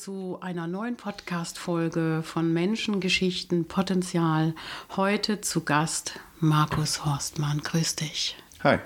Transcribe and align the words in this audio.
Zu 0.00 0.38
einer 0.40 0.66
neuen 0.66 0.96
Podcast-Folge 0.96 2.22
von 2.24 2.54
Menschengeschichten 2.54 3.66
Potenzial. 3.66 4.54
Heute 4.96 5.42
zu 5.42 5.60
Gast 5.60 6.18
Markus 6.38 7.04
Horstmann. 7.04 7.60
Grüß 7.60 7.96
dich. 7.96 8.34
Hi. 8.64 8.78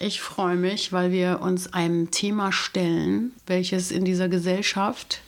Ich 0.00 0.22
freue 0.22 0.56
mich, 0.56 0.90
weil 0.90 1.12
wir 1.12 1.42
uns 1.42 1.74
einem 1.74 2.10
Thema 2.10 2.50
stellen, 2.50 3.32
welches 3.46 3.90
in 3.90 4.06
dieser 4.06 4.30
Gesellschaft 4.30 5.20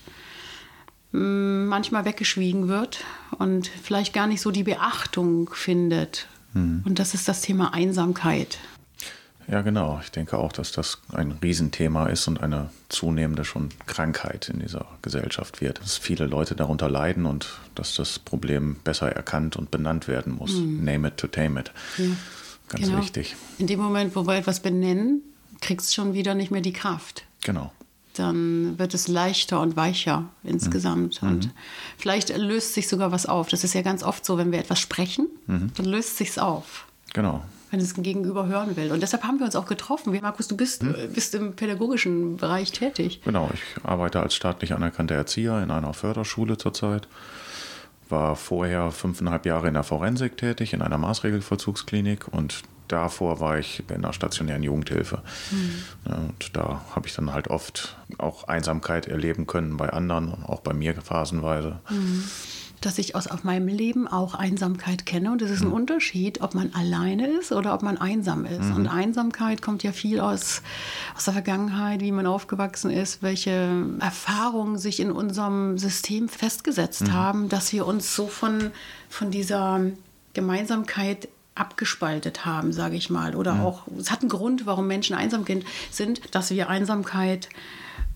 mm, 1.13 1.67
manchmal 1.67 2.07
weggeschwiegen 2.07 2.69
wird 2.69 3.05
und 3.37 3.69
vielleicht 3.69 4.15
gar 4.15 4.27
nicht 4.27 4.41
so 4.41 4.51
die 4.51 4.65
Beachtung 4.65 5.51
findet. 5.53 6.29
Mhm. 6.55 6.83
Und 6.87 6.99
das 6.99 7.13
ist 7.13 7.29
das 7.29 7.43
Thema 7.43 7.75
Einsamkeit. 7.75 8.59
Ja, 9.49 9.63
genau. 9.63 10.01
Ich 10.03 10.11
denke 10.11 10.39
auch, 10.39 10.53
dass 10.53 10.73
das 10.73 11.01
ein 11.13 11.33
Riesenthema 11.43 12.07
ist 12.07 12.27
und 12.29 12.43
eine 12.43 12.71
zunehmende 12.89 13.45
schon 13.45 13.69
Krankheit 13.87 14.49
in 14.49 14.61
dieser 14.61 14.87
Gesellschaft 15.03 15.61
wird. 15.61 15.81
Dass 15.81 15.99
viele 15.99 16.27
Leute 16.27 16.55
darunter 16.55 16.89
leiden 16.89 17.27
und 17.27 17.59
dass 17.75 17.95
das 17.95 18.19
Problem 18.19 18.77
besser 18.85 19.11
erkannt 19.11 19.57
und 19.57 19.71
benannt 19.71 20.09
werden 20.09 20.35
muss. 20.37 20.53
Mhm. 20.55 20.85
Name 20.85 21.09
it 21.09 21.17
to 21.19 21.27
tame 21.27 21.61
it. 21.61 21.73
Ja. 21.99 22.05
Ganz 22.69 22.87
genau. 22.87 22.99
wichtig. 22.99 23.37
In 23.59 23.67
dem 23.67 23.81
Moment, 23.81 24.17
wo 24.17 24.27
wir 24.27 24.37
etwas 24.37 24.61
benennen, 24.61 25.21
kriegst 25.61 25.91
du 25.91 25.95
schon 25.95 26.15
wieder 26.15 26.35
nicht 26.35 26.51
mehr 26.51 26.63
die 26.63 26.73
Kraft. 26.73 27.25
Genau. 27.43 27.73
Dann 28.15 28.79
wird 28.79 28.95
es 28.95 29.09
leichter 29.09 29.61
und 29.61 29.77
weicher 29.77 30.29
insgesamt. 30.45 31.21
Mhm. 31.21 31.29
Und 31.29 31.51
vielleicht 31.99 32.35
löst 32.37 32.73
sich 32.73 32.89
sogar 32.89 33.13
was 33.13 33.27
auf. 33.27 33.49
Das 33.49 33.65
ist 33.65 33.75
ja 33.75 33.83
ganz 33.83 34.03
oft 34.03 34.25
so, 34.25 34.39
wenn 34.39 34.53
wir 34.53 34.61
etwas 34.61 34.81
sprechen, 34.81 35.29
mhm. 35.47 35.73
dann 35.77 35.87
löst 35.87 36.17
sich's 36.17 36.39
auf. 36.39 36.87
Genau 37.13 37.43
wenn 37.75 37.81
es 37.81 37.97
ein 37.97 38.05
Gegenüber 38.05 38.47
hören 38.47 38.77
will. 38.77 38.93
Und 38.93 39.03
deshalb 39.03 39.25
haben 39.25 39.39
wir 39.41 39.47
uns 39.47 39.57
auch 39.57 39.67
getroffen. 39.67 40.17
Markus, 40.23 40.47
du 40.47 40.57
bist, 40.57 40.83
hm? 40.83 40.95
bist 41.13 41.35
im 41.35 41.55
pädagogischen 41.55 42.37
Bereich 42.37 42.71
tätig. 42.71 43.21
Genau, 43.25 43.51
ich 43.53 43.61
arbeite 43.83 44.21
als 44.21 44.37
staatlich 44.37 44.73
anerkannter 44.73 45.17
Erzieher 45.17 45.61
in 45.61 45.73
einer 45.73 45.93
Förderschule 45.93 46.57
zurzeit. 46.57 47.09
War 48.09 48.37
vorher 48.37 48.93
fünfeinhalb 48.93 49.45
Jahre 49.45 49.67
in 49.67 49.75
der 49.75 49.83
Forensik 49.83 50.37
tätig, 50.37 50.73
in 50.73 50.83
einer 50.83 50.99
Maßregelvollzugsklinik 50.99 52.29
und 52.31 52.63
davor 52.87 53.41
war 53.41 53.59
ich 53.59 53.83
in 53.93 54.03
der 54.03 54.13
stationären 54.13 54.63
Jugendhilfe. 54.63 55.23
Mhm. 55.51 56.13
Und 56.15 56.57
da 56.57 56.85
habe 56.95 57.09
ich 57.09 57.15
dann 57.15 57.33
halt 57.33 57.49
oft 57.49 57.97
auch 58.19 58.45
Einsamkeit 58.45 59.09
erleben 59.09 59.49
können 59.49 59.77
bei 59.79 59.91
anderen 59.91 60.45
auch 60.45 60.61
bei 60.61 60.75
mir 60.75 60.95
phasenweise. 60.95 61.81
Mhm 61.91 62.23
dass 62.85 62.99
ich 62.99 63.15
aus 63.15 63.27
auf 63.27 63.45
meinem 63.45 63.69
Leben 63.69 64.07
auch 64.07 64.35
Einsamkeit 64.35 65.07
kenne. 65.07 65.31
Und 65.33 65.43
es 65.43 65.51
ist 65.51 65.63
ein 65.63 65.69
mhm. 65.69 65.75
Unterschied, 65.75 66.41
ob 66.41 66.55
man 66.55 66.73
alleine 66.75 67.29
ist 67.29 67.53
oder 67.53 67.75
ob 67.75 67.83
man 67.83 67.99
einsam 67.99 68.45
ist. 68.45 68.65
Mhm. 68.65 68.77
Und 68.77 68.87
Einsamkeit 68.89 69.63
kommt 69.63 69.83
ja 69.83 69.93
viel 69.93 70.21
aus, 70.21 70.63
aus 71.17 71.25
der 71.25 71.33
Vergangenheit, 71.33 72.01
wie 72.01 72.13
man 72.13 72.27
aufgewachsen 72.27 72.91
ist, 72.91 73.23
welche 73.23 73.87
Erfahrungen 74.01 74.79
sich 74.79 75.01
in 75.01 75.11
unserem 75.11 75.79
System 75.79 76.29
festgesetzt 76.29 77.03
mhm. 77.03 77.13
haben, 77.13 77.49
dass 77.49 77.73
wir 77.73 77.87
uns 77.87 78.15
so 78.15 78.27
von, 78.27 78.71
von 79.09 79.31
dieser 79.31 79.81
Gemeinsamkeit 80.35 81.29
abgespaltet 81.55 82.45
haben, 82.45 82.73
sage 82.73 82.97
ich 82.97 83.11
mal. 83.11 83.37
Oder 83.37 83.63
auch, 83.63 83.83
es 83.99 84.11
hat 84.11 84.21
einen 84.21 84.29
Grund, 84.29 84.67
warum 84.67 84.87
Menschen 84.87 85.15
einsam 85.15 85.45
sind, 85.91 86.35
dass 86.35 86.51
wir 86.51 86.69
Einsamkeit 86.69 87.49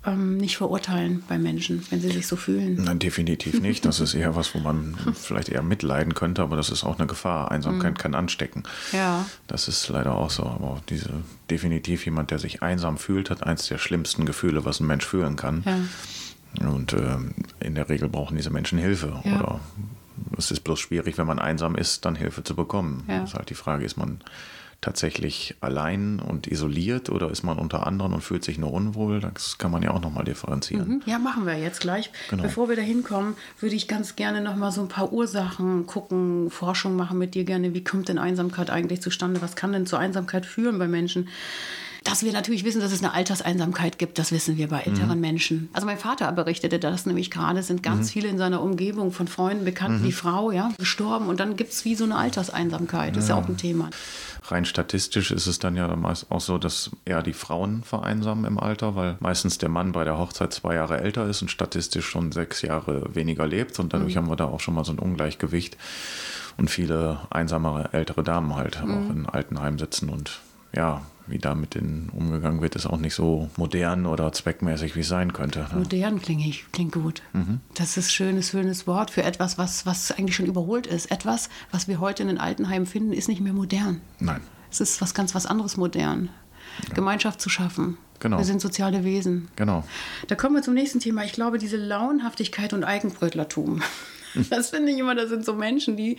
ähm, 0.07 0.37
nicht 0.37 0.57
verurteilen 0.57 1.23
bei 1.29 1.39
Menschen, 1.39 1.85
wenn 1.91 2.01
sie 2.01 2.11
sich 2.11 2.27
so 2.27 2.37
fühlen. 2.37 2.83
Nein, 2.83 2.99
definitiv 2.99 3.61
nicht. 3.61 3.85
Das 3.85 4.01
ist 4.01 4.15
eher 4.15 4.37
was, 4.37 4.55
wo 4.55 4.59
man 4.59 4.97
vielleicht 5.15 5.49
eher 5.49 5.63
mitleiden 5.63 6.15
könnte, 6.15 6.43
aber 6.43 6.57
das 6.57 6.71
ist 6.71 6.85
auch 6.85 6.99
eine 6.99 7.07
Gefahr. 7.07 7.51
Einsamkeit 7.51 7.95
mhm. 7.95 7.99
kann 7.99 8.15
anstecken. 8.15 8.63
Ja. 8.93 9.27
Das 9.47 9.69
ist 9.69 9.89
leider 9.89 10.15
auch 10.15 10.31
so. 10.31 10.45
Aber 10.45 10.81
diese 10.89 11.11
definitiv 11.51 12.05
jemand, 12.05 12.31
der 12.31 12.39
sich 12.39 12.63
einsam 12.63 12.97
fühlt, 12.97 13.31
hat 13.31 13.43
eins 13.43 13.67
der 13.67 13.79
schlimmsten 13.79 14.25
Gefühle, 14.25 14.65
was 14.65 14.81
ein 14.81 14.87
Mensch 14.87 15.05
fühlen 15.05 15.37
kann. 15.37 15.65
Ja. 15.67 16.69
Und 16.69 16.93
äh, 16.93 17.17
in 17.61 17.75
der 17.75 17.89
Regel 17.89 18.09
brauchen 18.09 18.37
diese 18.37 18.51
Menschen 18.51 18.79
Hilfe. 18.79 19.21
Ja. 19.25 19.41
Oder 19.41 19.61
es 20.37 20.51
ist 20.51 20.61
bloß 20.61 20.79
schwierig, 20.81 21.19
wenn 21.19 21.27
man 21.27 21.39
einsam 21.39 21.75
ist, 21.75 22.05
dann 22.05 22.15
Hilfe 22.15 22.45
zu 22.45 22.55
bekommen. 22.55 23.05
Ja. 23.09 23.21
Das 23.21 23.31
ist 23.31 23.35
halt 23.37 23.51
die 23.51 23.55
Frage, 23.55 23.85
ist 23.85 23.97
man 23.97 24.21
tatsächlich 24.81 25.57
allein 25.61 26.21
und 26.21 26.47
isoliert 26.47 27.11
oder 27.11 27.31
ist 27.31 27.43
man 27.43 27.59
unter 27.59 27.87
anderen 27.87 28.13
und 28.13 28.21
fühlt 28.21 28.45
sich 28.45 28.59
nur 28.59 28.73
unwohl? 28.73 29.21
Das 29.21 29.59
kann 29.59 29.73
man 29.73 29.83
ja 29.83 29.91
auch 29.91 30.01
nochmal 30.01 30.25
differenzieren. 30.25 30.89
Mhm. 30.89 31.03
Ja, 31.07 31.19
machen 31.19 31.47
wir 31.47 31.59
jetzt 31.59 31.81
gleich. 31.81 32.11
Genau. 32.31 32.45
Bevor 32.45 32.69
wir 32.69 32.77
da 32.77 32.83
hinkommen, 32.83 33.35
würde 33.59 33.75
ich 33.75 33.89
ganz 33.89 34.15
gerne 34.15 34.41
nochmal 34.41 34.71
so 34.71 34.81
ein 34.81 34.89
paar 34.89 35.13
Ursachen 35.13 35.87
gucken, 35.87 36.51
Forschung 36.51 36.95
machen 36.95 37.19
mit 37.19 37.35
dir 37.35 37.45
gerne. 37.45 37.75
Wie 37.75 37.83
kommt 37.83 38.09
denn 38.09 38.19
Einsamkeit 38.19 38.71
eigentlich 38.71 39.03
zustande? 39.03 39.43
Was 39.43 39.57
kann 39.57 39.73
denn 39.73 39.87
zur 39.87 39.99
Einsamkeit 39.99 40.47
führen 40.47 40.79
bei 40.79 40.87
Menschen? 40.87 41.29
Dass 42.05 42.23
wir 42.23 42.33
natürlich 42.33 42.65
wissen, 42.65 42.81
dass 42.81 42.93
es 42.93 43.03
eine 43.03 43.13
Alterseinsamkeit 43.13 43.99
gibt, 43.99 44.19
das 44.19 44.31
wissen 44.31 44.57
wir 44.57 44.69
bei 44.69 44.83
älteren 44.83 45.17
mhm. 45.17 45.21
Menschen. 45.21 45.69
Also 45.73 45.85
mein 45.87 45.99
Vater 45.99 46.31
berichtete 46.31 46.79
das 46.79 47.07
nämlich 47.07 47.31
gerade, 47.31 47.63
sind 47.65 47.83
ganz 47.83 48.07
mhm. 48.07 48.13
viele 48.13 48.29
in 48.29 48.39
seiner 48.39 48.63
Umgebung 48.63 49.11
von 49.11 49.27
Freunden, 49.27 49.65
Bekannten, 49.65 50.03
mhm. 50.03 50.07
die 50.07 50.13
Frau, 50.13 50.53
ja, 50.53 50.71
gestorben 50.79 51.27
und 51.27 51.41
dann 51.41 51.57
gibt 51.57 51.73
es 51.73 51.85
wie 51.85 51.97
so 51.97 52.05
eine 52.05 52.17
Alterseinsamkeit. 52.17 53.17
Das 53.17 53.25
ist 53.25 53.31
ja 53.31 53.37
auch 53.37 53.49
ein 53.49 53.57
Thema 53.57 53.91
rein 54.51 54.65
statistisch 54.65 55.31
ist 55.31 55.47
es 55.47 55.59
dann 55.59 55.77
ja 55.77 55.95
meist 55.97 56.31
auch 56.31 56.41
so, 56.41 56.59
dass 56.59 56.91
eher 57.05 57.23
die 57.23 57.33
Frauen 57.33 57.83
vereinsamen 57.83 58.45
im 58.45 58.59
Alter, 58.59 58.97
weil 58.97 59.17
meistens 59.21 59.59
der 59.59 59.69
Mann 59.69 59.93
bei 59.93 60.05
der 60.05 60.19
Hochzeit 60.19 60.53
zwei 60.53 60.75
Jahre 60.75 61.01
älter 61.01 61.27
ist 61.27 61.43
und 61.43 61.51
statistisch 61.51 62.07
schon 62.07 62.33
sechs 62.33 62.63
Jahre 62.63 63.15
weniger 63.15 63.47
lebt 63.47 63.79
und 63.79 63.93
dadurch 63.93 64.15
mhm. 64.15 64.19
haben 64.19 64.31
wir 64.31 64.37
da 64.37 64.47
auch 64.47 64.61
schon 64.61 64.75
mal 64.75 64.85
so 64.85 64.93
ein 64.93 64.99
Ungleichgewicht 64.99 65.77
und 66.57 66.71
viele 66.71 67.21
einsame 67.31 67.91
ältere 67.93 68.23
Damen 68.23 68.57
halt 68.57 68.85
mhm. 68.85 68.91
auch 68.91 69.11
in 69.15 69.27
Altenheimen 69.27 69.79
sitzen 69.79 70.09
und 70.09 70.41
ja, 70.75 71.03
wie 71.27 71.39
da 71.39 71.55
mit 71.55 71.75
denen 71.75 72.11
umgegangen 72.11 72.61
wird, 72.61 72.75
ist 72.75 72.87
auch 72.87 72.99
nicht 72.99 73.15
so 73.15 73.51
modern 73.57 74.07
oder 74.07 74.33
zweckmäßig, 74.33 74.97
wie 74.97 75.01
es 75.01 75.09
sein 75.09 75.33
könnte. 75.33 75.61
Ne? 75.61 75.81
Modern 75.81 76.21
klingt, 76.21 76.73
klingt 76.73 76.93
gut. 76.93 77.23
Mhm. 77.33 77.61
Das 77.75 77.97
ist 77.97 78.09
ein 78.09 78.11
schönes, 78.11 78.51
schönes 78.51 78.87
Wort 78.87 79.11
für 79.11 79.23
etwas, 79.23 79.59
was, 79.59 79.87
was 79.87 80.13
eigentlich 80.13 80.37
schon 80.37 80.47
überholt 80.47 80.87
ist. 80.87 81.11
Etwas, 81.11 81.49
was 81.71 81.89
wir 81.89 82.01
heute 82.01 82.23
in 82.23 82.29
den 82.29 82.39
Altenheimen 82.39 82.87
finden, 82.87 83.13
ist 83.13 83.29
nicht 83.29 83.41
mehr 83.41 83.53
modern. 83.53 84.01
Nein. 84.21 84.41
Es 84.71 84.81
ist 84.81 85.01
was 85.01 85.15
ganz 85.15 85.35
was 85.35 85.47
anderes 85.47 85.77
modern. 85.77 86.31
Ja. 86.89 86.95
Gemeinschaft 86.95 87.41
zu 87.41 87.49
schaffen. 87.49 87.99
Genau. 88.21 88.39
Wir 88.39 88.45
sind 88.45 88.61
soziale 88.61 89.05
Wesen. 89.05 89.49
Genau. 89.57 89.85
Da 90.27 90.35
kommen 90.35 90.57
wir 90.57 90.63
zum 90.63 90.75
nächsten 90.75 91.01
Thema. 91.01 91.25
Ich 91.25 91.33
glaube, 91.33 91.59
diese 91.59 91.77
Launhaftigkeit 91.77 92.73
und 92.73 92.85
Eigenbrötlertum. 92.85 93.83
Das 94.51 94.71
finde 94.71 94.93
ich 94.93 94.99
immer, 94.99 95.15
das 95.15 95.29
sind 95.29 95.45
so 95.45 95.55
Menschen, 95.55 95.97
die 95.97 96.17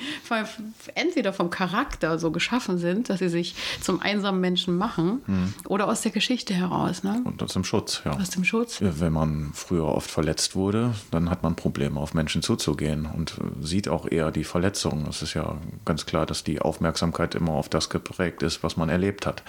entweder 0.96 1.34
vom 1.34 1.50
Charakter 1.50 2.20
so 2.20 2.32
geschaffen 2.32 2.78
sind, 2.78 3.10
dass 3.10 3.20
sie 3.20 3.30
sich 3.30 3.56
zum 3.82 4.02
einsamen 4.02 4.40
Menschen 4.40 4.78
machen, 4.78 5.22
mhm. 5.26 5.54
oder 5.68 5.88
aus 5.88 6.02
der 6.02 6.12
Geschichte 6.12 6.54
heraus. 6.54 7.04
Ne? 7.04 7.22
Und 7.24 7.42
aus 7.42 7.54
dem 7.54 7.64
Schutz, 7.64 8.02
ja. 8.06 8.12
Aus 8.12 8.30
dem 8.30 8.44
Schutz. 8.44 8.80
Wenn 8.82 9.14
man 9.14 9.52
früher 9.54 9.86
oft 9.86 10.10
verletzt 10.10 10.56
wurde, 10.56 10.94
dann 11.12 11.30
hat 11.30 11.44
man 11.44 11.56
Probleme, 11.56 12.00
auf 12.00 12.14
Menschen 12.14 12.42
zuzugehen 12.42 13.06
und 13.06 13.36
sieht 13.62 13.90
auch 13.90 14.10
eher 14.10 14.32
die 14.32 14.44
Verletzungen. 14.44 15.08
Es 15.08 15.22
ist 15.22 15.34
ja 15.34 15.58
ganz 15.86 16.06
klar, 16.06 16.26
dass 16.26 16.44
die 16.44 16.62
Aufmerksamkeit 16.62 17.36
immer 17.36 17.54
auf 17.54 17.70
das 17.70 17.90
geprägt 17.90 18.44
ist, 18.44 18.64
was 18.64 18.78
man 18.78 18.90
erlebt 18.90 19.26
hat. 19.26 19.44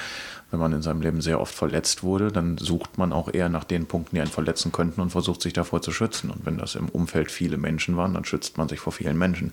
Wenn 0.50 0.60
man 0.60 0.72
in 0.72 0.82
seinem 0.82 1.00
Leben 1.00 1.20
sehr 1.20 1.40
oft 1.40 1.54
verletzt 1.54 2.02
wurde, 2.02 2.32
dann 2.32 2.58
sucht 2.58 2.98
man 2.98 3.12
auch 3.12 3.32
eher 3.32 3.48
nach 3.48 3.64
den 3.64 3.86
Punkten, 3.86 4.16
die 4.16 4.20
einen 4.20 4.30
verletzen 4.30 4.72
könnten 4.72 5.00
und 5.00 5.10
versucht 5.10 5.42
sich 5.42 5.52
davor 5.52 5.80
zu 5.80 5.92
schützen. 5.92 6.30
Und 6.30 6.44
wenn 6.44 6.58
das 6.58 6.74
im 6.74 6.88
Umfeld 6.88 7.30
viele 7.30 7.56
Menschen 7.56 7.96
waren, 7.96 8.14
dann 8.14 8.24
schützt 8.24 8.58
man 8.58 8.68
sich 8.68 8.80
vor 8.80 8.92
vielen 8.92 9.16
Menschen. 9.16 9.52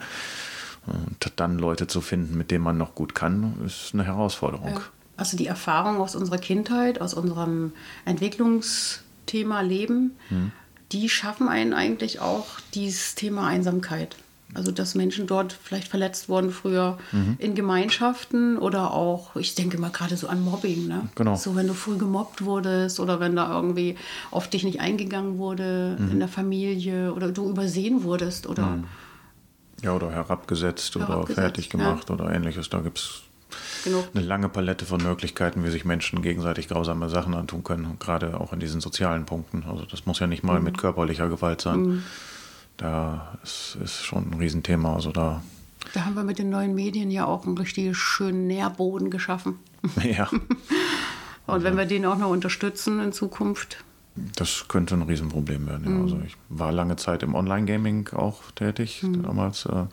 Und 0.87 1.33
dann 1.35 1.59
Leute 1.59 1.87
zu 1.87 2.01
finden, 2.01 2.37
mit 2.37 2.49
denen 2.49 2.63
man 2.63 2.77
noch 2.77 2.95
gut 2.95 3.13
kann, 3.13 3.55
ist 3.65 3.93
eine 3.93 4.05
Herausforderung. 4.05 4.75
Ja. 4.75 4.81
Also 5.17 5.35
die 5.35 5.47
Erfahrung 5.47 5.97
aus 5.97 6.15
unserer 6.15 6.37
Kindheit, 6.37 7.01
aus 7.01 7.13
unserem 7.13 7.73
Entwicklungsthema 8.05 9.61
Leben, 9.61 10.15
hm. 10.29 10.51
die 10.91 11.09
schaffen 11.09 11.49
einen 11.49 11.73
eigentlich 11.73 12.21
auch 12.21 12.45
dieses 12.73 13.15
Thema 13.15 13.47
Einsamkeit. 13.47 14.15
Also 14.53 14.71
dass 14.71 14.95
Menschen 14.95 15.27
dort 15.27 15.51
vielleicht 15.51 15.89
verletzt 15.89 16.29
wurden 16.29 16.51
früher 16.51 16.97
mhm. 17.11 17.35
in 17.37 17.53
Gemeinschaften 17.53 18.57
oder 18.57 18.91
auch, 18.93 19.35
ich 19.35 19.55
denke 19.55 19.77
mal 19.77 19.91
gerade 19.91 20.15
so 20.15 20.27
an 20.27 20.41
Mobbing, 20.41 20.87
ne? 20.87 21.09
Genau. 21.15 21.35
So 21.35 21.55
wenn 21.55 21.67
du 21.67 21.73
früh 21.73 21.97
gemobbt 21.97 22.43
wurdest 22.43 22.99
oder 22.99 23.19
wenn 23.19 23.35
da 23.35 23.53
irgendwie 23.53 23.97
auf 24.31 24.49
dich 24.49 24.63
nicht 24.63 24.79
eingegangen 24.79 25.37
wurde 25.37 25.97
mhm. 25.99 26.11
in 26.11 26.19
der 26.19 26.29
Familie 26.29 27.13
oder 27.13 27.31
du 27.31 27.49
übersehen 27.49 28.03
wurdest 28.03 28.47
oder 28.47 28.67
mhm. 28.67 28.85
ja 29.83 29.93
oder 29.93 30.11
herabgesetzt, 30.11 30.95
herabgesetzt 30.95 30.95
oder 30.95 31.27
fertig 31.27 31.69
gemacht 31.69 32.07
ja. 32.07 32.15
oder 32.15 32.33
ähnliches. 32.33 32.69
Da 32.69 32.79
gibt 32.79 32.99
es 32.99 33.23
eine 34.13 34.23
lange 34.23 34.47
Palette 34.47 34.85
von 34.85 35.03
Möglichkeiten, 35.03 35.65
wie 35.65 35.69
sich 35.69 35.83
Menschen 35.83 36.21
gegenseitig 36.21 36.69
grausame 36.69 37.09
Sachen 37.09 37.33
antun 37.33 37.63
können, 37.63 37.97
gerade 37.99 38.39
auch 38.39 38.53
in 38.53 38.59
diesen 38.59 38.79
sozialen 38.79 39.25
Punkten. 39.25 39.65
Also 39.69 39.85
das 39.85 40.05
muss 40.05 40.19
ja 40.19 40.27
nicht 40.27 40.43
mal 40.43 40.59
mhm. 40.59 40.65
mit 40.65 40.77
körperlicher 40.77 41.27
Gewalt 41.27 41.59
sein. 41.59 42.03
Da 42.77 43.37
ist, 43.43 43.77
ist 43.83 44.05
schon 44.05 44.31
ein 44.31 44.33
Riesenthema. 44.35 44.93
Also 44.93 45.11
da, 45.11 45.41
da 45.93 46.05
haben 46.05 46.15
wir 46.15 46.23
mit 46.23 46.39
den 46.39 46.49
neuen 46.49 46.75
Medien 46.75 47.09
ja 47.11 47.25
auch 47.25 47.45
einen 47.45 47.57
richtig 47.57 47.97
schönen 47.97 48.47
Nährboden 48.47 49.09
geschaffen. 49.09 49.59
Ja. 50.03 50.29
Und 51.47 51.53
also, 51.53 51.65
wenn 51.65 51.77
wir 51.77 51.85
den 51.85 52.05
auch 52.05 52.17
noch 52.17 52.29
unterstützen 52.29 52.99
in 52.99 53.13
Zukunft. 53.13 53.83
Das 54.35 54.65
könnte 54.67 54.95
ein 54.95 55.03
Riesenproblem 55.03 55.65
werden. 55.65 55.85
Ja. 55.85 55.91
Mhm. 55.91 56.01
Also 56.01 56.19
ich 56.25 56.35
war 56.49 56.73
lange 56.73 56.97
Zeit 56.97 57.23
im 57.23 57.35
Online-Gaming 57.35 58.09
auch 58.09 58.51
tätig, 58.51 59.01
mhm. 59.03 59.23
damals. 59.23 59.65
Äh, 59.65 59.85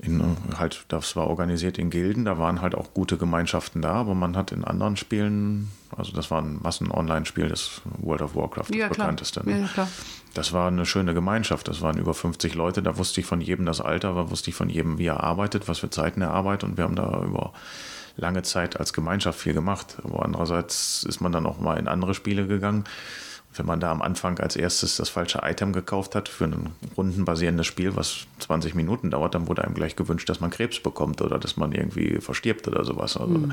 in, 0.00 0.36
halt, 0.56 0.84
das 0.88 1.16
war 1.16 1.26
organisiert 1.26 1.78
in 1.78 1.90
Gilden, 1.90 2.24
da 2.24 2.38
waren 2.38 2.60
halt 2.60 2.74
auch 2.74 2.94
gute 2.94 3.16
Gemeinschaften 3.16 3.82
da, 3.82 3.94
aber 3.94 4.14
man 4.14 4.36
hat 4.36 4.52
in 4.52 4.64
anderen 4.64 4.96
Spielen, 4.96 5.70
also 5.96 6.12
das 6.12 6.30
war 6.30 6.40
ein 6.40 6.60
Massen-Online-Spiel, 6.62 7.48
das 7.48 7.80
World 7.98 8.22
of 8.22 8.36
Warcraft, 8.36 8.68
das 8.68 8.76
ja, 8.76 8.88
bekannteste. 8.88 9.44
Ne? 9.44 9.60
Ja, 9.60 9.66
klar. 9.66 9.88
Das 10.34 10.52
war 10.52 10.68
eine 10.68 10.86
schöne 10.86 11.14
Gemeinschaft, 11.14 11.66
das 11.68 11.80
waren 11.80 11.98
über 11.98 12.14
50 12.14 12.54
Leute, 12.54 12.82
da 12.82 12.96
wusste 12.96 13.20
ich 13.20 13.26
von 13.26 13.40
jedem 13.40 13.66
das 13.66 13.80
Alter, 13.80 14.14
da 14.14 14.30
wusste 14.30 14.50
ich 14.50 14.56
von 14.56 14.68
jedem, 14.68 14.98
wie 14.98 15.06
er 15.06 15.24
arbeitet, 15.24 15.68
was 15.68 15.80
für 15.80 15.90
Zeiten 15.90 16.22
er 16.22 16.30
arbeitet 16.30 16.68
und 16.68 16.76
wir 16.76 16.84
haben 16.84 16.96
da 16.96 17.22
über 17.24 17.52
lange 18.16 18.42
Zeit 18.42 18.78
als 18.78 18.92
Gemeinschaft 18.92 19.38
viel 19.38 19.54
gemacht. 19.54 19.96
Aber 20.04 20.24
andererseits 20.24 21.04
ist 21.04 21.20
man 21.20 21.32
dann 21.32 21.46
auch 21.46 21.58
mal 21.60 21.78
in 21.78 21.88
andere 21.88 22.14
Spiele 22.14 22.46
gegangen 22.46 22.84
wenn 23.54 23.66
man 23.66 23.80
da 23.80 23.90
am 23.90 24.02
Anfang 24.02 24.38
als 24.38 24.56
erstes 24.56 24.96
das 24.96 25.08
falsche 25.08 25.40
Item 25.42 25.72
gekauft 25.72 26.14
hat 26.14 26.28
für 26.28 26.44
ein 26.44 26.70
rundenbasierendes 26.96 27.66
Spiel, 27.66 27.96
was 27.96 28.26
20 28.40 28.74
Minuten 28.74 29.10
dauert, 29.10 29.34
dann 29.34 29.48
wurde 29.48 29.64
einem 29.64 29.74
gleich 29.74 29.96
gewünscht, 29.96 30.28
dass 30.28 30.40
man 30.40 30.50
Krebs 30.50 30.80
bekommt 30.80 31.20
oder 31.20 31.38
dass 31.38 31.56
man 31.56 31.72
irgendwie 31.72 32.20
verstirbt 32.20 32.68
oder 32.68 32.84
sowas. 32.84 33.16
Also 33.16 33.38
mhm. 33.38 33.52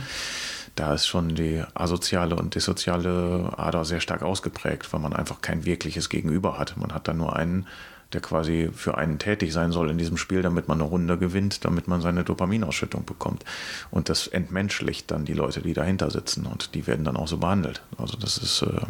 da 0.76 0.94
ist 0.94 1.08
schon 1.08 1.36
die 1.36 1.64
asoziale 1.74 2.36
und 2.36 2.56
dissoziale 2.56 3.54
Ader 3.58 3.86
sehr 3.86 4.00
stark 4.00 4.22
ausgeprägt, 4.22 4.92
weil 4.94 5.00
man 5.00 5.14
einfach 5.14 5.42
kein 5.42 5.66
wirkliches 5.66 6.10
Gegenüber 6.10 6.60
hat. 6.60 6.78
Man 6.78 6.94
hat 6.94 7.08
da 7.08 7.14
nur 7.14 7.36
einen, 7.36 7.66
der 8.14 8.22
quasi 8.22 8.70
für 8.74 8.98
einen 8.98 9.18
tätig 9.18 9.54
sein 9.54 9.72
soll 9.72 9.90
in 9.90 9.98
diesem 9.98 10.18
Spiel, 10.18 10.44
damit 10.44 10.68
man 10.68 10.80
eine 10.80 10.90
Runde 10.90 11.18
gewinnt, 11.18 11.66
damit 11.66 11.88
man 11.88 12.02
seine 12.02 12.24
Dopaminausschüttung 12.24 13.06
bekommt. 13.06 13.44
Und 13.90 14.10
das 14.10 14.28
entmenschlicht 14.28 15.10
dann 15.10 15.26
die 15.26 15.34
Leute, 15.34 15.62
die 15.62 15.74
dahinter 15.74 16.12
sitzen 16.12 16.46
und 16.46 16.76
die 16.76 16.86
werden 16.86 17.06
dann 17.06 17.18
auch 17.18 17.28
so 17.28 17.38
behandelt. 17.38 17.82
Also 17.98 18.18
das 18.18 18.38
ist 18.38 18.62
äh, 18.62 18.82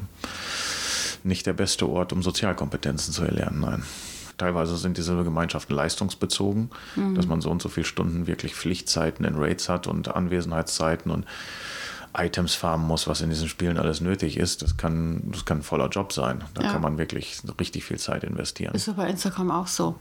nicht 1.25 1.45
der 1.45 1.53
beste 1.53 1.87
Ort, 1.89 2.13
um 2.13 2.21
Sozialkompetenzen 2.21 3.13
zu 3.13 3.23
erlernen, 3.23 3.61
nein. 3.61 3.83
Teilweise 4.37 4.75
sind 4.75 4.97
diese 4.97 5.15
Gemeinschaften 5.23 5.73
leistungsbezogen, 5.73 6.69
mhm. 6.95 7.15
dass 7.15 7.25
man 7.25 7.39
so 7.39 7.49
und 7.49 7.61
so 7.61 7.69
viele 7.69 7.85
Stunden 7.85 8.27
wirklich 8.27 8.53
Pflichtzeiten 8.53 9.25
in 9.25 9.35
Raids 9.35 9.69
hat 9.69 9.87
und 9.87 10.13
Anwesenheitszeiten 10.13 11.09
und 11.09 11.25
Items 12.17 12.53
farmen 12.53 12.85
muss, 12.85 13.07
was 13.07 13.21
in 13.21 13.29
diesen 13.29 13.47
Spielen 13.47 13.77
alles 13.77 14.01
nötig 14.01 14.37
ist. 14.37 14.61
Das 14.61 14.77
kann, 14.77 15.21
das 15.31 15.45
kann 15.45 15.59
ein 15.59 15.63
voller 15.63 15.89
Job 15.89 16.11
sein. 16.13 16.43
Da 16.53 16.63
ja. 16.63 16.71
kann 16.71 16.81
man 16.81 16.97
wirklich 16.97 17.41
richtig 17.59 17.85
viel 17.85 17.97
Zeit 17.97 18.23
investieren. 18.23 18.75
Ist 18.75 18.89
aber 18.89 19.03
bei 19.03 19.09
Instagram 19.09 19.51
auch 19.51 19.67
so. 19.67 19.95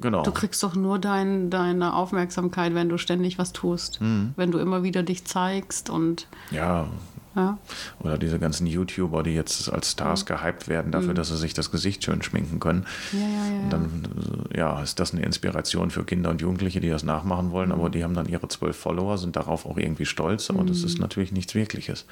Genau. 0.00 0.22
Du 0.22 0.32
kriegst 0.32 0.62
doch 0.62 0.74
nur 0.74 0.98
dein, 0.98 1.50
deine 1.50 1.94
Aufmerksamkeit, 1.94 2.74
wenn 2.74 2.88
du 2.88 2.98
ständig 2.98 3.38
was 3.38 3.52
tust. 3.52 4.00
Mhm. 4.00 4.32
Wenn 4.36 4.50
du 4.50 4.58
immer 4.58 4.82
wieder 4.82 5.02
dich 5.02 5.24
zeigst 5.24 5.90
und. 5.90 6.28
Ja, 6.50 6.88
ja. 7.34 7.58
Oder 8.00 8.18
diese 8.18 8.38
ganzen 8.38 8.66
YouTuber, 8.66 9.22
die 9.22 9.30
jetzt 9.30 9.72
als 9.72 9.92
Stars 9.92 10.24
mhm. 10.24 10.34
gehypt 10.34 10.68
werden 10.68 10.92
dafür, 10.92 11.10
mhm. 11.10 11.14
dass 11.14 11.28
sie 11.28 11.36
sich 11.36 11.54
das 11.54 11.70
Gesicht 11.70 12.04
schön 12.04 12.22
schminken 12.22 12.60
können. 12.60 12.86
Ja, 13.12 13.20
ja, 13.20 13.26
ja. 13.26 13.62
Und 13.62 13.70
dann 13.70 14.02
ja, 14.54 14.82
ist 14.82 15.00
das 15.00 15.12
eine 15.12 15.22
Inspiration 15.22 15.90
für 15.90 16.04
Kinder 16.04 16.30
und 16.30 16.40
Jugendliche, 16.40 16.80
die 16.80 16.90
das 16.90 17.02
nachmachen 17.02 17.50
wollen, 17.50 17.68
mhm. 17.68 17.74
aber 17.74 17.90
die 17.90 18.04
haben 18.04 18.14
dann 18.14 18.26
ihre 18.26 18.48
zwölf 18.48 18.76
Follower, 18.76 19.16
sind 19.18 19.36
darauf 19.36 19.66
auch 19.66 19.78
irgendwie 19.78 20.06
stolz, 20.06 20.50
aber 20.50 20.64
das 20.64 20.82
ist 20.82 20.94
mhm. 20.94 21.02
natürlich 21.02 21.32
nichts 21.32 21.54
Wirkliches. 21.54 22.04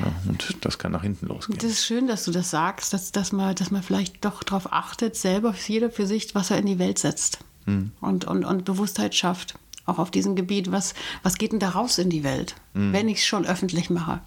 Ja, 0.00 0.12
und 0.28 0.56
das 0.60 0.78
kann 0.78 0.92
nach 0.92 1.02
hinten 1.02 1.26
losgehen. 1.26 1.58
Das 1.58 1.70
ist 1.70 1.86
schön, 1.86 2.06
dass 2.06 2.24
du 2.24 2.30
das 2.30 2.50
sagst, 2.50 2.92
dass, 2.92 3.12
dass, 3.12 3.32
man, 3.32 3.54
dass 3.54 3.70
man 3.70 3.82
vielleicht 3.82 4.24
doch 4.24 4.42
darauf 4.42 4.72
achtet, 4.72 5.16
selber 5.16 5.54
jeder 5.66 5.90
für 5.90 6.06
sich, 6.06 6.34
was 6.34 6.50
er 6.50 6.58
in 6.58 6.66
die 6.66 6.78
Welt 6.78 6.98
setzt 6.98 7.38
mhm. 7.64 7.92
und, 8.00 8.26
und, 8.26 8.44
und 8.44 8.64
Bewusstheit 8.64 9.14
schafft 9.14 9.54
auch 9.86 9.98
auf 9.98 10.10
diesem 10.10 10.36
Gebiet. 10.36 10.70
Was, 10.70 10.94
was 11.22 11.38
geht 11.38 11.52
denn 11.52 11.60
da 11.60 11.70
raus 11.70 11.98
in 11.98 12.10
die 12.10 12.24
Welt, 12.24 12.56
mhm. 12.74 12.92
wenn 12.92 13.08
ich 13.08 13.18
es 13.18 13.24
schon 13.24 13.46
öffentlich 13.46 13.90
mache? 13.90 14.20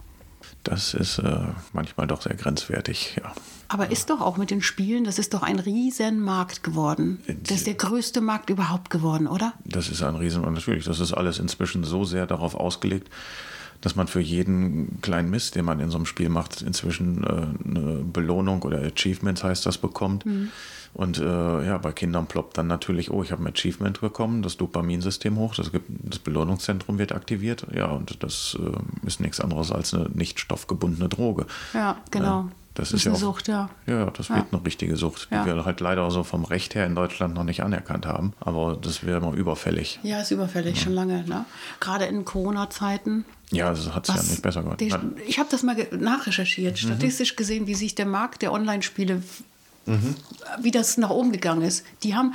Das 0.64 0.94
ist 0.94 1.20
äh, 1.20 1.40
manchmal 1.74 2.08
doch 2.08 2.22
sehr 2.22 2.36
grenzwertig, 2.36 3.18
ja. 3.22 3.34
Aber 3.68 3.92
ist 3.92 4.10
doch 4.10 4.20
auch 4.20 4.38
mit 4.38 4.50
den 4.50 4.62
Spielen, 4.62 5.04
das 5.04 5.20
ist 5.20 5.34
doch 5.34 5.44
ein 5.44 5.60
Riesenmarkt 5.60 6.64
geworden. 6.64 7.20
Das 7.44 7.58
ist 7.58 7.68
der 7.68 7.76
größte 7.76 8.20
Markt 8.20 8.50
überhaupt 8.50 8.90
geworden, 8.90 9.28
oder? 9.28 9.54
Das 9.64 9.90
ist 9.90 10.02
ein 10.02 10.16
Riesen 10.16 10.44
und 10.44 10.54
natürlich, 10.54 10.86
das 10.86 11.00
ist 11.00 11.14
alles 11.14 11.40
inzwischen 11.40 11.84
so 11.84 12.04
sehr 12.04 12.26
darauf 12.26 12.56
ausgelegt, 12.56 13.10
dass 13.82 13.96
man 13.96 14.08
für 14.08 14.20
jeden 14.20 15.02
kleinen 15.02 15.30
Mist, 15.30 15.56
den 15.56 15.66
man 15.66 15.80
in 15.80 15.92
so 15.92 15.98
einem 15.98 16.08
Spiel 16.08 16.30
macht, 16.30 16.62
inzwischen 16.62 17.24
äh, 17.24 17.68
eine 17.70 18.04
Belohnung 18.04 18.64
oder 18.64 18.82
Achievements 18.82 19.44
heißt 19.44 19.66
das 19.66 19.78
bekommt. 19.78 20.26
Mhm. 20.26 20.50
Und 20.94 21.20
äh, 21.20 21.24
ja, 21.66 21.78
bei 21.78 21.92
Kindern 21.92 22.28
ploppt 22.28 22.58
dann 22.58 22.68
natürlich, 22.68 23.12
oh, 23.12 23.24
ich 23.24 23.32
habe 23.32 23.44
ein 23.44 23.54
Achievement 23.54 24.02
bekommen, 24.02 24.42
das 24.42 24.58
Dopaminsystem 24.58 25.38
hoch, 25.38 25.56
das, 25.56 25.72
gibt, 25.72 25.86
das 25.90 26.20
Belohnungszentrum 26.20 26.98
wird 26.98 27.12
aktiviert. 27.12 27.66
Ja, 27.74 27.88
und 27.88 28.24
das 28.24 28.58
äh, 28.60 29.08
ist 29.08 29.20
nichts 29.20 29.40
anderes 29.40 29.72
als 29.72 29.94
eine 29.94 30.10
nicht 30.10 30.40
stoffgebundene 30.40 31.10
Droge. 31.10 31.46
Ja, 31.74 31.98
genau. 32.12 32.42
Äh, 32.42 32.60
das, 32.80 32.90
das 32.92 32.94
ist, 32.94 33.02
ist, 33.02 33.08
eine 33.08 33.16
ja 33.16 33.18
auch, 33.18 33.34
Sucht, 33.34 33.48
ja. 33.48 33.70
Ja, 33.88 34.06
das 34.12 34.30
wird 34.30 34.46
eine 34.52 34.66
richtige 34.66 34.96
Sucht, 34.96 35.28
die 35.32 35.36
ja. 35.36 35.46
wir 35.46 35.66
halt 35.66 35.82
leider 35.82 36.10
so 36.12 36.24
vom 36.24 36.46
Recht 36.46 36.76
her 36.76 36.86
in 36.86 36.96
Deutschland 36.96 37.34
noch 37.34 37.44
nicht 37.44 37.62
anerkannt 37.62 38.06
haben. 38.06 38.34
Aber 38.40 38.78
das 38.82 39.06
wäre 39.06 39.20
mal 39.20 39.38
überfällig. 39.38 40.00
Ja, 40.04 40.22
ist 40.22 40.32
überfällig, 40.32 40.78
ja. 40.78 40.84
schon 40.84 40.94
lange. 40.94 41.26
Ne? 41.26 41.46
Gerade 41.80 42.06
in 42.06 42.24
Corona-Zeiten. 42.24 43.26
Ja, 43.52 43.72
das 43.72 43.94
hat 43.94 44.08
es 44.08 44.16
ja 44.16 44.22
nicht 44.22 44.42
besser 44.42 44.64
gemacht. 44.64 44.82
Ich 44.82 45.40
habe 45.40 45.50
das 45.52 45.64
mal 45.64 45.76
nachrecherchiert, 45.92 46.74
mhm. 46.74 46.88
statistisch 46.88 47.36
gesehen, 47.36 47.68
wie 47.68 47.76
sich 47.76 47.96
der 47.96 48.06
Markt 48.06 48.44
der 48.44 48.54
Online-Spiele 48.54 49.24
mhm. 49.86 50.16
wie 50.62 50.72
das 50.72 50.98
nach 50.98 51.10
oben 51.10 51.32
gegangen 51.32 51.62
ist. 51.62 51.86
Die 52.04 52.16
haben 52.16 52.34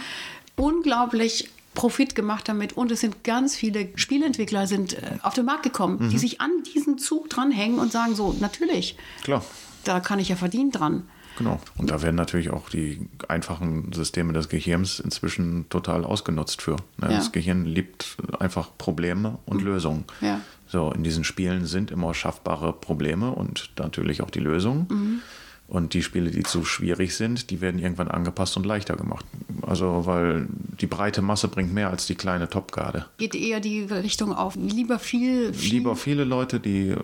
unglaublich 0.57 1.51
Profit 1.75 2.15
gemacht 2.15 2.49
damit 2.49 2.75
und 2.75 2.91
es 2.93 3.01
sind 3.01 3.25
ganz 3.25 3.57
viele 3.57 3.89
Spielentwickler 3.97 4.67
sind 4.67 4.95
äh, 4.95 5.19
auf 5.23 5.35
den 5.35 5.45
Markt 5.45 5.65
gekommen, 5.65 5.99
mhm. 6.01 6.11
die 6.11 6.19
sich 6.19 6.41
an 6.41 6.51
diesen 6.75 6.99
Zug 6.99 7.29
dranhängen 7.29 7.79
und 7.79 7.93
sagen 7.93 8.15
so, 8.15 8.35
natürlich, 8.41 8.97
Klar. 9.25 9.45
da 9.83 10.01
kann 10.01 10.19
ich 10.19 10.29
ja 10.29 10.37
verdienen 10.37 10.71
dran. 10.71 11.09
Genau. 11.37 11.61
Und 11.77 11.91
da 11.91 12.01
werden 12.01 12.15
natürlich 12.15 12.51
auch 12.51 12.69
die 12.69 13.09
einfachen 13.27 13.93
Systeme 13.93 14.33
des 14.33 14.49
Gehirns 14.49 15.01
inzwischen 15.01 15.69
total 15.69 16.05
ausgenutzt 16.05 16.63
für. 16.63 16.77
Ne? 16.99 17.09
Ja. 17.11 17.17
Das 17.17 17.33
Gehirn 17.33 17.65
liebt 17.65 18.17
einfach 18.39 18.71
Probleme 18.79 19.39
und 19.45 19.61
mhm. 19.61 19.67
Lösungen. 19.67 20.05
Ja. 20.21 20.41
So, 20.69 20.93
in 20.93 21.03
diesen 21.03 21.25
Spielen 21.25 21.67
sind 21.67 21.91
immer 21.91 22.15
schaffbare 22.15 22.73
Probleme 22.73 23.33
und 23.33 23.71
natürlich 23.79 24.23
auch 24.23 24.31
die 24.31 24.41
Lösungen. 24.41 24.87
Mhm. 24.89 25.23
Und 25.67 25.95
die 25.95 26.03
Spiele, 26.03 26.31
die 26.31 26.43
zu 26.43 26.65
schwierig 26.65 27.17
sind, 27.17 27.51
die 27.51 27.61
werden 27.63 27.81
irgendwann 27.81 28.09
angepasst 28.09 28.57
und 28.57 28.67
leichter 28.67 28.97
gemacht. 28.97 29.25
Also, 29.63 30.05
weil 30.05 30.47
die 30.81 30.87
breite 30.87 31.23
Masse 31.23 31.49
bringt 31.49 31.73
mehr 31.73 31.89
als 31.89 32.07
die 32.07 32.15
kleine 32.15 32.51
Topgarde. 32.51 33.07
Geht 33.17 33.35
eher 33.35 33.61
die 33.61 33.85
Richtung 33.85 34.35
auf 34.35 34.57
lieber 34.57 34.99
viel, 34.99 35.55
viel. 35.55 35.73
Lieber 35.73 35.97
viele 35.97 36.25
Leute, 36.25 36.61
die 36.61 36.91
äh, 36.91 36.99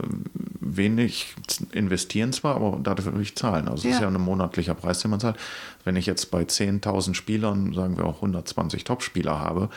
wenig 0.61 1.35
investieren 1.73 2.35
zwar, 2.35 2.57
aber 2.57 2.79
dafür 2.83 3.15
will 3.15 3.23
ich 3.23 3.35
zahlen. 3.35 3.67
Also, 3.67 3.79
es 3.79 3.85
ja. 3.85 3.91
ist 3.93 4.03
ja 4.03 4.09
ein 4.09 4.21
monatlicher 4.21 4.75
Preis, 4.75 5.01
den 5.01 5.11
man 5.11 5.21
zahlt. 5.21 5.37
Wenn 5.85 5.97
ich 5.97 6.05
jetzt 6.05 6.31
bei 6.31 6.43
10.000 6.43 7.15
Spielern, 7.15 7.73
sagen 7.73 7.97
wir 7.97 8.05
auch 8.05 8.17
120 8.17 8.85
Top-Spieler 8.85 9.39
habe, 9.39 9.71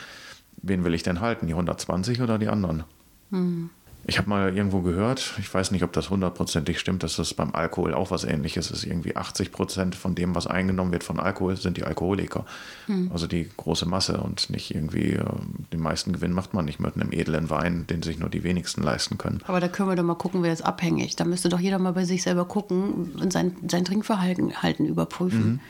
wen 0.60 0.84
will 0.84 0.92
ich 0.92 1.02
denn 1.02 1.20
halten? 1.20 1.46
Die 1.46 1.54
120 1.54 2.20
oder 2.20 2.38
die 2.38 2.48
anderen? 2.48 2.84
Hm. 3.30 3.70
Ich 4.06 4.18
habe 4.18 4.28
mal 4.28 4.54
irgendwo 4.54 4.80
gehört, 4.82 5.34
ich 5.38 5.52
weiß 5.52 5.70
nicht, 5.70 5.82
ob 5.82 5.92
das 5.92 6.10
hundertprozentig 6.10 6.78
stimmt, 6.78 7.02
dass 7.02 7.16
das 7.16 7.32
beim 7.32 7.54
Alkohol 7.54 7.94
auch 7.94 8.10
was 8.10 8.24
ähnliches 8.24 8.70
ist. 8.70 8.84
Irgendwie 8.84 9.16
80 9.16 9.50
Prozent 9.50 9.94
von 9.94 10.14
dem, 10.14 10.34
was 10.34 10.46
eingenommen 10.46 10.92
wird 10.92 11.04
von 11.04 11.18
Alkohol, 11.18 11.56
sind 11.56 11.76
die 11.76 11.84
Alkoholiker. 11.84 12.44
Hm. 12.86 13.10
Also 13.12 13.26
die 13.26 13.48
große 13.56 13.86
Masse 13.86 14.18
und 14.18 14.50
nicht 14.50 14.74
irgendwie, 14.74 15.12
äh, 15.12 15.24
den 15.72 15.80
meisten 15.80 16.12
Gewinn 16.12 16.32
macht 16.32 16.52
man 16.52 16.66
nicht 16.66 16.80
mit 16.80 16.94
einem 16.94 17.12
edlen 17.12 17.48
Wein, 17.48 17.86
den 17.86 18.02
sich 18.02 18.18
nur 18.18 18.28
die 18.28 18.44
wenigsten 18.44 18.82
leisten 18.82 19.16
können. 19.16 19.40
Aber 19.46 19.60
da 19.60 19.68
können 19.68 19.88
wir 19.88 19.96
doch 19.96 20.02
mal 20.02 20.14
gucken, 20.14 20.42
wer 20.42 20.52
ist 20.52 20.62
abhängig. 20.62 21.16
Da 21.16 21.24
müsste 21.24 21.48
doch 21.48 21.60
jeder 21.60 21.78
mal 21.78 21.92
bei 21.92 22.04
sich 22.04 22.22
selber 22.22 22.44
gucken 22.44 23.12
und 23.18 23.32
sein, 23.32 23.56
sein 23.68 23.84
Trinkverhalten 23.84 24.52
überprüfen. 24.86 25.52
Mhm. 25.52 25.60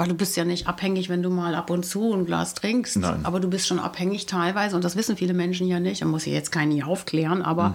Weil 0.00 0.08
du 0.08 0.14
bist 0.14 0.34
ja 0.34 0.46
nicht 0.46 0.66
abhängig, 0.66 1.10
wenn 1.10 1.22
du 1.22 1.28
mal 1.28 1.54
ab 1.54 1.68
und 1.68 1.84
zu 1.84 2.14
ein 2.14 2.24
Glas 2.24 2.54
trinkst. 2.54 2.96
Nein. 2.96 3.20
Aber 3.26 3.38
du 3.38 3.50
bist 3.50 3.66
schon 3.66 3.78
abhängig 3.78 4.24
teilweise. 4.24 4.74
Und 4.74 4.82
das 4.82 4.96
wissen 4.96 5.14
viele 5.14 5.34
Menschen 5.34 5.66
ja 5.66 5.78
nicht. 5.78 6.00
Man 6.00 6.10
muss 6.10 6.24
ja 6.24 6.32
jetzt 6.32 6.50
keinen 6.50 6.72
hier 6.72 6.86
aufklären. 6.86 7.42
Aber 7.42 7.68
mhm. 7.68 7.74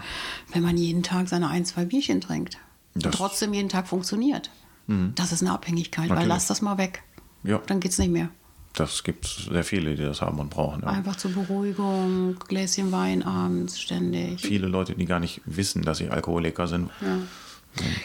wenn 0.51 0.63
man 0.63 0.75
jeden 0.75 1.03
Tag 1.03 1.29
seine 1.29 1.49
ein, 1.49 1.65
zwei 1.65 1.85
Bierchen 1.85 2.21
trinkt 2.21 2.57
das 2.95 3.05
und 3.05 3.13
trotzdem 3.13 3.53
jeden 3.53 3.69
Tag 3.69 3.87
funktioniert, 3.87 4.49
mhm. 4.87 5.11
das 5.13 5.33
ist 5.33 5.43
eine 5.43 5.51
Abhängigkeit. 5.51 6.05
Natürlich. 6.05 6.21
Weil 6.23 6.27
lass 6.27 6.47
das 6.47 6.63
mal 6.63 6.79
weg. 6.79 7.03
Ja. 7.43 7.61
Dann 7.67 7.79
geht 7.79 7.91
es 7.91 7.99
nicht 7.99 8.11
mehr. 8.11 8.29
Das 8.73 9.03
gibt 9.03 9.27
sehr 9.27 9.63
viele, 9.63 9.93
die 9.93 10.01
das 10.01 10.23
haben 10.23 10.39
und 10.39 10.49
brauchen. 10.49 10.81
Ja. 10.81 10.87
Einfach 10.87 11.17
zur 11.17 11.29
Beruhigung, 11.29 12.37
Gläschen 12.47 12.91
Wein 12.91 13.21
abends 13.21 13.79
ständig. 13.79 14.41
Viele 14.41 14.65
Leute, 14.65 14.95
die 14.95 15.05
gar 15.05 15.19
nicht 15.19 15.41
wissen, 15.45 15.83
dass 15.83 15.99
sie 15.99 16.09
Alkoholiker 16.09 16.67
sind. 16.67 16.89
Ja. 17.01 17.19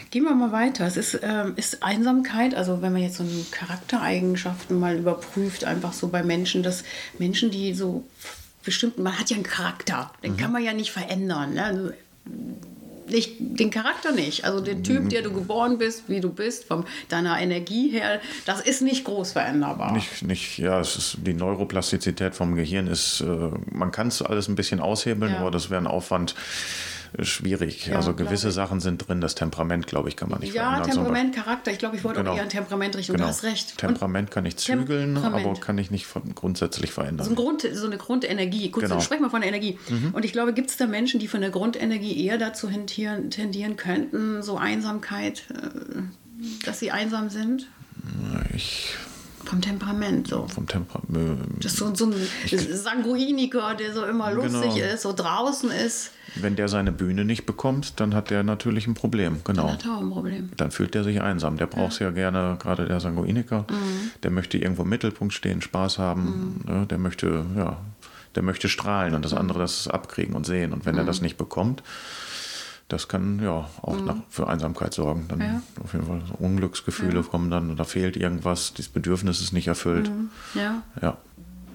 Gehen 0.09 0.23
wir 0.23 0.35
mal 0.35 0.51
weiter. 0.51 0.85
Es 0.85 0.97
ist, 0.97 1.19
ähm, 1.23 1.53
ist 1.55 1.83
Einsamkeit, 1.83 2.55
also 2.55 2.81
wenn 2.81 2.93
man 2.93 3.01
jetzt 3.01 3.17
so 3.17 3.25
Charaktereigenschaften 3.51 4.79
mal 4.79 4.97
überprüft, 4.97 5.63
einfach 5.63 5.93
so 5.93 6.09
bei 6.09 6.23
Menschen, 6.23 6.63
dass 6.63 6.83
Menschen, 7.17 7.51
die 7.51 7.73
so 7.73 8.03
bestimmt, 8.63 8.97
man 8.97 9.17
hat 9.17 9.29
ja 9.29 9.35
einen 9.35 9.43
Charakter, 9.43 10.11
den 10.23 10.33
mhm. 10.33 10.37
kann 10.37 10.51
man 10.51 10.63
ja 10.63 10.73
nicht 10.73 10.91
verändern. 10.91 11.53
Ne? 11.55 11.63
Also, 11.63 11.91
nicht, 13.11 13.35
den 13.39 13.71
Charakter 13.71 14.11
nicht. 14.11 14.45
Also 14.45 14.61
den 14.61 14.83
Typ, 14.83 15.09
der 15.09 15.21
du 15.21 15.31
geboren 15.31 15.77
bist, 15.77 16.03
wie 16.07 16.21
du 16.21 16.31
bist, 16.31 16.65
von 16.65 16.85
deiner 17.09 17.39
Energie 17.39 17.89
her, 17.89 18.21
das 18.45 18.61
ist 18.61 18.81
nicht 18.81 19.03
groß 19.03 19.33
veränderbar. 19.33 19.91
Nicht, 19.91 20.23
nicht 20.23 20.57
ja, 20.57 20.79
es 20.79 20.95
ist, 20.95 21.17
die 21.25 21.33
Neuroplastizität 21.33 22.35
vom 22.35 22.55
Gehirn 22.55 22.87
ist, 22.87 23.21
äh, 23.21 23.25
man 23.71 23.91
kann 23.91 24.07
es 24.07 24.21
alles 24.21 24.47
ein 24.47 24.55
bisschen 24.55 24.79
aushebeln, 24.79 25.33
ja. 25.33 25.39
aber 25.39 25.51
das 25.51 25.69
wäre 25.69 25.81
ein 25.81 25.87
Aufwand 25.87 26.35
schwierig. 27.19 27.87
Ja, 27.87 27.97
also 27.97 28.13
gewisse 28.13 28.51
Sachen 28.51 28.79
sind 28.79 29.07
drin, 29.07 29.21
das 29.21 29.35
Temperament, 29.35 29.87
glaube 29.87 30.09
ich, 30.09 30.15
kann 30.15 30.29
man 30.29 30.39
nicht 30.39 30.53
ja, 30.53 30.63
verändern. 30.63 30.87
Ja, 30.87 30.93
Temperament, 30.95 31.35
Charakter. 31.35 31.71
Ich 31.71 31.79
glaube, 31.79 31.95
ich 31.97 32.03
wollte 32.03 32.19
genau. 32.19 32.31
auch 32.31 32.37
eher 32.37 32.43
ein 32.43 32.49
Temperament 32.49 32.95
richten. 32.95 33.13
Genau. 33.13 33.25
Du 33.25 33.29
hast 33.29 33.43
recht. 33.43 33.77
Temperament 33.77 34.29
Und 34.29 34.33
kann 34.33 34.45
ich 34.45 34.57
zügeln, 34.57 35.17
aber 35.17 35.53
kann 35.59 35.77
ich 35.77 35.91
nicht 35.91 36.05
von, 36.05 36.33
grundsätzlich 36.35 36.91
verändern. 36.91 37.25
So, 37.25 37.31
ein 37.31 37.35
Grund, 37.35 37.67
so 37.73 37.85
eine 37.85 37.97
Grundenergie. 37.97 38.69
Gut, 38.69 38.83
genau. 38.83 38.99
sprechen 38.99 39.23
wir 39.23 39.29
von 39.29 39.41
der 39.41 39.49
Energie. 39.49 39.77
Mhm. 39.89 40.11
Und 40.13 40.25
ich 40.25 40.31
glaube, 40.31 40.53
gibt 40.53 40.69
es 40.69 40.77
da 40.77 40.87
Menschen, 40.87 41.19
die 41.19 41.27
von 41.27 41.41
der 41.41 41.49
Grundenergie 41.49 42.25
eher 42.25 42.37
dazu 42.37 42.67
tendieren, 42.67 43.29
tendieren 43.29 43.75
könnten, 43.75 44.41
so 44.41 44.57
Einsamkeit, 44.57 45.43
äh, 45.49 46.01
dass 46.65 46.79
sie 46.79 46.91
einsam 46.91 47.29
sind? 47.29 47.67
Ich 48.55 48.95
vom 49.43 49.61
Temperament 49.61 50.27
so. 50.27 50.47
Vom 50.47 50.67
Temperament. 50.67 51.63
Das 51.63 51.73
ist 51.73 51.77
so, 51.77 51.93
so 51.93 52.05
ein 52.05 52.15
Sanguiniker, 52.75 53.75
der 53.75 53.93
so 53.93 54.05
immer 54.05 54.31
lustig 54.31 54.75
genau. 54.75 54.93
ist, 54.93 55.01
so 55.01 55.13
draußen 55.13 55.71
ist. 55.71 56.11
Wenn 56.35 56.55
der 56.55 56.67
seine 56.67 56.91
Bühne 56.91 57.25
nicht 57.25 57.45
bekommt, 57.45 57.99
dann 57.99 58.15
hat 58.15 58.29
der 58.29 58.43
natürlich 58.43 58.87
ein 58.87 58.93
Problem. 58.93 59.41
Genau. 59.43 59.63
Dann 59.63 59.73
hat 59.73 59.85
er 59.85 59.97
auch 59.97 60.01
ein 60.01 60.09
Problem. 60.09 60.49
Dann 60.57 60.71
fühlt 60.71 60.95
er 60.95 61.03
sich 61.03 61.21
einsam. 61.21 61.57
Der 61.57 61.65
braucht 61.65 61.93
es 61.93 61.99
ja. 61.99 62.07
ja. 62.07 62.11
gerne, 62.11 62.57
gerade 62.59 62.85
der 62.85 62.99
Sanguiniker. 62.99 63.65
Mhm. 63.69 64.11
Der 64.23 64.31
möchte 64.31 64.57
irgendwo 64.57 64.83
im 64.83 64.89
Mittelpunkt 64.89 65.33
stehen, 65.33 65.61
Spaß 65.61 65.97
haben. 65.99 66.61
Mhm. 66.65 66.73
Ne? 66.73 66.85
Der 66.87 66.97
möchte, 66.97 67.45
ja, 67.57 67.77
der 68.35 68.43
möchte 68.43 68.69
strahlen 68.69 69.13
und 69.13 69.25
das 69.25 69.33
andere 69.33 69.59
das 69.59 69.87
abkriegen 69.87 70.35
und 70.35 70.45
sehen. 70.45 70.73
Und 70.73 70.85
wenn 70.85 70.97
er 70.97 71.03
das 71.03 71.19
mhm. 71.19 71.25
nicht 71.25 71.37
bekommt, 71.37 71.83
das 72.91 73.07
kann 73.07 73.39
ja 73.41 73.69
auch 73.81 73.99
mhm. 73.99 74.05
nach, 74.05 74.15
für 74.29 74.47
Einsamkeit 74.47 74.93
sorgen. 74.93 75.25
Dann 75.27 75.39
ja. 75.39 75.61
auf 75.83 75.93
jeden 75.93 76.05
Fall 76.05 76.21
Unglücksgefühle 76.39 77.21
ja. 77.21 77.21
kommen 77.21 77.49
dann, 77.49 77.75
da 77.75 77.83
fehlt 77.83 78.17
irgendwas, 78.17 78.73
das 78.73 78.87
Bedürfnis 78.87 79.41
ist 79.41 79.53
nicht 79.53 79.67
erfüllt. 79.67 80.09
Mhm. 80.09 80.29
Ja. 80.53 80.83
ja 81.01 81.17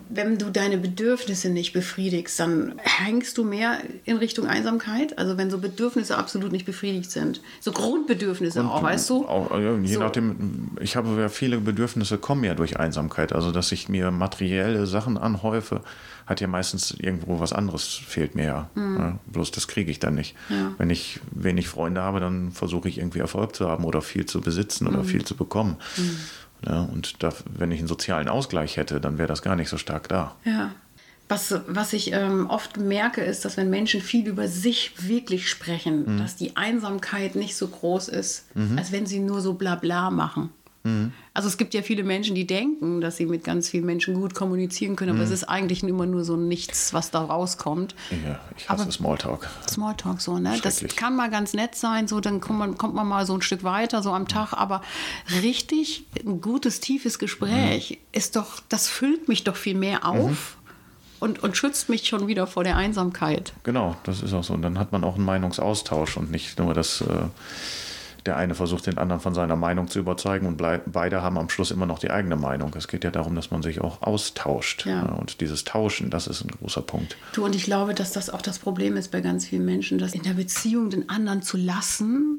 wenn 0.08 0.38
du 0.38 0.50
deine 0.50 0.78
Bedürfnisse 0.78 1.50
nicht 1.50 1.72
befriedigst, 1.72 2.38
dann 2.38 2.74
hängst 2.78 3.36
du 3.38 3.44
mehr 3.44 3.78
in 4.04 4.16
Richtung 4.16 4.46
Einsamkeit. 4.46 5.18
Also 5.18 5.36
wenn 5.36 5.50
so 5.50 5.58
Bedürfnisse 5.58 6.16
absolut 6.16 6.52
nicht 6.52 6.66
befriedigt 6.66 7.10
sind. 7.10 7.40
So 7.60 7.72
Grundbedürfnisse 7.72 8.60
Und, 8.60 8.66
auch, 8.66 8.82
weißt 8.82 9.10
du? 9.10 9.26
Auch, 9.26 9.58
je 9.58 9.94
so. 9.94 10.00
nachdem, 10.00 10.70
ich 10.80 10.96
habe 10.96 11.20
ja 11.20 11.28
viele 11.28 11.58
Bedürfnisse 11.58 12.18
kommen 12.18 12.44
ja 12.44 12.54
durch 12.54 12.78
Einsamkeit. 12.78 13.32
Also 13.32 13.50
dass 13.50 13.72
ich 13.72 13.88
mir 13.88 14.10
materielle 14.10 14.86
Sachen 14.86 15.18
anhäufe, 15.18 15.80
hat 16.26 16.40
ja 16.40 16.48
meistens 16.48 16.90
irgendwo 16.90 17.38
was 17.38 17.52
anderes, 17.52 17.84
fehlt 17.84 18.34
mir 18.34 18.44
ja. 18.44 18.70
Mhm. 18.74 18.98
ja 18.98 19.18
bloß 19.26 19.52
das 19.52 19.68
kriege 19.68 19.90
ich 19.90 20.00
dann 20.00 20.14
nicht. 20.14 20.34
Ja. 20.48 20.72
Wenn 20.76 20.90
ich 20.90 21.20
wenig 21.30 21.68
Freunde 21.68 22.02
habe, 22.02 22.20
dann 22.20 22.50
versuche 22.52 22.88
ich 22.88 22.98
irgendwie 22.98 23.20
Erfolg 23.20 23.54
zu 23.54 23.68
haben 23.68 23.84
oder 23.84 24.02
viel 24.02 24.26
zu 24.26 24.40
besitzen 24.40 24.86
oder 24.86 24.98
mhm. 24.98 25.04
viel 25.04 25.24
zu 25.24 25.36
bekommen. 25.36 25.76
Mhm. 25.96 26.16
Ja, 26.64 26.82
und 26.82 27.22
da, 27.22 27.32
wenn 27.50 27.70
ich 27.70 27.80
einen 27.80 27.88
sozialen 27.88 28.28
Ausgleich 28.28 28.76
hätte, 28.76 29.00
dann 29.00 29.18
wäre 29.18 29.28
das 29.28 29.42
gar 29.42 29.56
nicht 29.56 29.68
so 29.68 29.78
stark 29.78 30.08
da. 30.08 30.36
Ja. 30.44 30.72
Was, 31.28 31.52
was 31.66 31.92
ich 31.92 32.12
ähm, 32.12 32.46
oft 32.48 32.76
merke, 32.76 33.20
ist, 33.20 33.44
dass 33.44 33.56
wenn 33.56 33.68
Menschen 33.68 34.00
viel 34.00 34.28
über 34.28 34.46
sich 34.46 35.08
wirklich 35.08 35.48
sprechen, 35.48 36.14
mhm. 36.14 36.18
dass 36.18 36.36
die 36.36 36.56
Einsamkeit 36.56 37.34
nicht 37.34 37.56
so 37.56 37.66
groß 37.66 38.08
ist, 38.08 38.54
mhm. 38.54 38.78
als 38.78 38.92
wenn 38.92 39.06
sie 39.06 39.18
nur 39.18 39.40
so 39.40 39.54
Blabla 39.54 40.10
machen. 40.10 40.50
Mhm. 40.86 41.12
Also 41.34 41.48
es 41.48 41.58
gibt 41.58 41.74
ja 41.74 41.82
viele 41.82 42.04
Menschen, 42.04 42.34
die 42.34 42.46
denken, 42.46 43.00
dass 43.00 43.16
sie 43.16 43.26
mit 43.26 43.44
ganz 43.44 43.68
vielen 43.68 43.84
Menschen 43.84 44.14
gut 44.14 44.34
kommunizieren 44.34 44.96
können, 44.96 45.10
aber 45.10 45.18
mhm. 45.18 45.24
es 45.24 45.30
ist 45.30 45.44
eigentlich 45.44 45.82
immer 45.82 46.06
nur 46.06 46.24
so 46.24 46.36
nichts, 46.36 46.94
was 46.94 47.10
da 47.10 47.20
rauskommt. 47.20 47.94
Ja, 48.24 48.40
ich 48.56 48.68
hasse 48.68 48.84
aber 48.84 48.92
Smalltalk. 48.92 49.48
Smalltalk 49.68 50.20
so, 50.20 50.38
ne? 50.38 50.58
Das 50.62 50.84
kann 50.96 51.16
mal 51.16 51.28
ganz 51.28 51.52
nett 51.52 51.74
sein, 51.74 52.08
so 52.08 52.20
dann 52.20 52.40
kommt 52.40 52.58
man, 52.58 52.78
kommt 52.78 52.94
man 52.94 53.06
mal 53.06 53.26
so 53.26 53.34
ein 53.34 53.42
Stück 53.42 53.64
weiter, 53.64 54.02
so 54.02 54.12
am 54.12 54.28
Tag, 54.28 54.52
aber 54.52 54.80
richtig 55.42 56.06
ein 56.24 56.40
gutes, 56.40 56.80
tiefes 56.80 57.18
Gespräch 57.18 57.90
mhm. 57.90 57.96
ist 58.12 58.36
doch, 58.36 58.60
das 58.68 58.88
füllt 58.88 59.28
mich 59.28 59.44
doch 59.44 59.56
viel 59.56 59.74
mehr 59.74 60.06
auf. 60.06 60.30
Mhm. 60.30 60.66
Und, 61.18 61.42
und, 61.42 61.56
schützt 61.56 61.88
mich 61.88 62.06
schon 62.06 62.26
wieder 62.26 62.46
vor 62.46 62.62
der 62.62 62.76
Einsamkeit. 62.76 63.54
Genau, 63.62 63.96
das 64.02 64.20
ist 64.20 64.34
auch 64.34 64.44
so. 64.44 64.52
Und 64.52 64.60
dann 64.60 64.78
hat 64.78 64.92
man 64.92 65.02
auch 65.02 65.14
einen 65.14 65.24
Meinungsaustausch 65.24 66.18
und 66.18 66.30
nicht 66.30 66.58
nur 66.58 66.74
das. 66.74 67.00
Äh 67.00 67.28
der 68.26 68.36
eine 68.36 68.54
versucht 68.54 68.86
den 68.86 68.98
anderen 68.98 69.20
von 69.20 69.34
seiner 69.34 69.56
Meinung 69.56 69.88
zu 69.88 69.98
überzeugen 69.98 70.46
und 70.46 70.56
beide 70.86 71.22
haben 71.22 71.38
am 71.38 71.48
Schluss 71.48 71.70
immer 71.70 71.86
noch 71.86 71.98
die 71.98 72.10
eigene 72.10 72.36
Meinung. 72.36 72.72
Es 72.76 72.88
geht 72.88 73.04
ja 73.04 73.10
darum, 73.10 73.34
dass 73.34 73.50
man 73.50 73.62
sich 73.62 73.80
auch 73.80 74.02
austauscht. 74.02 74.86
Ja. 74.86 75.02
Und 75.02 75.40
dieses 75.40 75.64
Tauschen, 75.64 76.10
das 76.10 76.26
ist 76.26 76.44
ein 76.44 76.50
großer 76.50 76.82
Punkt. 76.82 77.16
Du, 77.32 77.44
und 77.44 77.54
ich 77.54 77.64
glaube, 77.64 77.94
dass 77.94 78.12
das 78.12 78.30
auch 78.30 78.42
das 78.42 78.58
Problem 78.58 78.96
ist 78.96 79.10
bei 79.10 79.20
ganz 79.20 79.46
vielen 79.46 79.64
Menschen, 79.64 79.98
dass 79.98 80.14
in 80.14 80.22
der 80.22 80.34
Beziehung 80.34 80.90
den 80.90 81.08
anderen 81.08 81.42
zu 81.42 81.56
lassen. 81.56 82.38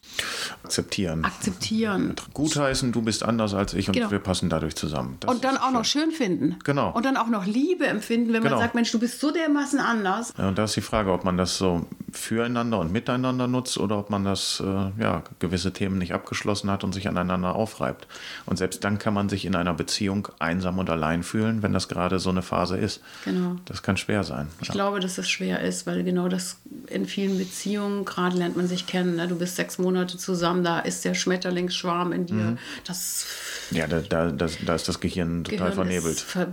Akzeptieren. 0.63 1.25
Akzeptieren. 1.25 2.15
Gutheißen, 2.33 2.91
du 2.91 3.01
bist 3.01 3.23
anders 3.23 3.53
als 3.53 3.73
ich 3.73 3.87
und 3.87 3.93
genau. 3.93 4.11
wir 4.11 4.19
passen 4.19 4.49
dadurch 4.49 4.75
zusammen. 4.75 5.17
Das 5.19 5.33
und 5.33 5.43
dann 5.43 5.57
auch 5.57 5.71
noch 5.71 5.85
schön 5.85 6.11
finden. 6.11 6.57
Genau. 6.63 6.91
Und 6.91 7.05
dann 7.05 7.17
auch 7.17 7.27
noch 7.27 7.45
Liebe 7.45 7.87
empfinden, 7.87 8.33
wenn 8.33 8.43
genau. 8.43 8.55
man 8.55 8.63
sagt, 8.63 8.75
Mensch, 8.75 8.91
du 8.91 8.99
bist 8.99 9.19
so 9.19 9.31
dermaßen 9.31 9.79
anders. 9.79 10.33
Ja, 10.37 10.49
und 10.49 10.57
da 10.57 10.65
ist 10.65 10.75
die 10.75 10.81
Frage, 10.81 11.11
ob 11.11 11.23
man 11.23 11.37
das 11.37 11.57
so 11.57 11.85
füreinander 12.11 12.79
und 12.79 12.91
miteinander 12.91 13.47
nutzt 13.47 13.77
oder 13.77 13.97
ob 13.99 14.09
man 14.09 14.23
das, 14.23 14.63
äh, 14.65 15.01
ja, 15.01 15.23
gewisse 15.39 15.73
Themen 15.73 15.97
nicht 15.97 16.13
abgeschlossen 16.13 16.71
hat 16.71 16.83
und 16.83 16.93
sich 16.93 17.07
aneinander 17.07 17.55
aufreibt. 17.55 18.07
Und 18.45 18.57
selbst 18.57 18.83
dann 18.83 18.97
kann 18.97 19.13
man 19.13 19.27
sich 19.27 19.45
in 19.45 19.55
einer 19.55 19.73
Beziehung 19.73 20.29
einsam 20.39 20.79
und 20.79 20.89
allein 20.89 21.23
fühlen, 21.23 21.63
wenn 21.63 21.73
das 21.73 21.89
gerade 21.89 22.19
so 22.19 22.29
eine 22.29 22.41
Phase 22.41 22.77
ist. 22.77 23.01
Genau. 23.25 23.57
Das 23.65 23.83
kann 23.83 23.97
schwer 23.97 24.23
sein. 24.23 24.47
Ich 24.61 24.69
ja. 24.69 24.73
glaube, 24.73 24.99
dass 24.99 25.17
es 25.17 25.29
schwer 25.29 25.61
ist, 25.61 25.85
weil 25.85 26.03
genau 26.03 26.29
das 26.29 26.59
in 26.87 27.05
vielen 27.05 27.37
Beziehungen, 27.37 28.05
gerade 28.05 28.37
lernt 28.37 28.55
man 28.55 28.67
sich 28.67 28.87
kennen. 28.87 29.17
Ne? 29.17 29.27
Du 29.27 29.37
bist 29.37 29.57
sechs 29.57 29.77
Monate 29.77 30.17
zusammen, 30.17 30.63
da 30.63 30.79
ist 30.79 31.03
der 31.03 31.13
Schmetterlingsschwarm 31.13 32.13
in 32.13 32.25
dir. 32.25 32.35
Mhm. 32.35 32.57
Das 32.85 33.25
ja, 33.71 33.85
da, 33.85 33.99
da, 33.99 34.31
da, 34.31 34.47
da, 34.65 34.75
ist 34.75 34.87
das 34.87 34.99
Gehirn 34.99 35.43
total 35.43 35.57
Gehirn 35.57 35.73
vernebelt. 35.73 36.19
Ver 36.19 36.47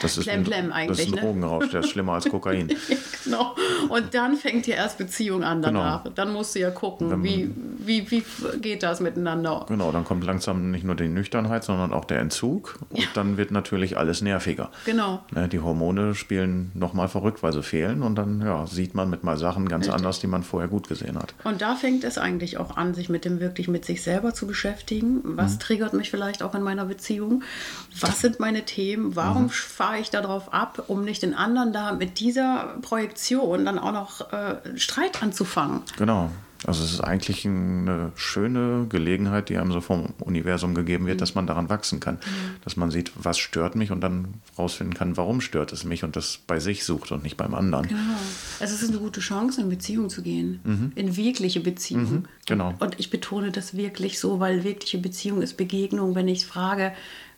das 0.00 0.16
ist 0.16 0.28
ein, 0.28 0.50
eigentlich. 0.72 0.88
Das 0.88 0.98
ist 1.00 1.06
ein 1.08 1.14
ne? 1.14 1.20
Drogenrausch, 1.20 1.70
der 1.70 1.80
ist 1.80 1.90
schlimmer 1.90 2.14
als 2.14 2.24
Kokain. 2.30 2.74
genau. 3.24 3.54
Und 3.88 4.14
dann 4.14 4.36
fängt 4.36 4.66
ja 4.66 4.76
erst 4.76 4.93
Beziehung 4.96 5.44
an 5.44 5.62
danach. 5.62 6.04
Genau. 6.04 6.14
Dann 6.14 6.32
musst 6.32 6.54
du 6.54 6.60
ja 6.60 6.70
gucken, 6.70 7.10
Wenn, 7.10 7.24
wie, 7.24 7.50
wie, 7.78 8.10
wie 8.10 8.24
geht 8.60 8.82
das 8.82 9.00
miteinander. 9.00 9.66
Genau, 9.68 9.92
dann 9.92 10.04
kommt 10.04 10.24
langsam 10.24 10.70
nicht 10.70 10.84
nur 10.84 10.94
die 10.94 11.08
Nüchternheit, 11.08 11.64
sondern 11.64 11.92
auch 11.92 12.04
der 12.04 12.20
Entzug. 12.20 12.78
Und 12.90 13.00
ja. 13.00 13.06
dann 13.14 13.36
wird 13.36 13.50
natürlich 13.50 13.96
alles 13.96 14.20
nerviger. 14.20 14.70
Genau. 14.84 15.22
Ne, 15.32 15.48
die 15.48 15.60
Hormone 15.60 16.14
spielen 16.14 16.70
nochmal 16.74 17.08
verrückt, 17.08 17.42
weil 17.42 17.52
sie 17.52 17.62
fehlen. 17.62 18.02
Und 18.02 18.16
dann 18.16 18.40
ja, 18.40 18.66
sieht 18.66 18.94
man 18.94 19.10
mit 19.10 19.24
mal 19.24 19.36
Sachen 19.36 19.68
ganz 19.68 19.86
Richtig. 19.86 19.94
anders, 19.94 20.20
die 20.20 20.26
man 20.26 20.42
vorher 20.42 20.68
gut 20.68 20.88
gesehen 20.88 21.16
hat. 21.16 21.34
Und 21.44 21.62
da 21.62 21.74
fängt 21.74 22.04
es 22.04 22.18
eigentlich 22.18 22.58
auch 22.58 22.76
an, 22.76 22.94
sich 22.94 23.08
mit 23.08 23.24
dem 23.24 23.40
wirklich 23.40 23.68
mit 23.68 23.84
sich 23.84 24.02
selber 24.02 24.34
zu 24.34 24.46
beschäftigen. 24.46 25.20
Was 25.24 25.54
mhm. 25.54 25.60
triggert 25.60 25.92
mich 25.94 26.10
vielleicht 26.10 26.42
auch 26.42 26.54
in 26.54 26.62
meiner 26.62 26.84
Beziehung? 26.84 27.42
Was 28.00 28.20
sind 28.20 28.40
meine 28.40 28.62
Themen? 28.64 29.16
Warum 29.16 29.44
mhm. 29.44 29.50
fahre 29.50 29.98
ich 29.98 30.10
darauf 30.10 30.52
ab, 30.52 30.84
um 30.88 31.04
nicht 31.04 31.22
den 31.22 31.34
anderen 31.34 31.72
da 31.72 31.92
mit 31.92 32.20
dieser 32.20 32.76
Projektion 32.82 33.64
dann 33.64 33.78
auch 33.78 33.92
noch 33.92 34.32
äh, 34.32 34.56
Streit 34.84 35.22
anzufangen? 35.22 35.82
Genau. 35.96 36.30
Also 36.66 36.82
es 36.82 36.92
ist 36.92 37.00
eigentlich 37.00 37.46
eine 37.46 38.12
schöne 38.14 38.86
Gelegenheit, 38.88 39.48
die 39.48 39.58
einem 39.58 39.72
so 39.72 39.80
vom 39.80 40.14
Universum 40.20 40.74
gegeben 40.74 41.06
wird, 41.06 41.16
mhm. 41.16 41.20
dass 41.20 41.34
man 41.34 41.46
daran 41.46 41.68
wachsen 41.68 42.00
kann. 42.00 42.14
Mhm. 42.14 42.62
Dass 42.62 42.76
man 42.76 42.90
sieht, 42.90 43.12
was 43.16 43.38
stört 43.38 43.76
mich 43.76 43.90
und 43.90 44.00
dann 44.00 44.34
rausfinden 44.58 44.94
kann, 44.94 45.16
warum 45.16 45.40
stört 45.40 45.72
es 45.72 45.84
mich 45.84 46.04
und 46.04 46.16
das 46.16 46.38
bei 46.46 46.60
sich 46.60 46.84
sucht 46.84 47.12
und 47.12 47.22
nicht 47.22 47.36
beim 47.36 47.54
anderen. 47.54 47.88
Genau. 47.88 48.00
Also 48.60 48.74
es 48.74 48.82
ist 48.82 48.90
eine 48.90 48.98
gute 48.98 49.20
Chance, 49.20 49.60
in 49.60 49.68
Beziehung 49.68 50.08
zu 50.08 50.22
gehen. 50.22 50.60
Mhm. 50.64 50.92
In 50.94 51.16
wirkliche 51.16 51.60
Beziehung. 51.60 52.10
Mhm. 52.10 52.24
Genau. 52.46 52.74
Und 52.78 52.98
ich 52.98 53.10
betone 53.10 53.50
das 53.50 53.76
wirklich 53.76 54.18
so, 54.18 54.40
weil 54.40 54.64
wirkliche 54.64 54.98
Beziehung 54.98 55.42
ist 55.42 55.56
Begegnung. 55.56 56.14
Wenn 56.14 56.28
ich 56.28 56.46
frage, 56.46 56.92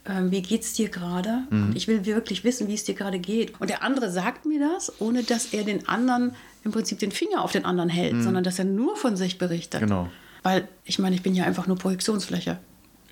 ähm, 0.08 0.30
wie 0.30 0.42
geht's 0.42 0.74
dir 0.74 0.88
gerade? 0.88 1.42
Mhm. 1.50 1.72
ich 1.74 1.88
will 1.88 2.06
wirklich 2.06 2.44
wissen, 2.44 2.68
wie 2.68 2.74
es 2.74 2.84
dir 2.84 2.94
gerade 2.94 3.18
geht. 3.18 3.60
Und 3.60 3.70
der 3.70 3.82
andere 3.82 4.10
sagt 4.10 4.46
mir 4.46 4.60
das, 4.60 5.00
ohne 5.00 5.24
dass 5.24 5.46
er 5.46 5.64
den 5.64 5.88
anderen 5.88 6.34
im 6.66 6.73
Prinzip 6.73 6.99
den 6.99 7.12
Finger 7.12 7.42
auf 7.42 7.52
den 7.52 7.64
anderen 7.64 7.88
hält, 7.88 8.14
mhm. 8.14 8.23
sondern 8.23 8.44
dass 8.44 8.58
er 8.58 8.66
nur 8.66 8.96
von 8.96 9.16
sich 9.16 9.38
berichtet. 9.38 9.80
Genau. 9.80 10.11
Weil 10.42 10.68
ich 10.85 10.99
meine, 10.99 11.14
ich 11.16 11.23
bin 11.23 11.35
ja 11.35 11.44
einfach 11.44 11.66
nur 11.66 11.76
Projektionsfläche. 11.76 12.58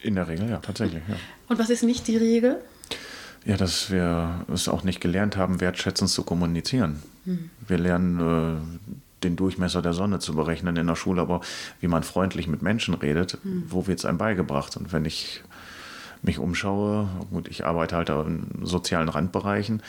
In 0.03 0.17
der 0.17 0.29
Regel, 0.29 0.51
ja, 0.51 0.59
tatsächlich. 0.59 1.03
Ja. 1.09 1.17
Und 1.49 1.59
was 1.59 1.71
ist 1.71 1.83
nicht 1.83 2.07
die 2.07 2.17
Regel? 2.17 2.61
Ja, 3.47 3.57
dass 3.57 3.91
wir 3.91 4.45
es 4.53 4.69
auch 4.69 4.85
nicht 4.85 5.01
gelernt 5.01 5.37
haben, 5.37 5.61
wertschätzend 5.61 6.11
zu 6.11 6.25
kommunizieren. 6.25 7.03
Mhm. 7.25 7.51
Wir 7.67 7.79
lernen 7.79 8.21
äh, 8.21 8.91
den 9.23 9.37
Durchmesser 9.37 9.83
der 9.83 9.95
Sonne 9.95 10.19
zu 10.19 10.35
berechnen 10.35 10.77
in 10.77 10.87
der 10.87 10.97
Schule, 10.97 11.23
aber 11.23 11.41
wie 11.81 11.89
man 11.89 12.03
freundlich 12.03 12.49
mit 12.49 12.61
Menschen 12.61 12.95
redet, 12.95 13.39
mhm. 13.45 13.65
wo 13.69 13.87
wird 13.87 14.01
es 14.01 14.05
einem 14.05 14.19
beigebracht? 14.19 14.77
Und 14.77 14.93
wenn 14.93 15.05
ich 15.05 15.43
mich 16.23 16.39
umschaue, 16.39 17.09
gut, 17.31 17.49
ich 17.49 17.65
arbeite 17.65 17.97
halt 17.97 18.09
in 18.09 18.47
sozialen 18.63 19.09
Randbereichen, 19.09 19.83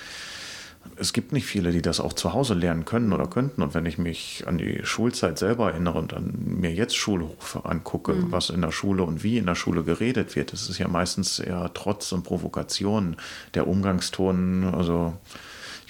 es 0.98 1.14
gibt 1.14 1.32
nicht 1.32 1.46
viele, 1.46 1.72
die 1.72 1.82
das 1.82 2.00
auch 2.00 2.14
zu 2.14 2.34
Hause 2.34 2.54
lernen 2.54 2.86
können 2.86 3.14
oder 3.14 3.28
könnten. 3.28 3.62
Und 3.62 3.74
wenn 3.74 3.86
ich 3.86 3.98
mich 3.98 4.44
an 4.48 4.58
die 4.58 4.82
Schulzeit 4.84 5.38
selber 5.38 5.72
erinnere 5.72 6.00
und 6.00 6.12
dann 6.12 6.34
mir 6.46 6.74
jetzt 6.74 6.96
Schulhofe 6.96 7.66
angucke, 7.66 8.14
mhm. 8.14 8.32
was 8.32 8.50
in 8.50 8.62
der 8.62 8.72
Schule 8.72 9.04
und 9.04 9.24
wie 9.24 9.38
in 9.38 9.46
der 9.46 9.56
Schule 9.56 9.84
geredet 9.84 10.36
wird, 10.36 10.54
das 10.54 10.70
ist 10.70 10.78
ja 10.78 10.88
meistens 10.88 11.40
eher 11.40 11.72
Trotz 11.74 12.12
und 12.12 12.24
Provokation. 12.24 13.18
Der 13.54 13.68
Umgangston, 13.68 14.74
also 14.74 15.14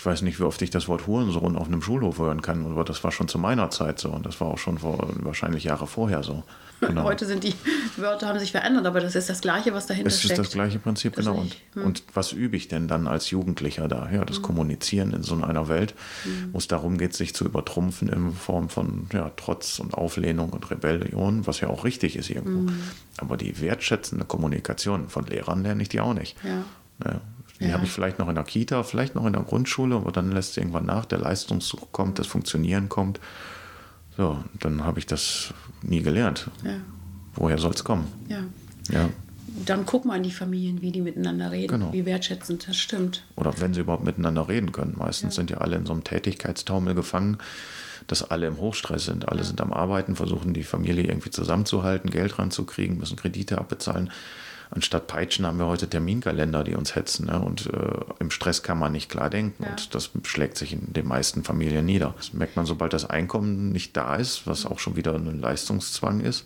ich 0.06 0.12
weiß 0.12 0.22
nicht, 0.22 0.40
wie 0.40 0.44
oft 0.44 0.62
ich 0.62 0.70
das 0.70 0.88
Wort 0.88 1.08
Hurensohn 1.08 1.56
auf 1.56 1.66
einem 1.66 1.82
Schulhof 1.82 2.20
hören 2.20 2.44
kann, 2.44 2.64
aber 2.64 2.84
das 2.84 3.04
war 3.04 3.12
schon 3.12 3.28
zu 3.28 3.40
meiner 3.40 3.72
Zeit 3.72 3.98
so 3.98 4.12
und 4.12 4.24
das 4.24 4.40
war 4.40 4.50
auch 4.50 4.60
schon 4.60 4.78
vor 4.78 5.10
wahrscheinlich 5.24 5.64
Jahre 5.64 5.88
vorher 5.88 6.22
so. 6.22 6.44
Genau. 6.80 7.06
Heute 7.06 7.26
sind 7.26 7.44
die 7.44 7.56
Wörter 7.98 8.28
haben 8.28 8.38
sich 8.38 8.52
verändert, 8.52 8.86
aber 8.86 9.00
das 9.00 9.16
ist 9.16 9.32
das 9.32 9.42
Gleiche, 9.42 9.74
was 9.74 9.88
dahinter 9.88 10.12
steckt. 10.12 10.26
Es 10.26 10.30
ist 10.30 10.38
das 10.38 10.52
gleiche 10.52 10.78
Prinzip, 10.78 11.16
genau. 11.16 11.34
Und, 11.34 11.56
hm. 11.74 11.86
und, 11.86 12.04
was 12.14 12.34
übe 12.34 12.56
ich 12.56 12.68
denn 12.68 12.88
dann 12.88 13.08
als 13.08 13.32
Jugendlicher 13.32 13.88
da? 13.88 14.08
Ja, 14.12 14.26
das 14.26 14.38
hm. 14.38 14.44
Kommunizieren 14.44 15.12
in 15.12 15.24
so 15.24 15.42
einer 15.42 15.68
Welt, 15.70 15.96
hm. 16.22 16.50
wo 16.52 16.60
es 16.60 16.68
darum 16.68 17.00
geht, 17.00 17.16
sich 17.16 17.34
zu 17.34 17.44
übertrumpfen 17.44 18.08
in 18.08 18.34
Form 18.34 18.70
von 18.70 19.08
ja, 19.12 19.32
Trotz 19.36 19.80
und 19.80 19.96
Auflehnung 19.96 20.52
und 20.52 20.70
Rebellion, 20.70 21.48
was 21.48 21.62
ja 21.62 21.70
auch 21.70 21.84
richtig 21.84 22.16
ist 22.16 22.30
irgendwo. 22.30 22.72
Hm. 22.72 22.80
Aber 23.18 23.38
die 23.38 23.60
wertschätzende 23.60 24.26
Kommunikation 24.26 25.10
von 25.10 25.26
Lehrern 25.26 25.64
lerne 25.64 25.82
ich 25.82 25.90
die 25.90 26.00
auch 26.00 26.14
nicht. 26.14 26.36
Ja. 26.44 26.64
Ja, 27.04 27.20
die 27.60 27.68
ja. 27.68 27.74
habe 27.74 27.86
ich 27.86 27.92
vielleicht 27.92 28.20
noch 28.20 28.28
in 28.28 28.36
der 28.36 28.44
Kita, 28.44 28.84
vielleicht 28.84 29.16
noch 29.16 29.26
in 29.26 29.34
der 29.34 29.44
Grundschule, 29.44 29.96
aber 29.96 30.12
dann 30.12 30.32
lässt 30.32 30.58
irgendwann 30.58 30.86
nach, 30.86 31.06
der 31.06 31.20
Leistungsdruck 31.20 31.92
kommt, 31.92 32.20
das 32.20 32.28
Funktionieren 32.28 32.90
kommt. 32.90 33.20
So, 34.18 34.44
dann 34.60 34.84
habe 34.84 35.00
ich 35.00 35.06
das 35.06 35.54
nie 35.82 36.02
gelernt. 36.02 36.50
Ja. 36.64 36.78
Woher 37.36 37.58
soll 37.58 37.72
es 37.72 37.84
kommen? 37.84 38.08
Ja. 38.30 38.40
ja. 38.90 39.10
Dann 39.66 39.86
guck 39.86 40.04
mal 40.04 40.18
in 40.18 40.24
die 40.24 40.32
Familien, 40.32 40.82
wie 40.82 40.92
die 40.92 41.02
miteinander 41.02 41.52
reden, 41.52 41.80
genau. 41.80 41.94
wie 41.94 42.06
wertschätzend 42.06 42.68
das 42.68 42.76
stimmt. 42.76 43.24
Oder 43.36 43.54
wenn 43.60 43.74
sie 43.74 43.82
überhaupt 43.82 44.04
miteinander 44.04 44.50
reden 44.50 44.72
können. 44.74 44.96
Meistens 44.98 45.36
ja. 45.36 45.42
sind 45.42 45.50
ja 45.50 45.58
alle 45.58 45.78
in 45.78 45.86
so 45.86 45.94
einem 45.94 46.04
Tätigkeitstaumel 46.04 46.94
gefangen, 46.94 47.38
dass 48.08 48.30
alle 48.30 48.48
im 48.48 48.58
Hochstress 48.58 49.06
sind. 49.06 49.30
Alle 49.30 49.44
sind 49.46 49.62
am 49.62 49.72
Arbeiten, 49.72 50.16
versuchen 50.16 50.54
die 50.54 50.64
Familie 50.64 51.06
irgendwie 51.06 51.30
zusammenzuhalten, 51.30 52.10
Geld 52.10 52.38
ranzukriegen, 52.38 52.98
müssen 52.98 53.16
Kredite 53.16 53.58
abbezahlen. 53.58 54.12
Anstatt 54.76 55.08
Peitschen 55.08 55.46
haben 55.46 55.58
wir 55.58 55.68
heute 55.68 55.90
Terminkalender, 55.90 56.66
die 56.66 56.76
uns 56.76 56.96
hetzen. 56.96 57.28
Ne? 57.28 57.40
Und 57.40 57.68
äh, 57.68 58.04
im 58.20 58.30
Stress 58.30 58.62
kann 58.62 58.78
man 58.78 58.92
nicht 58.92 59.10
klar 59.10 59.30
denken. 59.30 59.64
Ja. 59.64 59.70
Und 59.70 59.96
das 59.96 60.12
schlägt 60.24 60.58
sich 60.58 60.74
in 60.74 60.92
den 60.92 61.08
meisten 61.08 61.44
Familien 61.44 61.86
nieder. 61.86 62.14
Das 62.18 62.34
merkt 62.34 62.58
man, 62.58 62.66
sobald 62.66 62.92
das 62.92 63.10
Einkommen 63.10 63.72
nicht 63.72 63.96
da 63.96 64.16
ist, 64.16 64.46
was 64.46 64.66
auch 64.66 64.80
schon 64.80 64.98
wieder 64.98 65.16
ein 65.16 65.40
Leistungszwang 65.40 66.20
ist, 66.20 66.46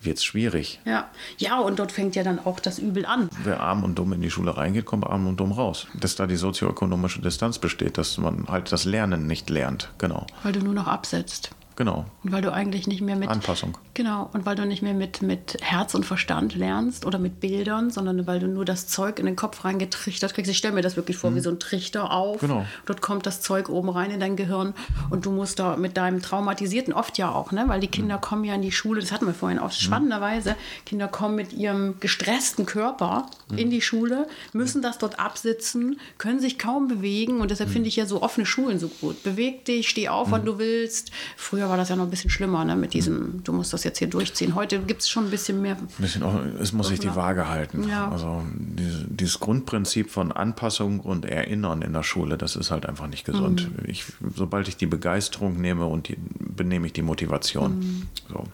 wird 0.00 0.18
es 0.18 0.24
schwierig. 0.24 0.80
Ja. 0.84 1.10
ja, 1.38 1.58
und 1.58 1.78
dort 1.78 1.90
fängt 1.90 2.14
ja 2.14 2.22
dann 2.22 2.38
auch 2.38 2.60
das 2.60 2.78
Übel 2.78 3.04
an. 3.04 3.28
Wer 3.42 3.60
arm 3.60 3.82
und 3.82 3.98
dumm 3.98 4.12
in 4.12 4.20
die 4.20 4.30
Schule 4.30 4.56
reingeht, 4.56 4.84
kommt 4.84 5.04
arm 5.04 5.26
und 5.26 5.40
dumm 5.40 5.52
raus. 5.52 5.88
Dass 5.94 6.14
da 6.14 6.26
die 6.26 6.36
sozioökonomische 6.36 7.20
Distanz 7.20 7.58
besteht, 7.58 7.98
dass 7.98 8.16
man 8.18 8.46
halt 8.46 8.70
das 8.70 8.84
Lernen 8.84 9.26
nicht 9.26 9.50
lernt. 9.50 9.90
Genau. 9.98 10.26
Weil 10.42 10.52
du 10.52 10.60
nur 10.60 10.74
noch 10.74 10.86
absetzt. 10.86 11.50
Genau. 11.76 12.06
Und 12.24 12.32
weil 12.32 12.42
du 12.42 12.52
eigentlich 12.52 12.86
nicht 12.86 13.02
mehr 13.02 13.16
mit. 13.16 13.28
Anpassung. 13.28 13.76
Genau. 13.94 14.30
Und 14.32 14.46
weil 14.46 14.56
du 14.56 14.64
nicht 14.64 14.82
mehr 14.82 14.94
mit, 14.94 15.20
mit 15.20 15.58
Herz 15.60 15.94
und 15.94 16.04
Verstand 16.04 16.54
lernst 16.54 17.04
oder 17.04 17.18
mit 17.18 17.40
Bildern, 17.40 17.90
sondern 17.90 18.26
weil 18.26 18.40
du 18.40 18.48
nur 18.48 18.64
das 18.64 18.86
Zeug 18.88 19.18
in 19.18 19.26
den 19.26 19.36
Kopf 19.36 19.64
reingetrichtert 19.64 20.34
kriegst. 20.34 20.50
Ich 20.50 20.56
stelle 20.56 20.74
mir 20.74 20.80
das 20.80 20.96
wirklich 20.96 21.18
vor 21.18 21.30
mhm. 21.30 21.36
wie 21.36 21.40
so 21.40 21.50
ein 21.50 21.60
Trichter 21.60 22.10
auf. 22.10 22.40
Genau. 22.40 22.64
Dort 22.86 23.02
kommt 23.02 23.26
das 23.26 23.42
Zeug 23.42 23.68
oben 23.68 23.90
rein 23.90 24.10
in 24.10 24.20
dein 24.20 24.36
Gehirn 24.36 24.72
und 25.10 25.26
du 25.26 25.30
musst 25.30 25.58
da 25.58 25.76
mit 25.76 25.98
deinem 25.98 26.22
Traumatisierten, 26.22 26.94
oft 26.94 27.18
ja 27.18 27.30
auch, 27.30 27.52
ne? 27.52 27.64
weil 27.66 27.80
die 27.80 27.88
Kinder 27.88 28.16
mhm. 28.16 28.20
kommen 28.22 28.44
ja 28.44 28.54
in 28.54 28.62
die 28.62 28.72
Schule, 28.72 29.00
das 29.00 29.12
hatten 29.12 29.26
wir 29.26 29.34
vorhin 29.34 29.58
auch, 29.58 29.68
mhm. 29.68 29.72
spannenderweise, 29.72 30.56
Kinder 30.86 31.08
kommen 31.08 31.34
mit 31.34 31.52
ihrem 31.52 32.00
gestressten 32.00 32.64
Körper 32.64 33.26
mhm. 33.50 33.58
in 33.58 33.70
die 33.70 33.82
Schule, 33.82 34.26
müssen 34.54 34.80
das 34.80 34.96
dort 34.96 35.18
absitzen, 35.20 36.00
können 36.16 36.40
sich 36.40 36.58
kaum 36.58 36.88
bewegen 36.88 37.40
und 37.40 37.50
deshalb 37.50 37.68
mhm. 37.68 37.74
finde 37.74 37.88
ich 37.88 37.96
ja 37.96 38.06
so 38.06 38.22
offene 38.22 38.46
Schulen 38.46 38.78
so 38.78 38.88
gut. 38.88 39.22
Beweg 39.22 39.66
dich, 39.66 39.88
steh 39.88 40.08
auf, 40.08 40.30
wann 40.30 40.42
mhm. 40.42 40.46
du 40.46 40.58
willst. 40.58 41.10
Früher 41.36 41.65
Früher 41.66 41.70
war 41.70 41.76
das 41.78 41.88
ja 41.88 41.96
noch 41.96 42.04
ein 42.04 42.10
bisschen 42.10 42.30
schlimmer, 42.30 42.64
ne? 42.64 42.76
mit 42.76 42.94
diesem, 42.94 43.42
du 43.42 43.52
musst 43.52 43.72
das 43.72 43.82
jetzt 43.82 43.98
hier 43.98 44.06
durchziehen. 44.06 44.54
Heute 44.54 44.78
gibt 44.78 45.02
es 45.02 45.08
schon 45.08 45.24
ein 45.24 45.30
bisschen 45.30 45.60
mehr. 45.62 45.76
Ein 45.76 45.88
bisschen, 45.98 46.22
es 46.60 46.72
muss 46.72 46.88
sich 46.88 47.00
die 47.00 47.14
Waage 47.16 47.48
halten. 47.48 47.88
Ja. 47.88 48.08
Also 48.08 48.42
dieses 48.60 49.40
Grundprinzip 49.40 50.10
von 50.10 50.30
Anpassung 50.30 51.00
und 51.00 51.24
Erinnern 51.24 51.82
in 51.82 51.92
der 51.92 52.04
Schule, 52.04 52.38
das 52.38 52.54
ist 52.54 52.70
halt 52.70 52.86
einfach 52.86 53.08
nicht 53.08 53.24
gesund. 53.24 53.68
Mhm. 53.68 53.90
Ich, 53.90 54.04
sobald 54.36 54.68
ich 54.68 54.76
die 54.76 54.86
Begeisterung 54.86 55.60
nehme 55.60 55.86
und 55.86 56.06
die, 56.06 56.16
benehme 56.38 56.86
ich 56.86 56.92
die 56.92 57.02
Motivation. 57.02 57.78
Mhm. 57.78 58.02
So. 58.28 58.44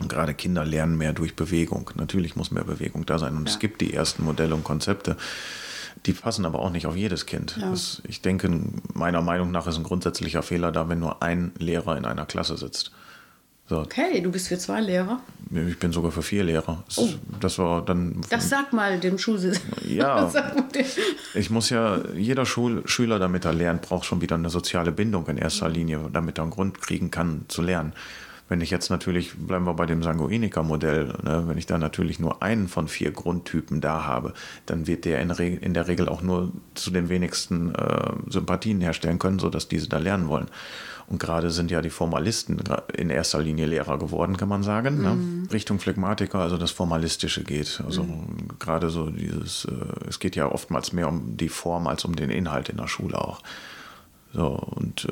Und 0.00 0.08
gerade 0.08 0.34
Kinder 0.34 0.64
lernen 0.64 0.98
mehr 0.98 1.12
durch 1.12 1.36
Bewegung. 1.36 1.88
Natürlich 1.94 2.34
muss 2.34 2.50
mehr 2.50 2.64
Bewegung 2.64 3.06
da 3.06 3.20
sein. 3.20 3.36
Und 3.36 3.46
ja. 3.46 3.52
es 3.52 3.60
gibt 3.60 3.80
die 3.80 3.94
ersten 3.94 4.24
Modelle 4.24 4.56
und 4.56 4.64
Konzepte. 4.64 5.16
Die 6.06 6.12
passen 6.12 6.44
aber 6.44 6.58
auch 6.58 6.70
nicht 6.70 6.86
auf 6.86 6.96
jedes 6.96 7.26
Kind. 7.26 7.56
Ja. 7.60 7.70
Das, 7.70 8.02
ich 8.06 8.20
denke, 8.20 8.50
meiner 8.92 9.22
Meinung 9.22 9.50
nach 9.50 9.66
ist 9.66 9.76
ein 9.76 9.84
grundsätzlicher 9.84 10.42
Fehler 10.42 10.70
da, 10.70 10.88
wenn 10.88 11.00
nur 11.00 11.22
ein 11.22 11.52
Lehrer 11.58 11.96
in 11.96 12.04
einer 12.04 12.26
Klasse 12.26 12.56
sitzt. 12.56 12.92
So. 13.66 13.78
Okay, 13.80 14.20
du 14.20 14.30
bist 14.30 14.48
für 14.48 14.58
zwei 14.58 14.82
Lehrer. 14.82 15.20
Ich 15.50 15.78
bin 15.78 15.90
sogar 15.90 16.10
für 16.10 16.22
vier 16.22 16.44
Lehrer. 16.44 16.84
Oh. 16.96 17.08
Das 17.40 17.58
war 17.58 17.82
dann. 17.82 18.20
Das 18.28 18.50
sag 18.50 18.74
mal 18.74 19.00
dem 19.00 19.16
Schulsystem. 19.16 19.72
Ja. 19.88 20.30
ich 21.34 21.48
muss 21.48 21.70
ja, 21.70 21.98
jeder 22.14 22.44
Schul 22.44 22.82
Schüler, 22.86 23.18
damit 23.18 23.46
er 23.46 23.54
lernt, 23.54 23.80
braucht 23.80 24.04
schon 24.04 24.20
wieder 24.20 24.34
eine 24.34 24.50
soziale 24.50 24.92
Bindung 24.92 25.26
in 25.28 25.38
erster 25.38 25.70
Linie, 25.70 26.10
damit 26.12 26.38
er 26.38 26.42
einen 26.42 26.50
Grund 26.50 26.82
kriegen 26.82 27.10
kann 27.10 27.46
zu 27.48 27.62
lernen. 27.62 27.94
Wenn 28.54 28.60
ich 28.60 28.70
jetzt 28.70 28.88
natürlich, 28.88 29.34
bleiben 29.34 29.64
wir 29.64 29.74
bei 29.74 29.84
dem 29.84 30.04
Sanguiniker-Modell, 30.04 31.06
ne, 31.24 31.42
wenn 31.48 31.58
ich 31.58 31.66
da 31.66 31.76
natürlich 31.76 32.20
nur 32.20 32.40
einen 32.40 32.68
von 32.68 32.86
vier 32.86 33.10
Grundtypen 33.10 33.80
da 33.80 34.04
habe, 34.04 34.32
dann 34.64 34.86
wird 34.86 35.06
der 35.06 35.20
in, 35.20 35.30
in 35.30 35.74
der 35.74 35.88
Regel 35.88 36.08
auch 36.08 36.22
nur 36.22 36.52
zu 36.74 36.92
den 36.92 37.08
wenigsten 37.08 37.74
äh, 37.74 38.12
Sympathien 38.28 38.80
herstellen 38.80 39.18
können, 39.18 39.40
sodass 39.40 39.66
diese 39.66 39.88
da 39.88 39.98
lernen 39.98 40.28
wollen. 40.28 40.46
Und 41.08 41.18
gerade 41.18 41.50
sind 41.50 41.72
ja 41.72 41.82
die 41.82 41.90
Formalisten 41.90 42.62
in 42.96 43.10
erster 43.10 43.42
Linie 43.42 43.66
Lehrer 43.66 43.98
geworden, 43.98 44.36
kann 44.36 44.48
man 44.48 44.62
sagen. 44.62 45.02
Ne? 45.02 45.14
Mhm. 45.16 45.42
Ne? 45.42 45.52
Richtung 45.52 45.80
Phlegmatiker, 45.80 46.38
also 46.38 46.56
das 46.56 46.70
Formalistische 46.70 47.42
geht. 47.42 47.82
Also 47.84 48.04
mhm. 48.04 48.50
gerade 48.60 48.88
so 48.88 49.10
dieses, 49.10 49.64
äh, 49.64 50.08
es 50.08 50.20
geht 50.20 50.36
ja 50.36 50.46
oftmals 50.46 50.92
mehr 50.92 51.08
um 51.08 51.36
die 51.36 51.48
Form 51.48 51.88
als 51.88 52.04
um 52.04 52.14
den 52.14 52.30
Inhalt 52.30 52.68
in 52.68 52.76
der 52.76 52.86
Schule 52.86 53.18
auch. 53.18 53.42
So, 54.34 54.46
und 54.48 55.04
äh, 55.04 55.10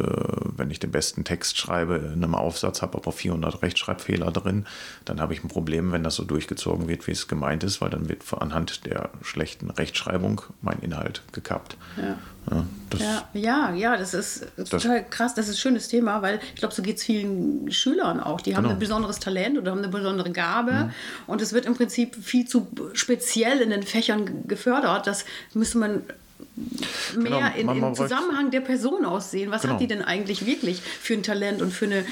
wenn 0.56 0.72
ich 0.72 0.80
den 0.80 0.90
besten 0.90 1.22
Text 1.22 1.56
schreibe, 1.56 1.94
in 1.96 2.24
einem 2.24 2.34
Aufsatz 2.34 2.82
habe 2.82 2.98
aber 2.98 3.12
400 3.12 3.62
Rechtschreibfehler 3.62 4.32
drin, 4.32 4.66
dann 5.04 5.20
habe 5.20 5.32
ich 5.32 5.44
ein 5.44 5.48
Problem, 5.48 5.92
wenn 5.92 6.02
das 6.02 6.16
so 6.16 6.24
durchgezogen 6.24 6.88
wird, 6.88 7.06
wie 7.06 7.12
es 7.12 7.28
gemeint 7.28 7.62
ist, 7.62 7.80
weil 7.80 7.90
dann 7.90 8.08
wird 8.08 8.24
anhand 8.36 8.84
der 8.84 9.10
schlechten 9.22 9.70
Rechtschreibung 9.70 10.42
mein 10.60 10.80
Inhalt 10.80 11.22
gekappt. 11.30 11.76
Ja. 11.96 12.18
Ja, 12.50 12.66
das, 12.90 13.00
ja, 13.00 13.28
ja, 13.34 13.72
ja, 13.72 13.96
das 13.96 14.14
ist 14.14 14.48
total 14.68 15.08
krass. 15.08 15.34
Das 15.34 15.46
ist 15.46 15.54
ein 15.54 15.58
schönes 15.58 15.86
Thema, 15.86 16.22
weil 16.22 16.40
ich 16.54 16.56
glaube, 16.56 16.74
so 16.74 16.82
geht 16.82 16.96
es 16.96 17.04
vielen 17.04 17.70
Schülern 17.70 18.18
auch. 18.18 18.40
Die 18.40 18.56
haben 18.56 18.64
genau. 18.64 18.74
ein 18.74 18.80
besonderes 18.80 19.20
Talent 19.20 19.58
oder 19.58 19.70
haben 19.70 19.78
eine 19.78 19.88
besondere 19.88 20.32
Gabe. 20.32 20.72
Mhm. 20.72 20.90
Und 21.28 21.40
es 21.40 21.52
wird 21.52 21.66
im 21.66 21.76
Prinzip 21.76 22.16
viel 22.16 22.46
zu 22.46 22.66
speziell 22.94 23.60
in 23.60 23.70
den 23.70 23.84
Fächern 23.84 24.48
gefördert. 24.48 25.06
Das 25.06 25.24
müsste 25.54 25.78
man 25.78 26.02
mehr 27.16 27.52
genau, 27.54 27.72
in, 27.74 27.82
im 27.84 27.94
Zusammenhang 27.94 28.50
der 28.50 28.60
Person 28.60 29.04
aussehen. 29.04 29.50
Was 29.50 29.62
genau. 29.62 29.74
hat 29.74 29.80
die 29.80 29.86
denn 29.86 30.02
eigentlich 30.02 30.46
wirklich 30.46 30.80
für 30.80 31.14
ein 31.14 31.22
Talent 31.22 31.62
und 31.62 31.72
für 31.72 31.86
eine, 31.86 32.04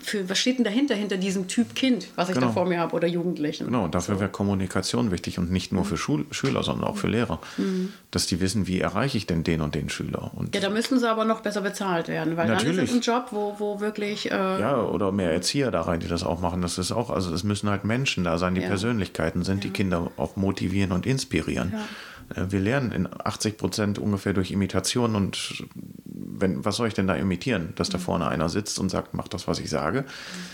für, 0.00 0.28
was 0.28 0.38
steht 0.38 0.58
denn 0.58 0.64
dahinter, 0.64 0.94
hinter 0.94 1.16
diesem 1.16 1.48
Typ 1.48 1.74
Kind, 1.74 2.08
was 2.16 2.28
ich 2.28 2.34
genau. 2.34 2.48
da 2.48 2.52
vor 2.52 2.66
mir 2.66 2.78
habe 2.78 2.94
oder 2.94 3.06
Jugendlichen? 3.06 3.66
Genau, 3.66 3.88
dafür 3.88 4.16
so. 4.16 4.20
wäre 4.20 4.30
Kommunikation 4.30 5.10
wichtig 5.10 5.38
und 5.38 5.50
nicht 5.50 5.72
nur 5.72 5.84
für 5.84 5.96
Schul 5.96 6.26
Schüler, 6.30 6.62
sondern 6.62 6.88
auch 6.88 6.96
für 6.96 7.08
Lehrer. 7.08 7.40
Mhm. 7.56 7.92
Dass 8.10 8.26
die 8.26 8.40
wissen, 8.40 8.66
wie 8.66 8.80
erreiche 8.80 9.16
ich 9.16 9.26
denn 9.26 9.44
den 9.44 9.60
und 9.60 9.74
den 9.74 9.88
Schüler. 9.88 10.30
Und 10.34 10.54
ja, 10.54 10.60
da 10.60 10.70
müssen 10.70 10.98
sie 10.98 11.08
aber 11.08 11.24
noch 11.24 11.40
besser 11.40 11.60
bezahlt 11.60 12.08
werden, 12.08 12.36
weil 12.36 12.48
Natürlich. 12.48 12.76
dann 12.76 12.84
ist 12.84 12.90
es 12.90 12.96
ein 12.96 13.00
Job, 13.00 13.28
wo, 13.30 13.54
wo 13.58 13.80
wirklich. 13.80 14.30
Äh 14.30 14.34
ja, 14.34 14.80
oder 14.82 15.12
mehr 15.12 15.32
Erzieher 15.32 15.70
da 15.70 15.82
rein, 15.82 16.00
die 16.00 16.08
das 16.08 16.22
auch 16.22 16.40
machen. 16.40 16.62
Das 16.62 16.78
ist 16.78 16.92
auch, 16.92 17.10
also 17.10 17.32
es 17.34 17.44
müssen 17.44 17.70
halt 17.70 17.84
Menschen 17.84 18.24
da 18.24 18.38
sein, 18.38 18.54
die 18.54 18.60
ja. 18.60 18.68
Persönlichkeiten 18.68 19.44
sind, 19.44 19.64
ja. 19.64 19.70
die 19.70 19.70
Kinder 19.70 20.10
auch 20.16 20.36
motivieren 20.36 20.92
und 20.92 21.06
inspirieren. 21.06 21.72
Ja. 21.72 21.84
Äh, 22.34 22.46
wir 22.50 22.60
lernen 22.60 22.92
in 22.92 23.08
80 23.12 23.56
Prozent 23.56 23.98
ungefähr 23.98 24.32
durch 24.32 24.50
Imitation 24.50 25.14
und 25.14 25.64
wenn, 26.42 26.64
was 26.64 26.76
soll 26.76 26.88
ich 26.88 26.94
denn 26.94 27.06
da 27.06 27.14
imitieren? 27.14 27.72
Dass 27.76 27.88
da 27.88 27.96
mhm. 27.96 28.02
vorne 28.02 28.28
einer 28.28 28.48
sitzt 28.50 28.78
und 28.78 28.90
sagt, 28.90 29.14
mach 29.14 29.28
das, 29.28 29.48
was 29.48 29.58
ich 29.58 29.70
sage. 29.70 30.04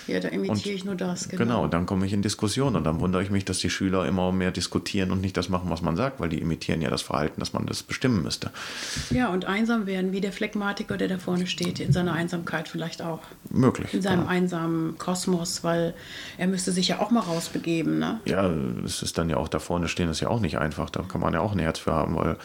Ja, 0.06 0.20
da 0.20 0.28
imitiere 0.28 0.74
ich 0.74 0.84
nur 0.84 0.94
das, 0.94 1.28
genau. 1.28 1.42
Genau, 1.42 1.66
dann 1.66 1.86
komme 1.86 2.06
ich 2.06 2.12
in 2.12 2.22
Diskussion 2.22 2.76
und 2.76 2.84
dann 2.84 3.00
wundere 3.00 3.22
ich 3.22 3.30
mich, 3.30 3.44
dass 3.44 3.58
die 3.58 3.70
Schüler 3.70 4.06
immer 4.06 4.30
mehr 4.30 4.52
diskutieren 4.52 5.10
und 5.10 5.20
nicht 5.20 5.36
das 5.36 5.48
machen, 5.48 5.70
was 5.70 5.82
man 5.82 5.96
sagt, 5.96 6.20
weil 6.20 6.28
die 6.28 6.38
imitieren 6.38 6.80
ja 6.80 6.90
das 6.90 7.02
Verhalten, 7.02 7.40
dass 7.40 7.52
man 7.52 7.66
das 7.66 7.82
bestimmen 7.82 8.22
müsste. 8.22 8.50
Ja, 9.10 9.28
und 9.30 9.46
einsam 9.46 9.86
werden, 9.86 10.12
wie 10.12 10.20
der 10.20 10.32
Phlegmatiker, 10.32 10.96
der 10.96 11.08
da 11.08 11.18
vorne 11.18 11.46
steht, 11.46 11.80
in 11.80 11.92
seiner 11.92 12.12
Einsamkeit 12.12 12.68
vielleicht 12.68 13.02
auch. 13.02 13.20
Möglich. 13.50 13.92
In 13.94 14.02
seinem 14.02 14.24
ja. 14.24 14.28
einsamen 14.28 14.98
Kosmos, 14.98 15.64
weil 15.64 15.94
er 16.36 16.46
müsste 16.46 16.70
sich 16.70 16.88
ja 16.88 17.00
auch 17.00 17.10
mal 17.10 17.20
rausbegeben, 17.20 17.98
ne? 17.98 18.20
Ja, 18.26 18.48
es 18.84 19.02
ist 19.02 19.18
dann 19.18 19.30
ja 19.30 19.38
auch 19.38 19.48
da 19.48 19.58
vorne 19.58 19.88
stehen, 19.88 20.10
ist 20.10 20.20
ja 20.20 20.28
auch 20.28 20.40
nicht 20.40 20.58
einfach. 20.58 20.90
Da 20.90 21.02
kann 21.02 21.20
man 21.20 21.32
ja 21.32 21.40
auch 21.40 21.52
ein 21.52 21.58
Herz 21.58 21.78
für 21.78 21.92
haben, 21.92 22.16
weil 22.16 22.36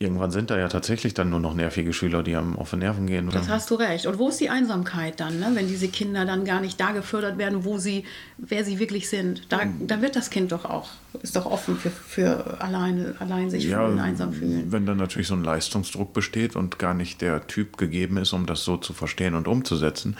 irgendwann 0.00 0.30
sind 0.30 0.50
da 0.50 0.58
ja 0.58 0.68
tatsächlich 0.68 1.14
dann 1.14 1.30
nur 1.30 1.40
noch 1.40 1.54
nervige 1.54 1.92
Schüler, 1.92 2.22
die 2.22 2.36
einem 2.36 2.56
auf 2.56 2.70
den 2.70 2.80
Nerven 2.80 3.06
gehen. 3.06 3.28
Das 3.30 3.48
hast 3.48 3.70
du 3.70 3.74
recht. 3.74 4.06
Und 4.06 4.18
wo 4.18 4.28
ist 4.28 4.38
die 4.38 4.48
Einsamkeit 4.48 5.18
dann, 5.18 5.40
ne? 5.40 5.50
wenn 5.54 5.66
diese 5.66 5.88
Kinder 5.88 6.24
dann 6.24 6.44
gar 6.44 6.60
nicht 6.60 6.80
da 6.80 6.92
gefördert 6.92 7.36
werden, 7.36 7.64
wo 7.64 7.78
sie, 7.78 8.04
wer 8.36 8.64
sie 8.64 8.78
wirklich 8.78 9.08
sind? 9.08 9.52
Da, 9.52 9.62
da 9.80 10.00
wird 10.00 10.14
das 10.14 10.30
Kind 10.30 10.52
doch 10.52 10.64
auch, 10.64 10.90
ist 11.22 11.34
doch 11.34 11.46
offen 11.46 11.76
für, 11.76 11.90
für 11.90 12.60
alleine, 12.60 13.16
allein 13.18 13.50
sich 13.50 13.64
ja, 13.64 13.84
fühlen, 13.84 13.98
einsam 13.98 14.32
fühlen. 14.32 14.70
Wenn 14.70 14.86
dann 14.86 14.98
natürlich 14.98 15.26
so 15.26 15.34
ein 15.34 15.42
Leistungsdruck 15.42 16.12
besteht 16.12 16.54
und 16.54 16.78
gar 16.78 16.94
nicht 16.94 17.20
der 17.20 17.48
Typ 17.48 17.76
gegeben 17.76 18.18
ist, 18.18 18.32
um 18.32 18.46
das 18.46 18.64
so 18.64 18.76
zu 18.76 18.92
verstehen 18.92 19.34
und 19.34 19.48
umzusetzen, 19.48 20.16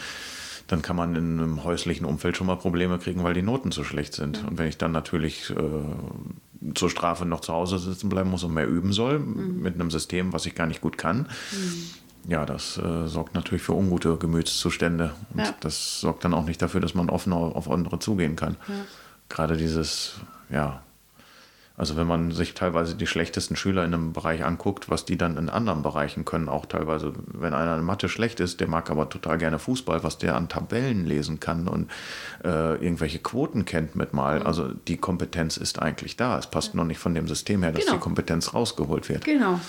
dann 0.67 0.83
kann 0.83 0.97
man 0.97 1.15
in 1.15 1.41
einem 1.41 1.65
häuslichen 1.65 2.05
Umfeld 2.05 2.37
schon 2.37 2.47
mal 2.47 2.57
Probleme 2.57 2.99
kriegen, 2.99 3.23
weil 3.25 3.33
die 3.33 3.43
Noten 3.43 3.73
zu 3.73 3.85
schlecht 3.85 4.15
sind. 4.15 4.39
Ja. 4.39 4.49
Und 4.49 4.59
wenn 4.59 4.69
ich 4.69 4.77
dann 4.77 4.93
natürlich 4.93 5.51
äh, 5.51 5.55
zur 6.75 6.91
Strafe 6.91 7.25
noch 7.25 7.41
zu 7.41 7.53
Hause 7.53 7.79
sitzen 7.79 8.09
bleiben 8.09 8.31
muss 8.31 8.45
und 8.45 8.55
mehr 8.55 8.69
üben 8.69 8.93
soll, 8.93 9.19
mhm. 9.19 9.61
mit 9.61 9.75
einem 9.75 9.91
System, 9.91 10.33
was 10.33 10.47
ich 10.47 10.55
gar 10.55 10.67
nicht 10.67 10.81
gut 10.81 10.99
kann, 10.99 11.29
mhm. 11.53 12.31
ja, 12.31 12.47
das 12.47 12.79
äh, 12.79 13.07
sorgt 13.07 13.35
natürlich 13.35 13.63
für 13.63 13.75
ungute 13.75 14.17
Gemütszustände. 14.17 15.13
Und 15.33 15.41
ja. 15.41 15.55
das 15.61 16.01
sorgt 16.01 16.25
dann 16.25 16.35
auch 16.35 16.45
nicht 16.45 16.61
dafür, 16.61 16.81
dass 16.81 16.95
man 16.95 17.11
offen 17.11 17.33
auf 17.33 17.71
andere 17.71 17.99
zugehen 17.99 18.37
kann. 18.37 18.57
Ja. 18.69 18.75
Gerade 19.29 19.57
dieses, 19.57 20.15
ja, 20.51 20.83
also 21.79 21.97
wenn 21.97 22.09
man 22.09 22.33
sich 22.33 22.55
teilweise 22.55 22.97
die 22.97 23.07
schlechtesten 23.07 23.55
Schüler 23.55 23.85
in 23.85 23.95
einem 23.95 24.13
Bereich 24.13 24.45
anguckt, 24.45 24.91
was 24.91 25.05
die 25.05 25.17
dann 25.17 25.37
in 25.37 25.49
anderen 25.49 25.83
Bereichen 25.83 26.25
können, 26.25 26.49
auch 26.49 26.67
teilweise, 26.67 27.13
wenn 27.27 27.55
einer 27.55 27.79
in 27.79 27.85
Mathe 27.85 28.09
schlecht 28.09 28.41
ist, 28.41 28.59
der 28.59 28.67
mag 28.67 28.91
aber 28.91 29.09
total 29.09 29.39
gerne 29.39 29.61
Fußball, 29.61 30.03
was 30.03 30.19
der 30.19 30.35
an 30.35 30.49
Tabellen 30.49 31.07
lesen 31.07 31.39
kann 31.39 31.69
und 31.69 31.89
äh, 32.45 32.75
irgendwelche 32.85 33.21
Quoten 33.21 33.65
kennt 33.65 33.95
mit 33.95 34.13
mal. 34.13 34.41
Mhm. 34.41 34.47
Also 34.47 34.73
die 34.89 34.97
Kompetenz 34.97 35.57
ist 35.57 35.81
eigentlich 35.81 36.17
da. 36.17 36.37
Es 36.37 36.49
passt 36.49 36.75
ja. 36.75 36.79
noch 36.79 36.85
nicht 36.85 36.99
von 36.99 37.15
dem 37.15 37.29
System 37.29 37.63
her, 37.63 37.71
dass 37.71 37.85
genau. 37.85 37.97
die 37.97 38.01
Kompetenz 38.01 38.55
rausgeholt 38.55 39.09
wird. 39.09 39.25
Genau. 39.25 39.61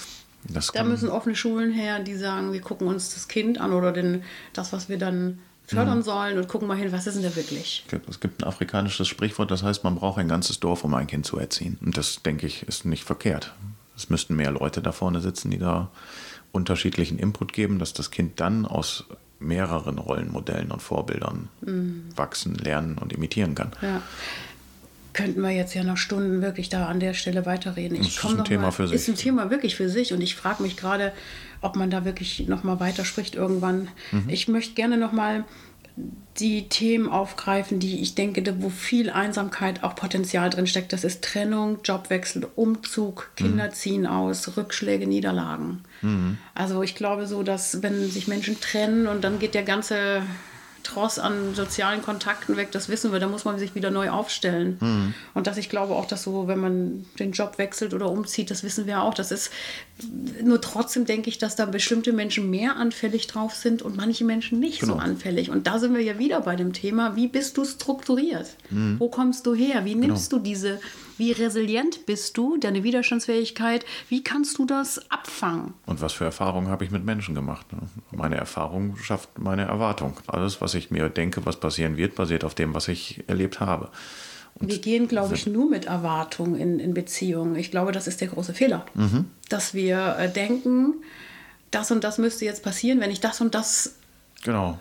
da 0.74 0.84
müssen 0.84 1.10
offene 1.10 1.36
Schulen 1.36 1.72
her, 1.72 2.00
die 2.00 2.15
sagen, 2.15 2.54
wir 2.54 2.62
gucken 2.62 2.88
uns 2.88 3.13
das 3.13 3.28
Kind 3.28 3.62
an 3.62 3.72
oder 3.72 3.91
den, 3.91 4.24
das, 4.54 4.74
was 4.74 4.89
wir 4.89 4.98
dann 4.98 5.38
fördern 5.70 6.00
mhm. 6.00 6.04
sollen 6.04 6.38
und 6.38 6.48
gucken 6.48 6.68
mal 6.68 6.78
hin, 6.78 6.92
was 6.92 7.08
ist 7.08 7.16
denn 7.16 7.24
da 7.24 7.36
wirklich. 7.36 7.86
Es 8.10 8.20
gibt 8.20 8.42
ein 8.42 8.48
afrikanisches 8.48 9.08
Sprichwort, 9.08 9.52
das 9.52 9.64
heißt, 9.64 9.84
man 9.84 9.96
braucht 9.96 10.20
ein 10.20 10.28
ganzes 10.28 10.60
Dorf, 10.60 10.84
um 10.84 10.94
ein 10.94 11.08
Kind 11.08 11.26
zu 11.26 11.38
erziehen. 11.38 11.78
Und 11.82 11.98
das, 11.98 12.22
denke 12.24 12.48
ich, 12.48 12.64
ist 12.68 12.86
nicht 12.86 13.04
verkehrt. 13.04 13.54
Es 13.96 14.10
müssten 14.10 14.36
mehr 14.36 14.52
Leute 14.52 14.82
da 14.82 14.92
vorne 14.92 15.22
sitzen, 15.22 15.52
die 15.52 15.60
da 15.60 15.90
unterschiedlichen 16.52 17.20
Input 17.20 17.54
geben, 17.54 17.80
dass 17.80 17.94
das 17.94 18.12
Kind 18.12 18.40
dann 18.40 18.66
aus 18.66 19.06
mehreren 19.40 19.98
Rollenmodellen 20.00 20.72
und 20.72 20.82
Vorbildern 20.82 21.50
mhm. 21.62 22.06
wachsen, 22.16 22.56
lernen 22.56 22.98
und 22.98 23.14
imitieren 23.14 23.56
kann. 23.56 23.72
Ja. 23.82 24.02
Könnten 25.20 25.42
wir 25.42 25.52
jetzt 25.52 25.74
ja 25.74 25.84
noch 25.84 25.98
Stunden 25.98 26.42
wirklich 26.42 26.70
da 26.70 26.88
an 26.88 27.02
der 27.02 27.14
Stelle 27.14 27.46
weiterreden. 27.46 28.00
Ich 28.00 28.16
das 28.16 28.32
ist 28.32 28.40
ein 28.40 28.46
Thema 28.46 28.62
mal, 28.64 28.72
für 28.72 28.88
sich. 28.88 28.96
Ist 28.96 29.10
ein 29.10 29.16
Thema 29.16 29.50
wirklich 29.50 29.76
für 29.76 29.90
sich 29.90 30.14
und 30.14 30.22
ich 30.22 30.36
frage 30.36 30.64
mich 30.64 30.78
gerade, 30.78 31.12
ob 31.60 31.76
man 31.76 31.90
da 31.90 32.06
wirklich 32.06 32.48
noch 32.48 32.64
mal 32.64 32.80
weiterspricht 32.80 33.36
irgendwann. 33.36 33.90
Mhm. 34.14 34.30
Ich 34.30 34.48
möchte 34.48 34.76
gerne 34.76 34.96
noch 34.96 35.12
mal 35.12 35.44
die 36.40 36.70
Themen 36.70 37.10
aufgreifen, 37.10 37.80
die 37.80 38.00
ich 38.00 38.16
denke, 38.16 38.42
wo 38.62 38.70
viel 38.70 39.10
Einsamkeit 39.10 39.84
auch 39.84 39.94
Potenzial 39.94 40.50
drin 40.50 40.68
steckt. 40.68 40.94
Das 40.94 41.04
ist 41.04 41.22
Trennung, 41.22 41.80
Jobwechsel, 41.84 42.48
Umzug, 42.56 43.32
Kinder 43.36 43.66
mhm. 43.66 43.74
ziehen 43.74 44.08
aus, 44.08 44.56
Rückschläge, 44.56 45.06
Niederlagen. 45.06 45.84
Mhm. 46.02 46.38
Also 46.56 46.82
ich 46.82 46.96
glaube 46.96 47.28
so, 47.28 47.44
dass 47.44 47.84
wenn 47.84 48.10
sich 48.10 48.30
Menschen 48.30 48.58
trennen 48.62 49.08
und 49.08 49.26
dann 49.26 49.40
geht 49.40 49.54
der 49.54 49.64
ganze 49.64 50.22
Tross 50.89 51.19
an 51.19 51.54
sozialen 51.54 52.02
Kontakten 52.02 52.58
weg, 52.58 52.71
das 52.71 52.89
wissen 52.89 53.12
wir, 53.12 53.19
da 53.19 53.28
muss 53.28 53.45
man 53.45 53.60
sich 53.60 53.75
wieder 53.75 53.91
neu 53.91 54.10
aufstellen. 54.10 54.78
Mhm. 54.80 55.13
Und 55.36 55.45
dass 55.45 55.58
ich 55.58 55.69
glaube 55.69 55.93
auch, 55.93 56.06
dass 56.06 56.23
so, 56.23 56.47
wenn 56.47 56.60
man 56.60 57.06
den 57.19 57.32
Job 57.32 57.58
wechselt 57.58 57.93
oder 57.93 58.10
umzieht, 58.10 58.49
das 58.49 58.63
wissen 58.63 58.88
wir 58.88 59.04
auch, 59.04 59.13
das 59.13 59.32
ist, 59.32 59.52
nur 60.43 60.60
trotzdem 60.62 61.06
denke 61.06 61.30
ich, 61.30 61.38
dass 61.38 61.56
da 61.56 61.65
bestimmte 61.65 62.12
Menschen 62.12 62.49
mehr 62.49 62.75
anfällig 62.78 63.28
drauf 63.28 63.54
sind 63.54 63.82
und 63.82 63.97
manche 63.97 64.25
Menschen 64.25 64.60
nicht 64.60 64.80
genau. 64.80 64.93
so 64.93 64.99
anfällig. 64.99 65.52
Und 65.52 65.67
da 65.67 65.78
sind 65.78 65.93
wir 65.93 66.02
ja 66.02 66.17
wieder 66.17 66.41
bei 66.41 66.56
dem 66.56 66.73
Thema, 66.73 67.15
wie 67.15 67.28
bist 67.28 67.58
du 67.58 67.65
strukturiert? 67.65 68.47
Mhm. 68.71 68.95
Wo 68.99 69.10
kommst 69.10 69.45
du 69.45 69.54
her? 69.54 69.86
Wie 69.86 69.95
nimmst 69.95 70.32
genau. 70.32 70.41
du 70.41 70.49
diese 70.49 70.80
wie 71.20 71.34
resilient 71.34 72.06
bist 72.06 72.38
du, 72.38 72.58
deine 72.58 72.84
Widerstandsfähigkeit? 72.84 73.86
Wie 74.08 74.24
kannst 74.24 74.58
du 74.58 74.66
das 74.66 75.12
abfangen? 75.12 75.74
Und 75.86 76.02
was 76.02 76.14
für 76.14 76.26
Erfahrungen 76.26 76.70
habe 76.70 76.86
ich 76.86 76.92
mit 76.92 77.06
Menschen 77.06 77.36
gemacht? 77.36 77.72
Ne? 77.74 77.80
Meine 78.12 78.38
Erfahrung 78.38 78.96
schafft 78.98 79.38
meine 79.38 79.64
Erwartung. 79.64 80.18
Alles, 80.28 80.62
was 80.62 80.74
ich 80.74 80.92
mir 80.92 81.10
denke, 81.10 81.46
was 81.46 81.60
passieren 81.60 81.98
wird, 81.98 82.16
basiert 82.16 82.44
auf 82.44 82.56
dem, 82.56 82.74
was 82.74 82.88
ich 82.88 83.24
erlebt 83.28 83.60
habe. 83.60 83.90
Und 84.56 84.72
wir 84.72 84.80
gehen, 84.80 85.08
glaube 85.08 85.36
ich, 85.36 85.46
nur 85.46 85.70
mit 85.70 85.86
Erwartungen 85.86 86.56
in, 86.56 86.80
in 86.80 86.94
Beziehungen. 86.94 87.56
Ich 87.56 87.70
glaube, 87.70 87.92
das 87.92 88.08
ist 88.08 88.22
der 88.22 88.30
große 88.30 88.54
Fehler. 88.54 88.86
Mhm. 88.94 89.26
Dass 89.50 89.74
wir 89.74 90.16
äh, 90.18 90.32
denken, 90.32 90.96
das 91.72 91.92
und 91.92 92.04
das 92.04 92.18
müsste 92.18 92.46
jetzt 92.46 92.64
passieren, 92.64 93.00
wenn 93.00 93.12
ich 93.12 93.20
das 93.20 93.42
und 93.42 93.54
das 93.56 93.96
genau 94.44 94.80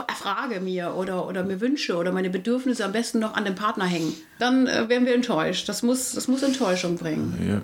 erfrage 0.00 0.60
mir 0.60 0.94
oder, 0.94 1.26
oder 1.28 1.44
mir 1.44 1.60
wünsche 1.60 1.96
oder 1.96 2.12
meine 2.12 2.30
Bedürfnisse 2.30 2.84
am 2.84 2.92
besten 2.92 3.18
noch 3.18 3.34
an 3.34 3.44
den 3.44 3.54
Partner 3.54 3.84
hängen, 3.84 4.14
dann 4.38 4.66
äh, 4.66 4.88
werden 4.88 5.06
wir 5.06 5.14
enttäuscht. 5.14 5.68
Das 5.68 5.82
muss, 5.82 6.12
das 6.12 6.28
muss 6.28 6.42
Enttäuschung 6.42 6.96
bringen. 6.96 7.38
Ja, 7.46 7.60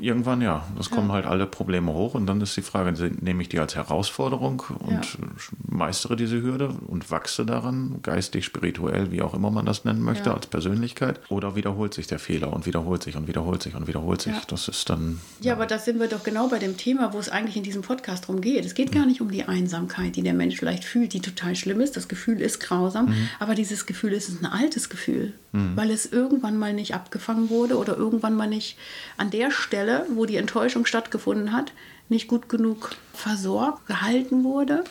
irgendwann 0.00 0.40
ja. 0.40 0.66
Das 0.76 0.90
kommen 0.90 1.12
halt 1.12 1.26
alle 1.26 1.46
Probleme 1.46 1.92
hoch 1.92 2.14
und 2.14 2.26
dann 2.26 2.40
ist 2.40 2.56
die 2.56 2.62
Frage, 2.62 2.92
nehme 3.20 3.42
ich 3.42 3.48
die 3.48 3.58
als 3.58 3.76
Herausforderung 3.76 4.62
und 4.80 4.92
ja. 4.92 5.20
meistere 5.66 6.16
diese 6.16 6.42
Hürde 6.42 6.74
und 6.86 7.10
wachse 7.10 7.46
daran, 7.46 8.00
geistig, 8.02 8.44
spirituell, 8.44 9.10
wie 9.10 9.22
auch 9.22 9.34
immer 9.34 9.50
man 9.50 9.64
das 9.64 9.84
nennen 9.84 10.02
möchte, 10.02 10.30
ja. 10.30 10.34
als 10.34 10.46
Persönlichkeit, 10.46 11.20
oder 11.30 11.56
wiederholt 11.56 11.94
sich 11.94 12.06
der 12.06 12.18
Fehler 12.18 12.52
und 12.52 12.66
wiederholt 12.66 13.02
sich 13.02 13.16
und 13.16 13.28
wiederholt 13.28 13.62
sich 13.62 13.74
und 13.74 13.86
wiederholt 13.86 14.20
sich. 14.20 14.34
Das 14.48 14.68
ist 14.68 14.90
dann. 14.90 15.20
Ja, 15.40 15.54
aber 15.54 15.66
da 15.66 15.78
sind 15.78 16.00
wir 16.00 16.08
doch 16.08 16.24
genau 16.24 16.48
bei 16.48 16.58
dem 16.58 16.76
Thema, 16.76 17.12
wo 17.12 17.18
es 17.18 17.28
eigentlich 17.28 17.56
in 17.56 17.62
diesem 17.62 17.82
Podcast 17.82 18.24
darum 18.24 18.40
geht. 18.40 18.64
Es 18.64 18.74
geht 18.74 18.92
gar 18.92 19.06
nicht 19.06 19.20
um 19.20 19.30
die 19.30 19.44
Einsamkeit, 19.44 20.16
die 20.16 20.22
der 20.22 20.34
Mensch 20.34 20.56
vielleicht 20.56 20.84
fühlt, 20.84 21.12
die 21.12 21.20
total 21.20 21.54
schlimm 21.56 21.67
ist. 21.80 21.96
Das 21.96 22.08
Gefühl 22.08 22.40
ist 22.40 22.60
grausam, 22.60 23.06
mhm. 23.06 23.28
aber 23.38 23.54
dieses 23.54 23.86
Gefühl 23.86 24.12
ist 24.12 24.42
ein 24.42 24.46
altes 24.46 24.88
Gefühl, 24.88 25.32
mhm. 25.52 25.76
weil 25.76 25.90
es 25.90 26.06
irgendwann 26.06 26.58
mal 26.58 26.72
nicht 26.72 26.94
abgefangen 26.94 27.50
wurde 27.50 27.76
oder 27.76 27.96
irgendwann 27.96 28.34
mal 28.34 28.48
nicht 28.48 28.78
an 29.16 29.30
der 29.30 29.50
Stelle, 29.50 30.06
wo 30.14 30.26
die 30.26 30.36
Enttäuschung 30.36 30.86
stattgefunden 30.86 31.52
hat, 31.52 31.72
nicht 32.10 32.28
gut 32.28 32.48
genug 32.48 32.90
versorgt, 33.12 33.86
gehalten 33.86 34.44
wurde. 34.44 34.84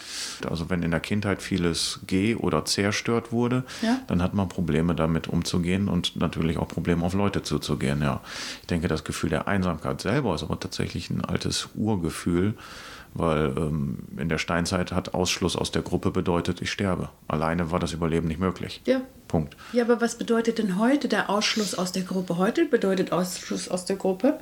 Also 0.47 0.69
wenn 0.69 0.83
in 0.83 0.91
der 0.91 0.99
Kindheit 0.99 1.41
vieles 1.41 1.99
geh- 2.05 2.35
oder 2.35 2.65
zerstört 2.65 3.31
wurde, 3.31 3.63
ja. 3.81 3.99
dann 4.07 4.21
hat 4.21 4.33
man 4.33 4.49
Probleme 4.49 4.95
damit 4.95 5.27
umzugehen 5.27 5.87
und 5.87 6.15
natürlich 6.17 6.57
auch 6.57 6.67
Probleme 6.67 7.05
auf 7.05 7.13
Leute 7.13 7.43
zuzugehen. 7.43 8.01
Ja. 8.01 8.21
Ich 8.61 8.67
denke, 8.67 8.87
das 8.87 9.03
Gefühl 9.03 9.29
der 9.29 9.47
Einsamkeit 9.47 10.01
selber 10.01 10.35
ist 10.35 10.43
aber 10.43 10.59
tatsächlich 10.59 11.09
ein 11.09 11.23
altes 11.23 11.69
Urgefühl, 11.75 12.55
weil 13.13 13.53
ähm, 13.57 13.99
in 14.17 14.29
der 14.29 14.37
Steinzeit 14.37 14.91
hat 14.91 15.13
Ausschluss 15.13 15.55
aus 15.55 15.71
der 15.71 15.81
Gruppe 15.81 16.11
bedeutet, 16.11 16.61
ich 16.61 16.71
sterbe. 16.71 17.09
Alleine 17.27 17.71
war 17.71 17.79
das 17.79 17.93
Überleben 17.93 18.27
nicht 18.27 18.39
möglich. 18.39 18.81
Ja. 18.85 19.01
Punkt. 19.27 19.57
Ja, 19.73 19.83
aber 19.83 19.99
was 20.01 20.17
bedeutet 20.17 20.57
denn 20.57 20.79
heute 20.79 21.07
der 21.07 21.29
Ausschluss 21.29 21.75
aus 21.75 21.91
der 21.91 22.03
Gruppe? 22.03 22.37
Heute 22.37 22.65
bedeutet 22.65 23.11
Ausschluss 23.11 23.67
aus 23.67 23.85
der 23.85 23.97
Gruppe, 23.97 24.39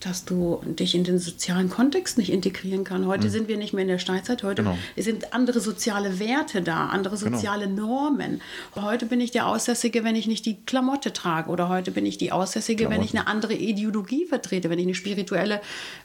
dass 0.00 0.24
du 0.24 0.62
dich 0.64 0.94
in 0.94 1.04
den 1.04 1.18
sozialen 1.18 1.68
Kontext 1.68 2.16
nicht 2.16 2.32
integrieren 2.32 2.84
kannst. 2.84 3.06
Heute 3.06 3.26
mhm. 3.26 3.30
sind 3.30 3.48
wir 3.48 3.58
nicht 3.58 3.74
mehr 3.74 3.82
in 3.82 3.88
der 3.88 3.98
Steinzeit, 3.98 4.42
heute 4.42 4.62
genau. 4.62 4.78
sind 4.96 5.34
andere 5.34 5.60
soziale 5.60 6.18
Werte 6.18 6.62
da, 6.62 6.86
andere 6.86 7.18
genau. 7.18 7.36
soziale 7.36 7.68
genau. 7.68 7.86
Normen. 7.86 8.40
Heute 8.74 9.04
bin 9.04 9.20
ich 9.20 9.30
der 9.30 9.46
Aussässige, 9.46 10.02
wenn 10.02 10.16
ich 10.16 10.26
nicht 10.26 10.46
die 10.46 10.56
Klamotte 10.64 11.12
trage 11.12 11.50
oder 11.50 11.68
heute 11.68 11.90
bin 11.90 12.06
ich 12.06 12.16
die 12.16 12.32
Aussässige, 12.32 12.84
Klamotten. 12.84 12.98
wenn 12.98 13.04
ich 13.04 13.16
eine 13.16 13.26
andere 13.26 13.54
Ideologie 13.54 14.24
vertrete, 14.24 14.70
wenn 14.70 14.78
ich 14.78 14.86
eine 14.86 14.94
spirituelle, 14.94 15.60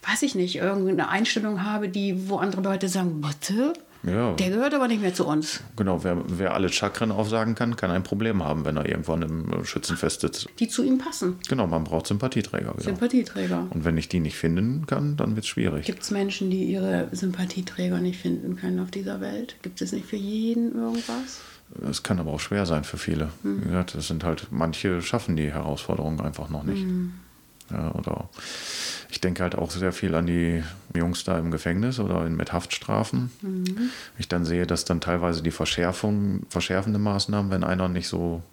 weiß 0.08 0.24
ich 0.24 0.36
nicht, 0.36 0.58
irgendeine 0.58 1.08
Einstellung 1.10 1.64
habe, 1.64 1.88
die, 1.88 2.30
wo 2.30 2.38
andere 2.38 2.62
Leute 2.62 2.90
sagen, 2.90 3.22
bitte? 3.22 3.74
Ja. 4.06 4.34
Der 4.34 4.50
gehört 4.50 4.74
aber 4.74 4.88
nicht 4.88 5.02
mehr 5.02 5.14
zu 5.14 5.26
uns. 5.26 5.62
Genau, 5.76 6.04
wer, 6.04 6.22
wer 6.28 6.54
alle 6.54 6.70
Chakren 6.70 7.12
aufsagen 7.12 7.56
kann, 7.56 7.76
kann 7.76 7.92
ein 7.92 8.04
Problem 8.04 8.44
haben, 8.44 8.66
wenn 8.66 8.78
er 8.78 8.88
irgendwann 8.88 9.22
im 9.22 9.66
Schützenfest 9.66 10.22
sitzt. 10.22 10.48
Die 10.60 10.68
zu 10.68 10.84
ihm 10.84 10.98
passen. 10.98 11.38
Genau, 11.48 11.68
man 11.68 11.84
braucht 11.84 12.08
Sympathieträger. 12.08 12.72
Genau. 12.72 12.84
Sympathieträger. 12.84 13.68
Und 13.70 13.86
wenn 13.86 13.98
ich 13.98 14.10
die 14.10 14.20
nicht 14.20 14.38
finden 14.38 14.86
kann, 14.86 15.18
dann 15.18 15.36
wird 15.36 15.46
es 15.46 15.50
schwierig. 15.50 15.86
Gibt 15.86 16.04
es 16.04 16.12
Menschen, 16.12 16.50
die 16.50 16.66
ihre 16.66 17.10
Sympathieträger 17.12 18.00
nicht 18.00 18.20
finden 18.20 18.56
können 18.56 18.80
auf 18.80 18.92
dieser 18.92 19.22
Welt? 19.22 19.56
Gibt 19.62 19.82
es 19.82 19.92
nicht 19.92 20.06
für 20.06 20.18
jeden 20.18 20.76
irgendwas? 20.76 21.42
Es 21.90 22.04
kann 22.04 22.20
aber 22.20 22.32
auch 22.32 22.40
schwer 22.40 22.66
sein 22.66 22.84
für 22.84 22.98
viele. 22.98 23.30
Hm. 23.42 23.62
Wie 23.62 23.68
gesagt, 23.68 23.96
es 23.96 24.08
sind 24.08 24.24
halt, 24.24 24.48
manche 24.52 25.02
schaffen 25.02 25.36
die 25.36 25.52
Herausforderungen 25.52 26.22
einfach 26.22 26.50
noch 26.50 26.64
nicht. 26.64 26.84
Hm. 26.84 27.14
Ja, 27.72 27.92
oder 27.96 28.30
denke 29.26 29.44
halt 29.44 29.56
auch 29.56 29.72
sehr 29.72 29.92
viel 29.92 30.14
an 30.14 30.28
die 30.28 30.64
Jungs 30.96 31.24
da 31.24 31.40
im 31.40 31.50
Gefängnis 31.50 32.00
oder 32.00 32.22
mit 32.30 32.54
Haftstrafen. 32.54 33.32
Mhm. 33.42 33.90
Ich 34.18 34.28
dann 34.28 34.46
sehe, 34.46 34.68
dass 34.68 34.86
dann 34.86 35.02
teilweise 35.02 35.42
die 35.42 35.52
Verschärfung, 35.52 36.44
verschärfende 36.50 37.00
Maßnahmen, 37.00 37.52
wenn 37.52 37.64
einer 37.64 37.90
nicht 37.90 38.08
so 38.08 38.44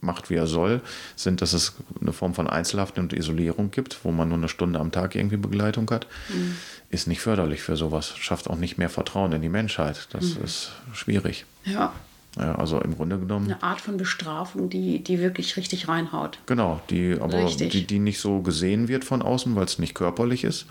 macht, 0.00 0.28
wie 0.28 0.34
er 0.34 0.46
soll, 0.46 0.82
sind, 1.16 1.40
dass 1.40 1.54
es 1.54 1.74
eine 2.00 2.12
Form 2.12 2.34
von 2.34 2.46
Einzelhaft 2.46 2.98
und 2.98 3.14
Isolierung 3.14 3.70
gibt, 3.70 4.04
wo 4.04 4.12
man 4.12 4.28
nur 4.28 4.36
eine 4.36 4.48
Stunde 4.48 4.78
am 4.78 4.92
Tag 4.92 5.14
irgendwie 5.14 5.38
Begleitung 5.38 5.90
hat, 5.90 6.06
mhm. 6.28 6.56
ist 6.90 7.08
nicht 7.08 7.20
förderlich 7.20 7.62
für 7.62 7.76
sowas. 7.76 8.14
Schafft 8.18 8.48
auch 8.50 8.58
nicht 8.58 8.76
mehr 8.76 8.90
Vertrauen 8.90 9.32
in 9.32 9.40
die 9.40 9.48
Menschheit. 9.48 10.08
Das 10.10 10.36
mhm. 10.36 10.44
ist 10.44 10.72
schwierig. 10.92 11.46
Ja. 11.64 11.94
Ja, 12.38 12.56
also 12.56 12.80
im 12.80 12.96
Grunde 12.96 13.18
genommen. 13.18 13.46
Eine 13.46 13.62
Art 13.62 13.80
von 13.80 13.96
Bestrafung, 13.96 14.68
die, 14.68 15.02
die 15.02 15.20
wirklich 15.20 15.56
richtig 15.56 15.88
reinhaut. 15.88 16.38
Genau, 16.46 16.80
die 16.90 17.16
aber 17.20 17.44
die, 17.44 17.86
die 17.86 17.98
nicht 17.98 18.18
so 18.18 18.40
gesehen 18.40 18.88
wird 18.88 19.04
von 19.04 19.22
außen, 19.22 19.54
weil 19.54 19.64
es 19.64 19.78
nicht 19.78 19.94
körperlich 19.94 20.44
ist. 20.44 20.66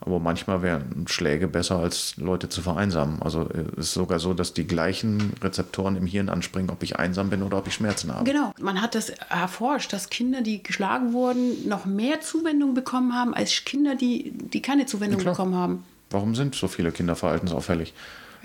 Aber 0.00 0.20
manchmal 0.20 0.62
wären 0.62 1.06
Schläge 1.08 1.48
besser, 1.48 1.78
als 1.78 2.16
Leute 2.16 2.48
zu 2.48 2.60
vereinsamen. 2.60 3.22
Also 3.22 3.48
äh, 3.48 3.64
es 3.78 3.88
ist 3.88 3.94
sogar 3.94 4.18
so, 4.18 4.34
dass 4.34 4.52
die 4.52 4.66
gleichen 4.66 5.32
Rezeptoren 5.42 5.96
im 5.96 6.06
Hirn 6.06 6.28
anspringen, 6.28 6.70
ob 6.70 6.82
ich 6.82 6.96
einsam 6.96 7.30
bin 7.30 7.42
oder 7.42 7.58
ob 7.58 7.66
ich 7.66 7.74
Schmerzen 7.74 8.12
habe. 8.12 8.24
Genau. 8.24 8.52
Man 8.60 8.82
hat 8.82 8.94
das 8.94 9.08
erforscht, 9.08 9.92
dass 9.92 10.10
Kinder, 10.10 10.42
die 10.42 10.62
geschlagen 10.62 11.12
wurden, 11.12 11.66
noch 11.68 11.86
mehr 11.86 12.20
Zuwendung 12.20 12.74
bekommen 12.74 13.14
haben 13.14 13.32
als 13.32 13.64
Kinder, 13.64 13.94
die, 13.94 14.32
die 14.32 14.60
keine 14.60 14.86
Zuwendung 14.86 15.24
bekommen 15.24 15.54
haben. 15.54 15.84
Warum 16.10 16.34
sind 16.34 16.54
so 16.54 16.68
viele 16.68 16.92
Kinder 16.92 17.16
verhaltensauffällig? 17.16 17.94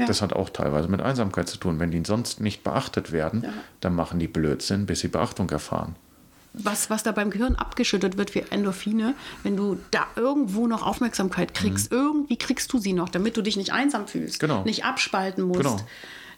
Ja. 0.02 0.08
Das 0.08 0.22
hat 0.22 0.34
auch 0.34 0.50
teilweise 0.50 0.88
mit 0.88 1.02
Einsamkeit 1.02 1.48
zu 1.48 1.58
tun. 1.58 1.80
Wenn 1.80 1.92
die 1.92 2.04
sonst 2.06 2.42
nicht 2.42 2.64
beachtet 2.64 3.12
werden, 3.12 3.44
ja. 3.44 3.54
dann 3.80 3.96
machen 3.96 4.20
die 4.20 4.28
Blödsinn, 4.28 4.86
bis 4.86 5.00
sie 5.00 5.08
Beachtung 5.08 5.50
erfahren 5.50 5.96
was, 6.54 6.90
was 6.90 7.04
da 7.04 7.12
beim 7.14 7.30
Gehirn 7.30 7.56
abgeschüttet 7.56 8.18
wird 8.18 8.36
wie 8.36 8.44
Endorphine, 8.50 9.14
wenn 9.44 9.56
du 9.56 9.78
da 9.92 10.06
irgendwo 10.18 10.68
noch 10.68 10.86
Aufmerksamkeit 10.86 11.54
kriegst, 11.54 11.92
mhm. 11.92 11.98
irgendwie 11.98 12.38
kriegst 12.38 12.74
du 12.74 12.78
sie 12.78 12.94
noch, 12.94 13.08
damit 13.08 13.38
du 13.38 13.42
dich 13.42 13.56
nicht 13.56 13.72
einsam 13.72 14.08
fühlst, 14.08 14.42
genau. 14.42 14.64
nicht 14.66 14.84
abspalten 14.84 15.46
musst. 15.46 15.62
Genau 15.62 15.80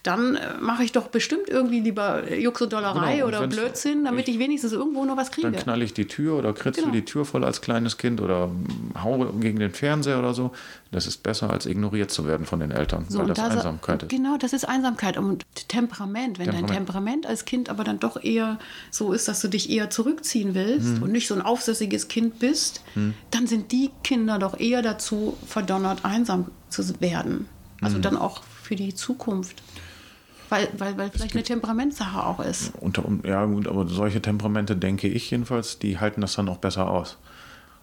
dann 0.04 0.36
äh, 0.36 0.58
mache 0.60 0.84
ich 0.84 0.92
doch 0.92 1.08
bestimmt 1.08 1.48
irgendwie 1.48 1.80
lieber 1.80 2.32
Jux 2.34 2.62
und 2.62 2.74
Dollerei 2.74 3.16
genau, 3.16 3.28
und 3.28 3.36
oder 3.36 3.48
Blödsinn, 3.48 4.04
damit 4.04 4.28
ich, 4.28 4.36
ich, 4.36 4.40
wenigstens 4.40 4.74
irgendwo 4.74 5.06
noch 5.06 5.16
was 5.16 5.32
kriege. 5.32 5.50
Dann 5.50 5.60
knall 5.60 5.82
ich 5.82 5.94
die 5.94 6.08
Tür 6.08 6.38
oder 6.38 6.52
kritzel 6.52 6.84
genau. 6.84 6.94
die 6.94 7.06
Tür 7.06 7.24
voll 7.24 7.46
als 7.46 7.62
kleines 7.62 7.98
Kind 7.98 8.20
oder 8.20 8.52
hau 9.02 9.26
gegen 9.40 9.60
den 9.60 9.72
Fernseher 9.72 10.20
oder 10.20 10.34
so. 10.34 10.52
Das 10.92 11.08
ist 11.08 11.24
besser, 11.24 11.50
als 11.50 11.66
ignoriert 11.66 12.12
zu 12.12 12.28
werden 12.28 12.46
von 12.46 12.60
den 12.60 12.72
Eltern, 12.72 13.06
so, 13.08 13.20
weil 13.20 13.28
das, 13.28 13.38
das 13.38 13.56
Einsamkeit 13.56 14.04
ist. 14.04 14.10
Genau, 14.10 14.38
das 14.38 14.52
ist 14.52 14.68
Einsamkeit 14.68 15.18
und 15.18 15.44
Temperament. 15.70 16.38
Wenn 16.38 16.46
Temperament. 16.46 16.70
dein 16.70 16.76
Temperament 16.76 17.26
als 17.26 17.46
Kind 17.46 17.70
aber 17.70 17.86
dann 17.86 18.00
doch 18.00 18.22
eher 18.22 18.60
so 18.92 19.14
ist, 19.14 19.30
dass 19.30 19.40
du 19.40 19.48
dich 19.48 19.70
eher 19.70 19.90
zurückziehen 19.90 20.54
willst 20.54 20.98
hm. 20.98 21.04
und 21.04 21.12
nicht 21.14 21.28
so 21.28 21.34
ein 21.34 21.42
aufsässiges 21.42 22.10
Kind 22.10 22.40
bist, 22.40 22.82
hm. 22.94 23.14
dann 23.32 23.48
sind 23.48 23.72
die 23.72 23.90
Kinder 24.04 24.38
doch 24.38 24.60
eher 24.60 24.82
dazu 24.82 25.38
verdonnert, 25.48 26.04
einsam 26.04 26.52
zu 26.68 26.84
werden. 27.00 27.48
Also 27.82 27.96
hm. 27.96 28.02
dann 28.02 28.18
auch 28.18 28.44
für 28.62 28.76
die 28.76 28.94
Zukunft. 28.94 29.64
Weil, 30.54 30.70
weil, 30.78 30.98
weil 31.00 31.10
vielleicht 31.10 31.34
eine 31.34 31.42
Temperamentsache 31.42 32.24
auch 32.24 32.40
ist. 32.40 32.74
Unter, 32.80 33.04
ja, 33.24 33.44
gut, 33.46 33.68
aber 33.68 33.88
solche 33.88 34.22
Temperamente, 34.22 34.76
denke 34.76 35.08
ich 35.08 35.32
jedenfalls, 35.32 35.80
die 35.80 35.98
halten 35.98 36.22
das 36.22 36.36
dann 36.36 36.48
auch 36.48 36.58
besser 36.58 36.92
aus. 36.92 37.18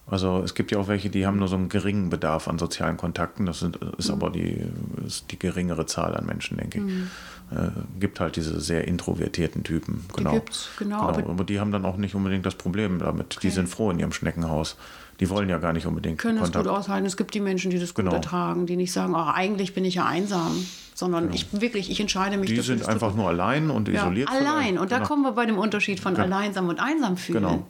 Also 0.07 0.41
es 0.45 0.55
gibt 0.55 0.71
ja 0.71 0.79
auch 0.79 0.87
welche, 0.87 1.11
die 1.11 1.27
haben 1.27 1.41
nur 1.41 1.49
so 1.49 1.57
einen 1.57 1.69
geringen 1.69 2.11
Bedarf 2.11 2.47
an 2.47 2.61
sozialen 2.61 2.97
Kontakten. 2.97 3.45
Das 3.45 3.59
sind, 3.59 3.77
ist 3.99 4.07
mhm. 4.07 4.15
aber 4.15 4.31
die, 4.31 4.61
ist 5.05 5.33
die 5.33 5.39
geringere 5.39 5.87
Zahl 5.87 6.17
an 6.17 6.27
Menschen, 6.27 6.59
denke 6.59 6.79
ich. 6.79 6.85
Mhm. 6.85 7.11
Äh, 7.51 7.71
gibt 7.99 8.21
halt 8.21 8.37
diese 8.37 8.61
sehr 8.61 8.87
introvertierten 8.87 9.65
Typen. 9.65 10.05
Genau. 10.17 10.31
Die 10.31 10.37
gibt's, 10.37 10.69
genau. 10.79 11.07
genau. 11.07 11.09
Aber, 11.09 11.29
aber, 11.29 11.45
die 11.45 11.59
haben 11.59 11.73
dann 11.73 11.85
auch 11.85 11.97
nicht 11.97 12.15
unbedingt 12.15 12.47
das 12.47 12.55
Problem 12.55 13.01
damit. 13.01 13.37
Okay. 13.37 13.49
Die 13.49 13.51
sind 13.51 13.69
froh 13.69 13.91
in 13.91 13.99
ihrem 13.99 14.13
Schneckenhaus. 14.13 14.77
Die 15.19 15.29
wollen 15.29 15.49
ja 15.49 15.59
gar 15.59 15.73
nicht 15.73 15.87
unbedingt. 15.87 16.19
Können 16.19 16.39
Kontakt. 16.39 16.55
das 16.55 16.73
gut 16.73 16.81
aushalten. 16.81 17.07
Es 17.07 17.17
gibt 17.17 17.35
die 17.35 17.41
Menschen, 17.41 17.73
die 17.73 17.81
das 17.81 17.95
gut 17.95 18.05
genau. 18.05 18.15
ertragen, 18.15 18.67
die 18.67 18.77
nicht 18.77 18.93
sagen, 18.93 19.15
oh, 19.17 19.31
eigentlich 19.35 19.75
bin 19.75 19.85
ich 19.85 19.97
ja 19.97 20.07
einsam 20.07 20.65
sondern 21.01 21.25
genau. 21.25 21.35
ich 21.35 21.61
wirklich, 21.61 21.91
ich 21.91 21.99
entscheide 21.99 22.37
mich. 22.37 22.49
Die 22.49 22.61
sind 22.61 22.89
einfach 22.89 23.15
nur 23.15 23.29
allein 23.29 23.71
und 23.71 23.89
isoliert. 23.89 24.29
Ja, 24.31 24.39
allein. 24.39 24.79
Und 24.79 24.93
da 24.93 24.99
genau. 24.99 25.09
kommen 25.09 25.23
wir 25.25 25.33
bei 25.33 25.47
dem 25.47 25.59
Unterschied 25.59 25.99
von 25.99 26.15
genau. 26.15 26.27
alleinsam 26.27 26.69
und 26.69 26.79
einsam 26.79 27.17
fühlen. 27.17 27.43
Genau. 27.43 27.67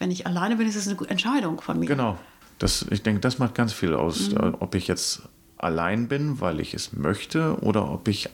Wenn 0.00 0.10
ich 0.10 0.26
alleine 0.26 0.56
bin, 0.56 0.66
ist 0.66 0.74
es 0.74 0.88
eine 0.88 0.98
Entscheidung 1.08 1.60
von 1.60 1.78
mir. 1.78 1.86
Genau. 1.86 2.18
Das, 2.58 2.84
ich 2.90 3.02
denke, 3.02 3.20
das 3.20 3.38
macht 3.38 3.54
ganz 3.54 3.72
viel 3.72 3.94
aus, 3.94 4.30
mhm. 4.30 4.56
ob 4.58 4.74
ich 4.74 4.88
jetzt 4.88 5.22
allein 5.58 6.08
bin, 6.08 6.40
weil 6.40 6.58
ich 6.58 6.74
es 6.74 6.92
möchte, 6.92 7.60
oder 7.60 7.88
ob 7.88 8.08
ich 8.08 8.28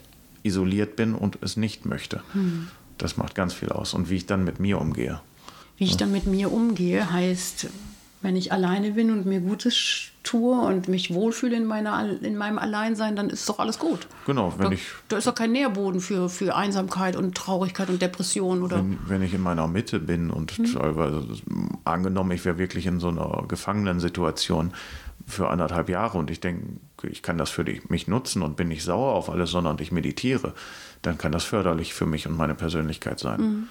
isoliert 0.44 0.96
bin 0.96 1.14
und 1.14 1.38
es 1.42 1.56
nicht 1.56 1.84
möchte. 1.84 2.22
Mhm. 2.32 2.68
Das 2.96 3.16
macht 3.16 3.34
ganz 3.34 3.52
viel 3.52 3.68
aus. 3.68 3.92
Und 3.92 4.08
wie 4.08 4.16
ich 4.16 4.26
dann 4.26 4.44
mit 4.44 4.60
mir 4.60 4.80
umgehe. 4.80 5.20
Wie 5.76 5.84
ich 5.84 5.96
dann 5.96 6.10
mit 6.10 6.26
mir 6.26 6.52
umgehe, 6.52 7.12
heißt, 7.12 7.68
wenn 8.20 8.36
ich 8.36 8.52
alleine 8.52 8.92
bin 8.92 9.12
und 9.12 9.26
mir 9.26 9.40
Gutes 9.40 10.10
tue 10.24 10.58
und 10.60 10.88
mich 10.88 11.14
wohlfühle 11.14 11.56
in, 11.56 11.64
meiner, 11.64 12.20
in 12.22 12.36
meinem 12.36 12.58
Alleinsein, 12.58 13.14
dann 13.16 13.30
ist 13.30 13.48
doch 13.48 13.58
alles 13.58 13.78
gut. 13.78 14.06
Genau, 14.26 14.52
wenn 14.58 14.66
da, 14.66 14.72
ich. 14.72 14.82
Da 15.08 15.18
ist 15.18 15.26
doch 15.26 15.34
kein 15.34 15.52
Nährboden 15.52 16.00
für, 16.00 16.28
für 16.28 16.54
Einsamkeit 16.56 17.16
und 17.16 17.36
Traurigkeit 17.36 17.88
und 17.88 18.02
Depression, 18.02 18.62
oder? 18.62 18.78
Wenn, 18.78 18.98
wenn 19.06 19.22
ich 19.22 19.34
in 19.34 19.40
meiner 19.40 19.68
Mitte 19.68 20.00
bin 20.00 20.30
und 20.30 20.50
hm. 20.52 20.64
teilweise 20.74 21.24
angenommen, 21.84 22.32
ich 22.32 22.44
wäre 22.44 22.58
wirklich 22.58 22.86
in 22.86 22.98
so 22.98 23.08
einer 23.08 23.44
Gefangenensituation 23.46 24.72
für 25.26 25.48
anderthalb 25.48 25.88
Jahre 25.88 26.18
und 26.18 26.30
ich 26.30 26.40
denke, 26.40 26.80
ich 27.02 27.22
kann 27.22 27.38
das 27.38 27.50
für 27.50 27.64
mich 27.88 28.08
nutzen 28.08 28.42
und 28.42 28.56
bin 28.56 28.68
nicht 28.68 28.82
sauer 28.82 29.12
auf 29.12 29.30
alles, 29.30 29.50
sondern 29.50 29.78
ich 29.80 29.92
meditiere, 29.92 30.54
dann 31.02 31.18
kann 31.18 31.32
das 31.32 31.44
förderlich 31.44 31.94
für 31.94 32.06
mich 32.06 32.26
und 32.26 32.36
meine 32.36 32.54
Persönlichkeit 32.54 33.20
sein. 33.20 33.40
Mhm. 33.40 33.68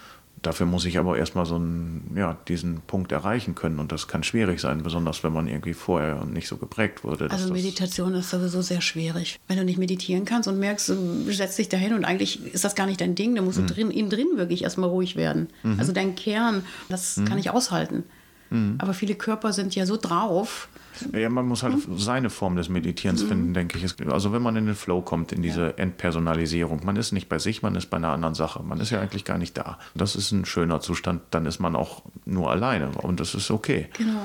Dafür 0.47 0.65
muss 0.65 0.85
ich 0.85 0.97
aber 0.97 1.17
erstmal 1.17 1.45
so 1.45 1.55
einen, 1.55 2.13
ja, 2.15 2.37
diesen 2.47 2.79
Punkt 2.79 3.11
erreichen 3.11 3.53
können 3.53 3.79
und 3.79 3.91
das 3.91 4.07
kann 4.07 4.23
schwierig 4.23 4.61
sein, 4.61 4.81
besonders 4.81 5.21
wenn 5.21 5.33
man 5.33 5.49
irgendwie 5.49 5.73
vorher 5.73 6.23
nicht 6.23 6.47
so 6.47 6.55
geprägt 6.55 7.03
wurde. 7.03 7.29
Also 7.29 7.51
Meditation 7.51 8.13
ist 8.13 8.29
sowieso 8.29 8.61
sehr 8.61 8.79
schwierig. 8.79 9.41
Wenn 9.49 9.57
du 9.57 9.65
nicht 9.65 9.77
meditieren 9.77 10.23
kannst 10.23 10.47
und 10.47 10.57
merkst, 10.57 10.87
du 10.87 11.33
setzt 11.33 11.57
dich 11.57 11.67
dahin 11.67 11.93
und 11.93 12.05
eigentlich 12.05 12.45
ist 12.53 12.63
das 12.63 12.75
gar 12.75 12.85
nicht 12.85 13.01
dein 13.01 13.13
Ding, 13.13 13.35
dann 13.35 13.43
musst 13.43 13.57
du 13.57 13.63
mhm. 13.63 13.67
drin, 13.67 13.91
innen 13.91 14.09
drin 14.09 14.27
wirklich 14.35 14.63
erstmal 14.63 14.87
ruhig 14.87 15.17
werden. 15.17 15.49
Mhm. 15.63 15.81
Also 15.81 15.91
dein 15.91 16.15
Kern, 16.15 16.63
das 16.87 17.17
mhm. 17.17 17.25
kann 17.25 17.37
ich 17.39 17.49
aushalten. 17.49 18.05
Mhm. 18.49 18.75
Aber 18.77 18.93
viele 18.93 19.15
Körper 19.15 19.51
sind 19.51 19.75
ja 19.75 19.85
so 19.85 19.97
drauf, 19.97 20.69
ja, 21.13 21.29
man 21.29 21.47
muss 21.47 21.63
halt 21.63 21.87
mhm. 21.87 21.97
seine 21.97 22.29
Form 22.29 22.55
des 22.55 22.69
Meditierens 22.69 23.23
mhm. 23.23 23.27
finden, 23.27 23.53
denke 23.53 23.77
ich. 23.77 24.11
Also 24.11 24.33
wenn 24.33 24.41
man 24.41 24.55
in 24.55 24.65
den 24.65 24.75
Flow 24.75 25.01
kommt, 25.01 25.31
in 25.31 25.41
diese 25.41 25.61
ja. 25.61 25.69
Entpersonalisierung, 25.69 26.81
man 26.85 26.95
ist 26.95 27.11
nicht 27.11 27.29
bei 27.29 27.39
sich, 27.39 27.61
man 27.61 27.75
ist 27.75 27.87
bei 27.87 27.97
einer 27.97 28.09
anderen 28.09 28.35
Sache. 28.35 28.63
Man 28.63 28.79
ist 28.79 28.89
ja 28.89 28.99
eigentlich 28.99 29.25
gar 29.25 29.37
nicht 29.37 29.57
da. 29.57 29.77
Das 29.95 30.15
ist 30.15 30.31
ein 30.31 30.45
schöner 30.45 30.81
Zustand, 30.81 31.21
dann 31.31 31.45
ist 31.45 31.59
man 31.59 31.75
auch 31.75 32.03
nur 32.25 32.51
alleine 32.51 32.89
und 33.01 33.19
das 33.19 33.35
ist 33.35 33.51
okay. 33.51 33.87
Genau. 33.97 34.21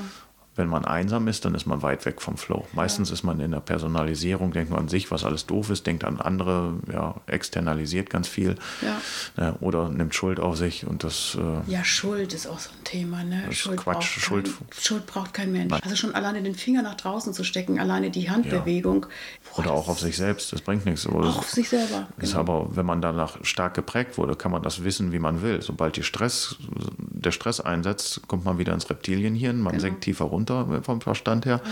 Wenn 0.55 0.69
man 0.69 0.85
einsam 0.85 1.29
ist, 1.29 1.47
dann 1.47 1.55
ist 1.55 1.65
man 1.65 1.81
weit 1.81 2.05
weg 2.05 2.21
vom 2.21 2.37
Flow. 2.37 2.67
Meistens 2.75 3.09
ja. 3.09 3.15
ist 3.15 3.23
man 3.23 3.41
in 3.41 3.53
der 3.53 3.61
Personalisierung, 3.61 4.53
denkt 4.53 4.71
man 4.71 4.81
an 4.81 4.89
sich, 4.89 5.11
was 5.11 5.25
alles 5.25 5.47
doof 5.47 5.71
ist, 5.71 5.87
denkt 5.87 6.05
an 6.05 6.21
andere, 6.21 6.75
ja, 6.93 7.15
externalisiert 7.27 8.11
ganz 8.11 8.29
viel 8.29 8.57
ja. 8.83 9.49
äh, 9.49 9.53
oder 9.61 9.89
nimmt 9.89 10.15
Schuld 10.15 10.41
auf 10.41 10.59
sich 10.59 10.87
und 10.87 11.05
das. 11.05 11.39
Äh, 11.41 11.71
ja, 11.71 11.83
Schuld 11.85 12.35
ist 12.35 12.47
auch 12.47 12.59
so 12.59 12.69
ein 12.69 12.85
Thema. 12.85 13.25
Ne? 13.25 13.51
Schuld, 13.51 13.79
Quatsch, 13.79 13.95
braucht 13.95 14.05
Schuld, 14.05 14.45
kein, 14.45 14.67
Schuld 14.79 15.07
braucht 15.07 15.33
kein 15.33 15.53
Mensch. 15.53 15.71
Nein. 15.71 15.81
Also 15.83 15.97
schon 15.97 16.15
alleine 16.15 16.43
den 16.43 16.55
Finger 16.55 16.83
nach 16.83 16.97
draußen 16.97 17.33
zu 17.33 17.45
stecken, 17.45 17.81
alleine 17.81 18.11
die 18.11 18.29
Handbewegung. 18.29 19.07
Ja. 19.07 19.59
Oder 19.59 19.73
auch 19.73 19.89
auf 19.89 20.01
sich 20.01 20.19
selbst, 20.19 20.53
das 20.53 20.61
bringt 20.61 20.85
nichts. 20.85 21.07
Oder 21.07 21.31
auch 21.31 21.39
auf 21.39 21.51
sich 21.51 21.71
selber. 21.71 22.09
Ist 22.19 22.33
genau. 22.33 22.41
aber, 22.41 22.77
wenn 22.77 22.85
man 22.85 23.01
danach 23.01 23.43
stark 23.43 23.73
geprägt 23.73 24.19
wurde, 24.19 24.37
kann 24.37 24.53
man 24.53 24.63
das 24.63 24.85
wissen, 24.85 25.13
wie 25.13 25.19
man 25.19 25.41
will. 25.41 25.63
Sobald 25.63 26.03
Stress, 26.05 26.57
der 26.99 27.31
Stress 27.31 27.61
einsetzt, 27.61 28.29
kommt 28.29 28.45
man 28.45 28.59
wieder 28.59 28.75
ins 28.75 28.91
Reptilienhirn, 28.91 29.59
man 29.59 29.73
genau. 29.73 29.81
senkt 29.81 30.05
tiefer 30.05 30.27
runter 30.27 30.42
runter 30.51 30.83
vom 30.83 31.01
Verstand 31.01 31.47
her. 31.47 31.61
Ja. 31.65 31.71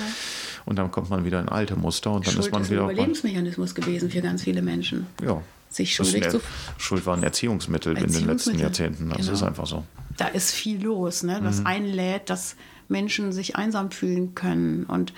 Und 0.67 0.77
dann 0.77 0.91
kommt 0.91 1.11
man 1.11 1.25
wieder 1.25 1.41
in 1.41 1.49
alte 1.49 1.77
Muster 1.77 2.13
und 2.13 2.27
dann 2.27 2.35
Schuld 2.35 2.47
ist 2.47 2.53
man 2.53 2.63
ist 2.63 2.71
wieder. 2.71 2.85
Ein 2.85 2.91
Überlebensmechanismus 2.91 3.75
gewesen 3.75 4.11
für 4.11 4.21
ganz 4.21 4.43
viele 4.43 4.63
Menschen. 4.63 5.07
Ja. 5.23 5.43
Sich 5.69 5.95
schuldig 5.95 6.29
zu. 6.29 6.41
Schuld 6.79 7.07
war 7.07 7.17
ein 7.17 7.23
Erziehungsmittel, 7.23 7.93
Erziehungsmittel, 7.93 8.21
in 8.21 8.27
den 8.27 8.35
letzten 8.35 8.59
Jahrzehnten. 8.59 9.09
Das 9.11 9.19
genau. 9.19 9.33
ist 9.33 9.43
einfach 9.43 9.67
so. 9.67 9.85
Da 10.17 10.27
ist 10.27 10.51
viel 10.51 10.83
los, 10.83 11.23
ne? 11.23 11.39
was 11.43 11.61
mhm. 11.61 11.67
einlädt, 11.67 12.29
dass 12.29 12.57
Menschen 12.89 13.33
sich 13.33 13.57
einsam 13.57 13.93
fühlen 13.93 14.35
können. 14.35 14.85
Und 14.85 15.13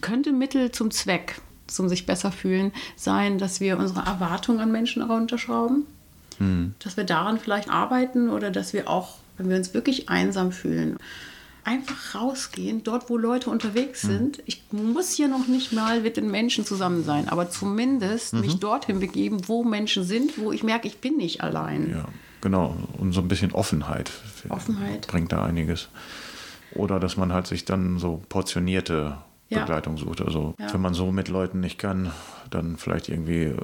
könnte 0.00 0.32
Mittel 0.32 0.70
zum 0.70 0.92
Zweck, 0.92 1.40
zum 1.66 1.88
sich 1.88 2.06
besser 2.06 2.30
fühlen, 2.30 2.72
sein, 2.94 3.38
dass 3.38 3.60
wir 3.60 3.78
unsere 3.78 4.06
Erwartungen 4.06 4.60
an 4.60 4.70
Menschen 4.70 5.02
runterschrauben? 5.02 5.86
Mhm. 6.38 6.74
Dass 6.78 6.96
wir 6.96 7.04
daran 7.04 7.38
vielleicht 7.38 7.68
arbeiten 7.68 8.30
oder 8.30 8.52
dass 8.52 8.72
wir 8.72 8.88
auch, 8.88 9.16
wenn 9.38 9.48
wir 9.48 9.56
uns 9.56 9.74
wirklich 9.74 10.08
einsam 10.08 10.52
fühlen, 10.52 10.98
einfach 11.66 12.14
rausgehen, 12.14 12.84
dort 12.84 13.10
wo 13.10 13.18
Leute 13.18 13.50
unterwegs 13.50 14.04
mhm. 14.04 14.08
sind. 14.08 14.42
Ich 14.46 14.62
muss 14.70 15.18
ja 15.18 15.26
noch 15.26 15.48
nicht 15.48 15.72
mal 15.72 16.00
mit 16.00 16.16
den 16.16 16.30
Menschen 16.30 16.64
zusammen 16.64 17.02
sein, 17.02 17.28
aber 17.28 17.50
zumindest 17.50 18.34
mhm. 18.34 18.40
mich 18.40 18.60
dorthin 18.60 19.00
begeben, 19.00 19.48
wo 19.48 19.64
Menschen 19.64 20.04
sind, 20.04 20.38
wo 20.38 20.52
ich 20.52 20.62
merke, 20.62 20.86
ich 20.86 20.98
bin 20.98 21.16
nicht 21.16 21.42
allein. 21.42 21.90
Ja, 21.90 22.08
genau. 22.40 22.76
Und 22.98 23.12
so 23.12 23.20
ein 23.20 23.28
bisschen 23.28 23.52
Offenheit. 23.52 24.12
Offenheit. 24.48 25.08
Bringt 25.08 25.32
da 25.32 25.44
einiges. 25.44 25.88
Oder 26.72 27.00
dass 27.00 27.16
man 27.16 27.32
halt 27.32 27.48
sich 27.48 27.64
dann 27.64 27.98
so 27.98 28.22
portionierte 28.28 29.18
ja. 29.48 29.60
Begleitung 29.60 29.96
sucht. 29.96 30.20
Also 30.22 30.54
ja. 30.58 30.72
wenn 30.72 30.80
man 30.80 30.94
so 30.94 31.12
mit 31.12 31.28
Leuten 31.28 31.60
nicht 31.60 31.78
kann, 31.78 32.10
dann 32.50 32.76
vielleicht 32.76 33.08
irgendwie 33.08 33.44
äh, 33.44 33.56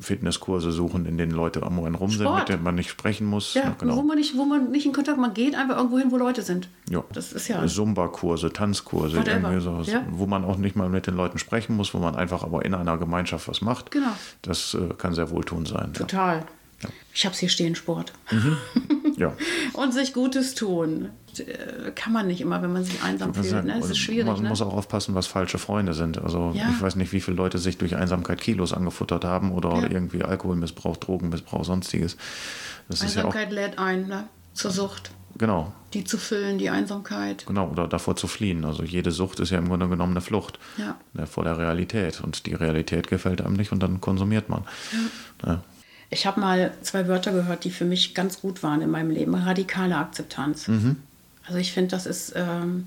Fitnesskurse 0.00 0.72
suchen, 0.72 1.04
in 1.06 1.18
denen 1.18 1.32
Leute 1.32 1.62
am 1.62 1.78
einen 1.80 1.94
rum 1.94 2.10
Sport. 2.10 2.28
sind, 2.28 2.38
mit 2.38 2.48
denen 2.48 2.62
man 2.62 2.74
nicht 2.74 2.90
sprechen 2.90 3.26
muss. 3.26 3.54
Ja, 3.54 3.74
genau. 3.78 3.96
wo, 3.96 4.02
man 4.02 4.16
nicht, 4.16 4.36
wo 4.36 4.44
man 4.44 4.70
nicht 4.70 4.86
in 4.86 4.92
Kontakt, 4.92 5.18
man 5.18 5.34
geht 5.34 5.54
einfach 5.54 5.76
irgendwo 5.76 5.98
hin, 5.98 6.10
wo 6.10 6.16
Leute 6.16 6.42
sind. 6.42 6.68
Ja. 6.88 7.04
Das 7.12 7.32
ist 7.32 7.48
ja. 7.48 7.66
Zumba-Kurse, 7.66 8.52
Tanzkurse, 8.52 9.22
irgendwie 9.24 9.60
sowas, 9.60 9.88
ja. 9.88 10.04
wo 10.10 10.26
man 10.26 10.44
auch 10.44 10.56
nicht 10.56 10.76
mal 10.76 10.88
mit 10.88 11.06
den 11.06 11.16
Leuten 11.16 11.38
sprechen 11.38 11.76
muss, 11.76 11.92
wo 11.92 11.98
man 11.98 12.16
einfach 12.16 12.42
aber 12.42 12.64
in 12.64 12.74
einer 12.74 12.96
Gemeinschaft 12.96 13.48
was 13.48 13.60
macht. 13.60 13.90
Genau. 13.90 14.12
Das 14.42 14.74
äh, 14.74 14.94
kann 14.96 15.14
sehr 15.14 15.30
wohltun 15.30 15.66
sein. 15.66 15.92
Total. 15.92 16.44
Ja. 16.82 16.88
Ich 17.12 17.26
habe 17.26 17.34
es 17.34 17.40
hier 17.40 17.50
stehen, 17.50 17.74
Sport. 17.74 18.12
Mhm. 18.30 18.56
Ja. 19.16 19.32
und 19.74 19.92
sich 19.92 20.12
Gutes 20.12 20.54
tun. 20.54 21.10
Äh, 21.38 21.92
kann 21.92 22.12
man 22.12 22.26
nicht 22.26 22.40
immer, 22.40 22.62
wenn 22.62 22.72
man 22.72 22.84
sich 22.84 23.02
einsam 23.02 23.34
fühlt. 23.34 23.46
Sagen, 23.46 23.66
ne? 23.68 23.78
Das 23.78 23.90
ist 23.90 23.98
schwierig. 23.98 24.26
Man 24.26 24.42
ne? 24.42 24.48
muss 24.48 24.62
auch 24.62 24.74
aufpassen, 24.74 25.14
was 25.14 25.26
falsche 25.26 25.58
Freunde 25.58 25.94
sind. 25.94 26.18
Also 26.18 26.52
ja. 26.54 26.70
ich 26.70 26.80
weiß 26.80 26.96
nicht, 26.96 27.12
wie 27.12 27.20
viele 27.20 27.36
Leute 27.36 27.58
sich 27.58 27.78
durch 27.78 27.96
Einsamkeit 27.96 28.40
Kilos 28.40 28.72
angefuttert 28.72 29.24
haben 29.24 29.52
oder 29.52 29.74
ja. 29.74 29.90
irgendwie 29.90 30.22
Alkoholmissbrauch, 30.22 30.96
Drogenmissbrauch, 30.96 31.64
sonstiges. 31.64 32.16
Das 32.88 33.02
Einsamkeit 33.02 33.52
ja 33.52 33.54
lädt 33.54 33.78
ein 33.78 34.08
ne? 34.08 34.28
zur 34.54 34.70
Sucht. 34.70 35.12
Genau. 35.38 35.72
Die 35.94 36.04
zu 36.04 36.18
füllen, 36.18 36.58
die 36.58 36.70
Einsamkeit. 36.70 37.46
Genau, 37.46 37.68
oder 37.68 37.88
davor 37.88 38.16
zu 38.16 38.26
fliehen. 38.26 38.64
Also 38.64 38.82
jede 38.82 39.10
Sucht 39.10 39.40
ist 39.40 39.50
ja 39.50 39.58
im 39.58 39.68
Grunde 39.68 39.88
genommen 39.88 40.12
eine 40.12 40.20
Flucht 40.20 40.58
Ja. 40.76 40.96
ne, 41.14 41.26
vor 41.26 41.44
der 41.44 41.58
Realität. 41.58 42.20
Und 42.20 42.46
die 42.46 42.54
Realität 42.54 43.08
gefällt 43.08 43.40
einem 43.40 43.54
nicht 43.54 43.72
und 43.72 43.82
dann 43.82 44.00
konsumiert 44.00 44.48
man. 44.48 44.64
Ne? 45.44 45.62
Ich 46.10 46.26
habe 46.26 46.40
mal 46.40 46.72
zwei 46.82 47.06
Wörter 47.06 47.32
gehört, 47.32 47.64
die 47.64 47.70
für 47.70 47.84
mich 47.84 48.14
ganz 48.14 48.40
gut 48.40 48.62
waren 48.62 48.82
in 48.82 48.90
meinem 48.90 49.10
Leben. 49.10 49.34
Radikale 49.34 49.96
Akzeptanz. 49.96 50.68
Also 51.46 51.58
ich 51.58 51.72
finde, 51.72 51.90
das 51.90 52.06
ist 52.06 52.32
ähm, 52.36 52.84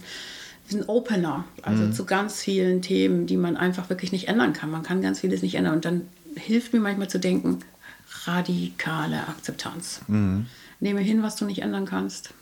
ein 0.72 0.84
Opener, 0.88 1.46
also 1.62 1.90
zu 1.92 2.06
ganz 2.06 2.42
vielen 2.42 2.82
Themen, 2.82 3.26
die 3.26 3.38
man 3.38 3.58
einfach 3.58 3.90
wirklich 3.90 4.12
nicht 4.12 4.28
ändern 4.28 4.54
kann. 4.54 4.70
Man 4.72 4.84
kann 4.84 5.02
ganz 5.02 5.22
vieles 5.22 5.42
nicht 5.42 5.56
ändern. 5.56 5.76
Und 5.76 5.86
dann 5.86 6.02
hilft 6.36 6.74
mir 6.74 6.80
manchmal 6.80 7.10
zu 7.10 7.20
denken, 7.20 7.60
radikale 8.26 9.28
Akzeptanz. 9.28 10.02
Nehme 10.80 11.02
hin, 11.02 11.24
was 11.24 11.36
du 11.36 11.46
nicht 11.46 11.62
ändern 11.62 11.86
kannst. 11.86 12.34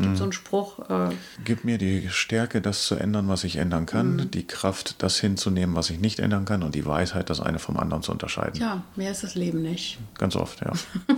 Gibt 0.00 0.16
so 0.16 0.24
einen 0.24 0.32
Spruch, 0.32 0.78
äh, 0.90 1.10
Gib 1.44 1.64
mir 1.64 1.78
die 1.78 2.08
Stärke, 2.10 2.60
das 2.60 2.84
zu 2.84 2.94
ändern, 2.96 3.28
was 3.28 3.44
ich 3.44 3.56
ändern 3.56 3.86
kann, 3.86 4.30
die 4.32 4.46
Kraft, 4.46 5.02
das 5.02 5.18
hinzunehmen, 5.18 5.74
was 5.76 5.90
ich 5.90 5.98
nicht 6.00 6.18
ändern 6.20 6.44
kann 6.44 6.62
und 6.62 6.74
die 6.74 6.86
Weisheit, 6.86 7.30
das 7.30 7.40
eine 7.40 7.58
vom 7.58 7.76
anderen 7.76 8.02
zu 8.02 8.12
unterscheiden. 8.12 8.60
ja, 8.60 8.82
mehr 8.96 9.10
ist 9.10 9.22
das 9.22 9.34
Leben 9.34 9.62
nicht. 9.62 9.98
Ganz 10.18 10.36
oft, 10.36 10.60
ja. 10.60 10.72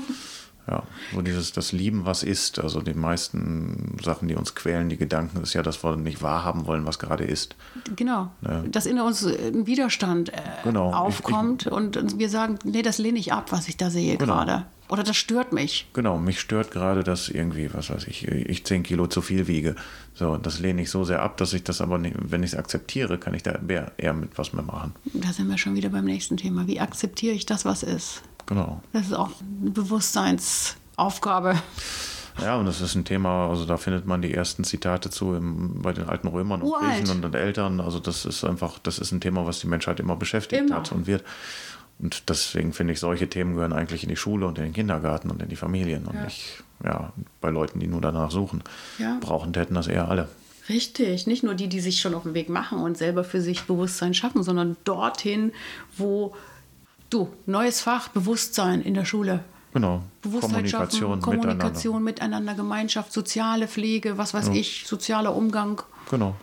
ja, 0.69 0.83
so 1.13 1.23
dieses, 1.23 1.53
das 1.53 1.73
Lieben, 1.73 2.05
was 2.07 2.23
ist. 2.23 2.59
Also 2.61 2.81
die 2.83 2.95
meisten 2.95 3.97
Sachen, 4.03 4.29
die 4.29 4.35
uns 4.37 4.55
quälen, 4.55 4.89
die 4.89 4.97
Gedanken, 4.97 5.43
ist 5.43 5.55
ja, 5.55 5.63
dass 5.63 5.83
wir 5.83 5.97
nicht 5.97 6.23
wahrhaben 6.23 6.67
wollen, 6.67 6.87
was 6.87 6.99
gerade 7.01 7.25
ist. 7.25 7.57
Genau. 7.97 8.31
Dass 8.71 8.87
in 8.87 9.01
uns 9.01 9.25
ein 9.27 9.67
Widerstand 9.67 10.29
äh, 10.33 10.37
Genau. 10.65 10.91
Ich- 10.91 10.97
aufkommt 10.97 11.67
und 11.67 12.19
wir 12.19 12.29
sagen, 12.29 12.59
nee, 12.65 12.83
das 12.83 12.99
lehne 12.99 13.19
ich 13.19 13.33
ab, 13.33 13.51
was 13.51 13.69
ich 13.69 13.77
da 13.77 13.91
sehe 13.91 14.17
Genau. 14.17 14.35
gerade. 14.35 14.65
Oder 14.93 15.05
das 15.05 15.17
stört 15.17 15.55
mich. 15.55 15.87
Genau, 15.95 16.19
mich 16.19 16.39
stört 16.39 16.71
gerade, 16.71 17.03
dass 17.03 17.31
irgendwie, 17.31 17.73
was 17.73 17.89
weiß 17.89 18.07
ich, 18.09 18.29
ich 18.29 18.67
10 18.67 18.83
Kilo 18.83 19.07
zu 19.07 19.23
viel 19.23 19.47
wiege. 19.47 19.75
So, 20.13 20.37
das 20.37 20.59
lehne 20.59 20.83
ich 20.83 20.91
so 20.91 21.03
sehr 21.03 21.23
ab, 21.23 21.39
dass 21.39 21.55
ich 21.55 21.65
das 21.65 21.81
aber 21.81 21.97
nicht, 21.97 22.15
wenn 22.19 22.43
ich 22.43 22.53
es 22.53 22.59
akzeptiere, 22.59 23.17
kann 23.17 23.33
ich 23.33 23.43
da 23.43 23.59
eher, 23.67 23.93
eher 23.97 24.13
mit 24.13 24.37
was 24.37 24.53
mehr 24.53 24.63
machen. 24.63 24.93
Da 25.15 25.33
sind 25.33 25.49
wir 25.49 25.57
schon 25.57 25.77
wieder 25.77 25.89
beim 25.89 26.05
nächsten 26.05 26.37
Thema. 26.37 26.67
Wie 26.67 26.79
akzeptiere 26.79 27.35
ich 27.35 27.47
das, 27.47 27.65
was 27.65 27.83
ist? 27.83 28.21
Genau. 28.45 28.83
Das 28.93 29.07
ist 29.07 29.15
auch 29.15 29.31
eine 29.63 29.71
Bewusstseinsaufgabe. 29.71 31.55
Ja, 32.43 32.57
und 32.57 32.67
das 32.67 32.83
ist 32.83 32.95
ein 32.95 33.07
Thema, 33.07 33.49
also 33.49 33.65
da 33.65 33.79
findet 33.79 34.07
man 34.07 34.21
die 34.21 34.35
ersten 34.35 34.63
Zitate 34.63 35.09
zu 35.09 35.33
im, 35.33 35.81
bei 35.81 35.95
den 35.95 36.07
alten 36.07 36.29
Römern 36.29 36.61
und 36.61 36.69
Uralt. 36.69 36.99
Griechen 36.99 37.17
und 37.17 37.23
den 37.23 37.41
Eltern. 37.41 37.81
Also 37.81 37.99
das 37.99 38.27
ist 38.27 38.45
einfach, 38.45 38.79
das 38.79 38.99
ist 38.99 39.11
ein 39.11 39.23
Thema, 39.23 39.47
was 39.47 39.61
die 39.61 39.69
Menschheit 39.69 40.01
immer 40.01 40.17
beschäftigt 40.17 40.67
Immer. 40.67 40.77
hat 40.77 40.93
und 40.93 41.07
wird. 41.07 41.25
Und 42.03 42.29
deswegen 42.29 42.73
finde 42.73 42.93
ich, 42.93 43.01
solche 43.01 43.29
Themen 43.29 43.55
gehören 43.55 43.73
eigentlich 43.73 44.03
in 44.03 44.09
die 44.09 44.17
Schule 44.17 44.47
und 44.47 44.59
in 44.59 44.65
den 44.65 44.73
Kindergarten 44.73 45.31
und 45.31 45.41
in 45.41 45.49
die 45.49 45.57
Familien 45.57 46.05
und 46.07 46.15
Ja. 46.15 46.25
nicht 46.25 46.63
ja, 46.85 47.13
bei 47.41 47.51
Leuten, 47.51 47.79
die 47.79 47.87
nur 47.87 48.01
danach 48.01 48.31
suchen. 48.33 48.63
Ja. 48.99 49.19
Brauchen 49.21 49.53
täten 49.53 49.75
das 49.75 49.87
eher 49.87 50.09
alle. 50.09 50.29
Richtig, 50.69 51.27
nicht 51.27 51.43
nur 51.43 51.55
die, 51.55 51.69
die 51.69 51.81
sich 51.81 52.01
schon 52.01 52.15
auf 52.15 52.25
den 52.25 52.35
Weg 52.35 52.49
machen 52.49 52.79
und 52.79 52.99
selber 52.99 53.25
für 53.25 53.41
sich 53.41 53.63
Bewusstsein 53.63 54.15
schaffen, 54.15 54.43
sondern 54.43 54.77
dorthin, 54.85 55.53
wo 55.97 56.35
du, 57.11 57.33
neues 57.47 57.81
Fach, 57.81 58.09
Bewusstsein 58.09 58.83
in 58.83 58.95
der 58.95 59.05
Schule. 59.05 59.45
Genau. 59.73 60.03
Bewusstheit 60.23 60.51
Kommunikation, 60.51 61.21
schaffen, 61.21 61.23
Kommunikation 61.23 62.03
miteinander. 62.05 62.55
Gemeinschaft, 62.55 63.13
soziale 63.13 63.69
Pflege, 63.69 64.19
was 64.19 64.35
weiß 64.35 64.49
ich, 64.49 64.85
sozialer 64.87 65.35
Umgang. 65.35 65.77
miteinander. 65.77 66.11
Genau. 66.11 66.37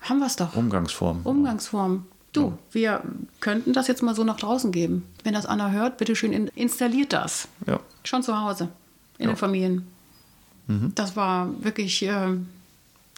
Haben 0.00 0.18
wir 0.20 0.26
es 0.26 0.36
doch. 0.36 0.54
Umgangsformen. 0.54 1.22
Umgangsform. 1.24 2.06
Du, 2.32 2.58
wir 2.72 3.02
könnten 3.40 3.72
das 3.72 3.88
jetzt 3.88 4.02
mal 4.02 4.14
so 4.14 4.22
nach 4.24 4.36
draußen 4.36 4.70
geben. 4.70 5.04
Wenn 5.24 5.32
das 5.34 5.46
Anna 5.46 5.70
hört, 5.70 5.96
bitte 5.96 6.14
schön 6.14 6.32
in- 6.32 6.48
installiert 6.48 7.12
das. 7.12 7.48
Ja. 7.66 7.80
Schon 8.04 8.22
zu 8.22 8.38
Hause, 8.38 8.68
in 9.18 9.24
Ja. 9.26 9.32
den 9.32 9.36
Familien. 9.36 9.86
Mhm. 10.66 10.92
Das 10.94 11.16
war 11.16 11.48
wirklich 11.64 12.02
äh, 12.02 12.36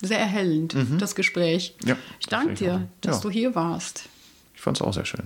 sehr 0.00 0.18
erhellend, 0.20 0.74
das 0.98 1.14
Gespräch. 1.14 1.74
Ja, 1.84 1.96
ich 2.20 2.26
danke 2.28 2.54
dir, 2.54 2.88
dass 3.00 3.16
Ja. 3.16 3.22
du 3.22 3.30
hier 3.30 3.54
warst. 3.54 4.04
Ich 4.54 4.60
fand 4.60 4.76
es 4.76 4.82
auch 4.82 4.94
sehr 4.94 5.04
schön. 5.04 5.24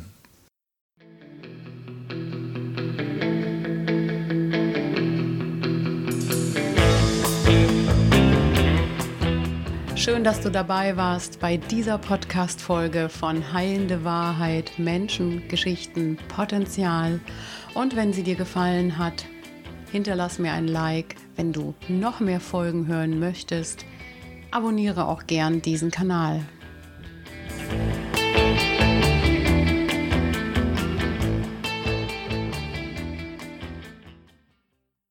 Schön, 10.05 10.23
dass 10.23 10.43
du 10.43 10.51
dabei 10.51 10.99
warst 10.99 11.41
bei 11.41 11.57
dieser 11.57 11.97
Podcast-Folge 11.97 13.09
von 13.09 13.55
Heilende 13.55 14.05
Wahrheit, 14.05 14.73
Menschen, 14.77 15.49
Geschichten, 15.49 16.19
Potenzial. 16.29 17.21
Und 17.73 17.97
wenn 17.97 18.13
sie 18.13 18.23
dir 18.23 18.35
gefallen 18.35 18.99
hat, 18.99 19.25
hinterlass 19.91 20.39
mir 20.39 20.53
ein 20.53 20.69
Like. 20.69 21.17
Wenn 21.37 21.55
du 21.55 21.73
noch 21.89 22.21
mehr 22.21 22.41
Folgen 22.41 22.87
hören 22.87 23.19
möchtest, 23.19 23.87
abonniere 24.51 25.09
auch 25.09 25.27
gern 25.27 25.63
diesen 25.63 25.91
Kanal. 25.91 26.43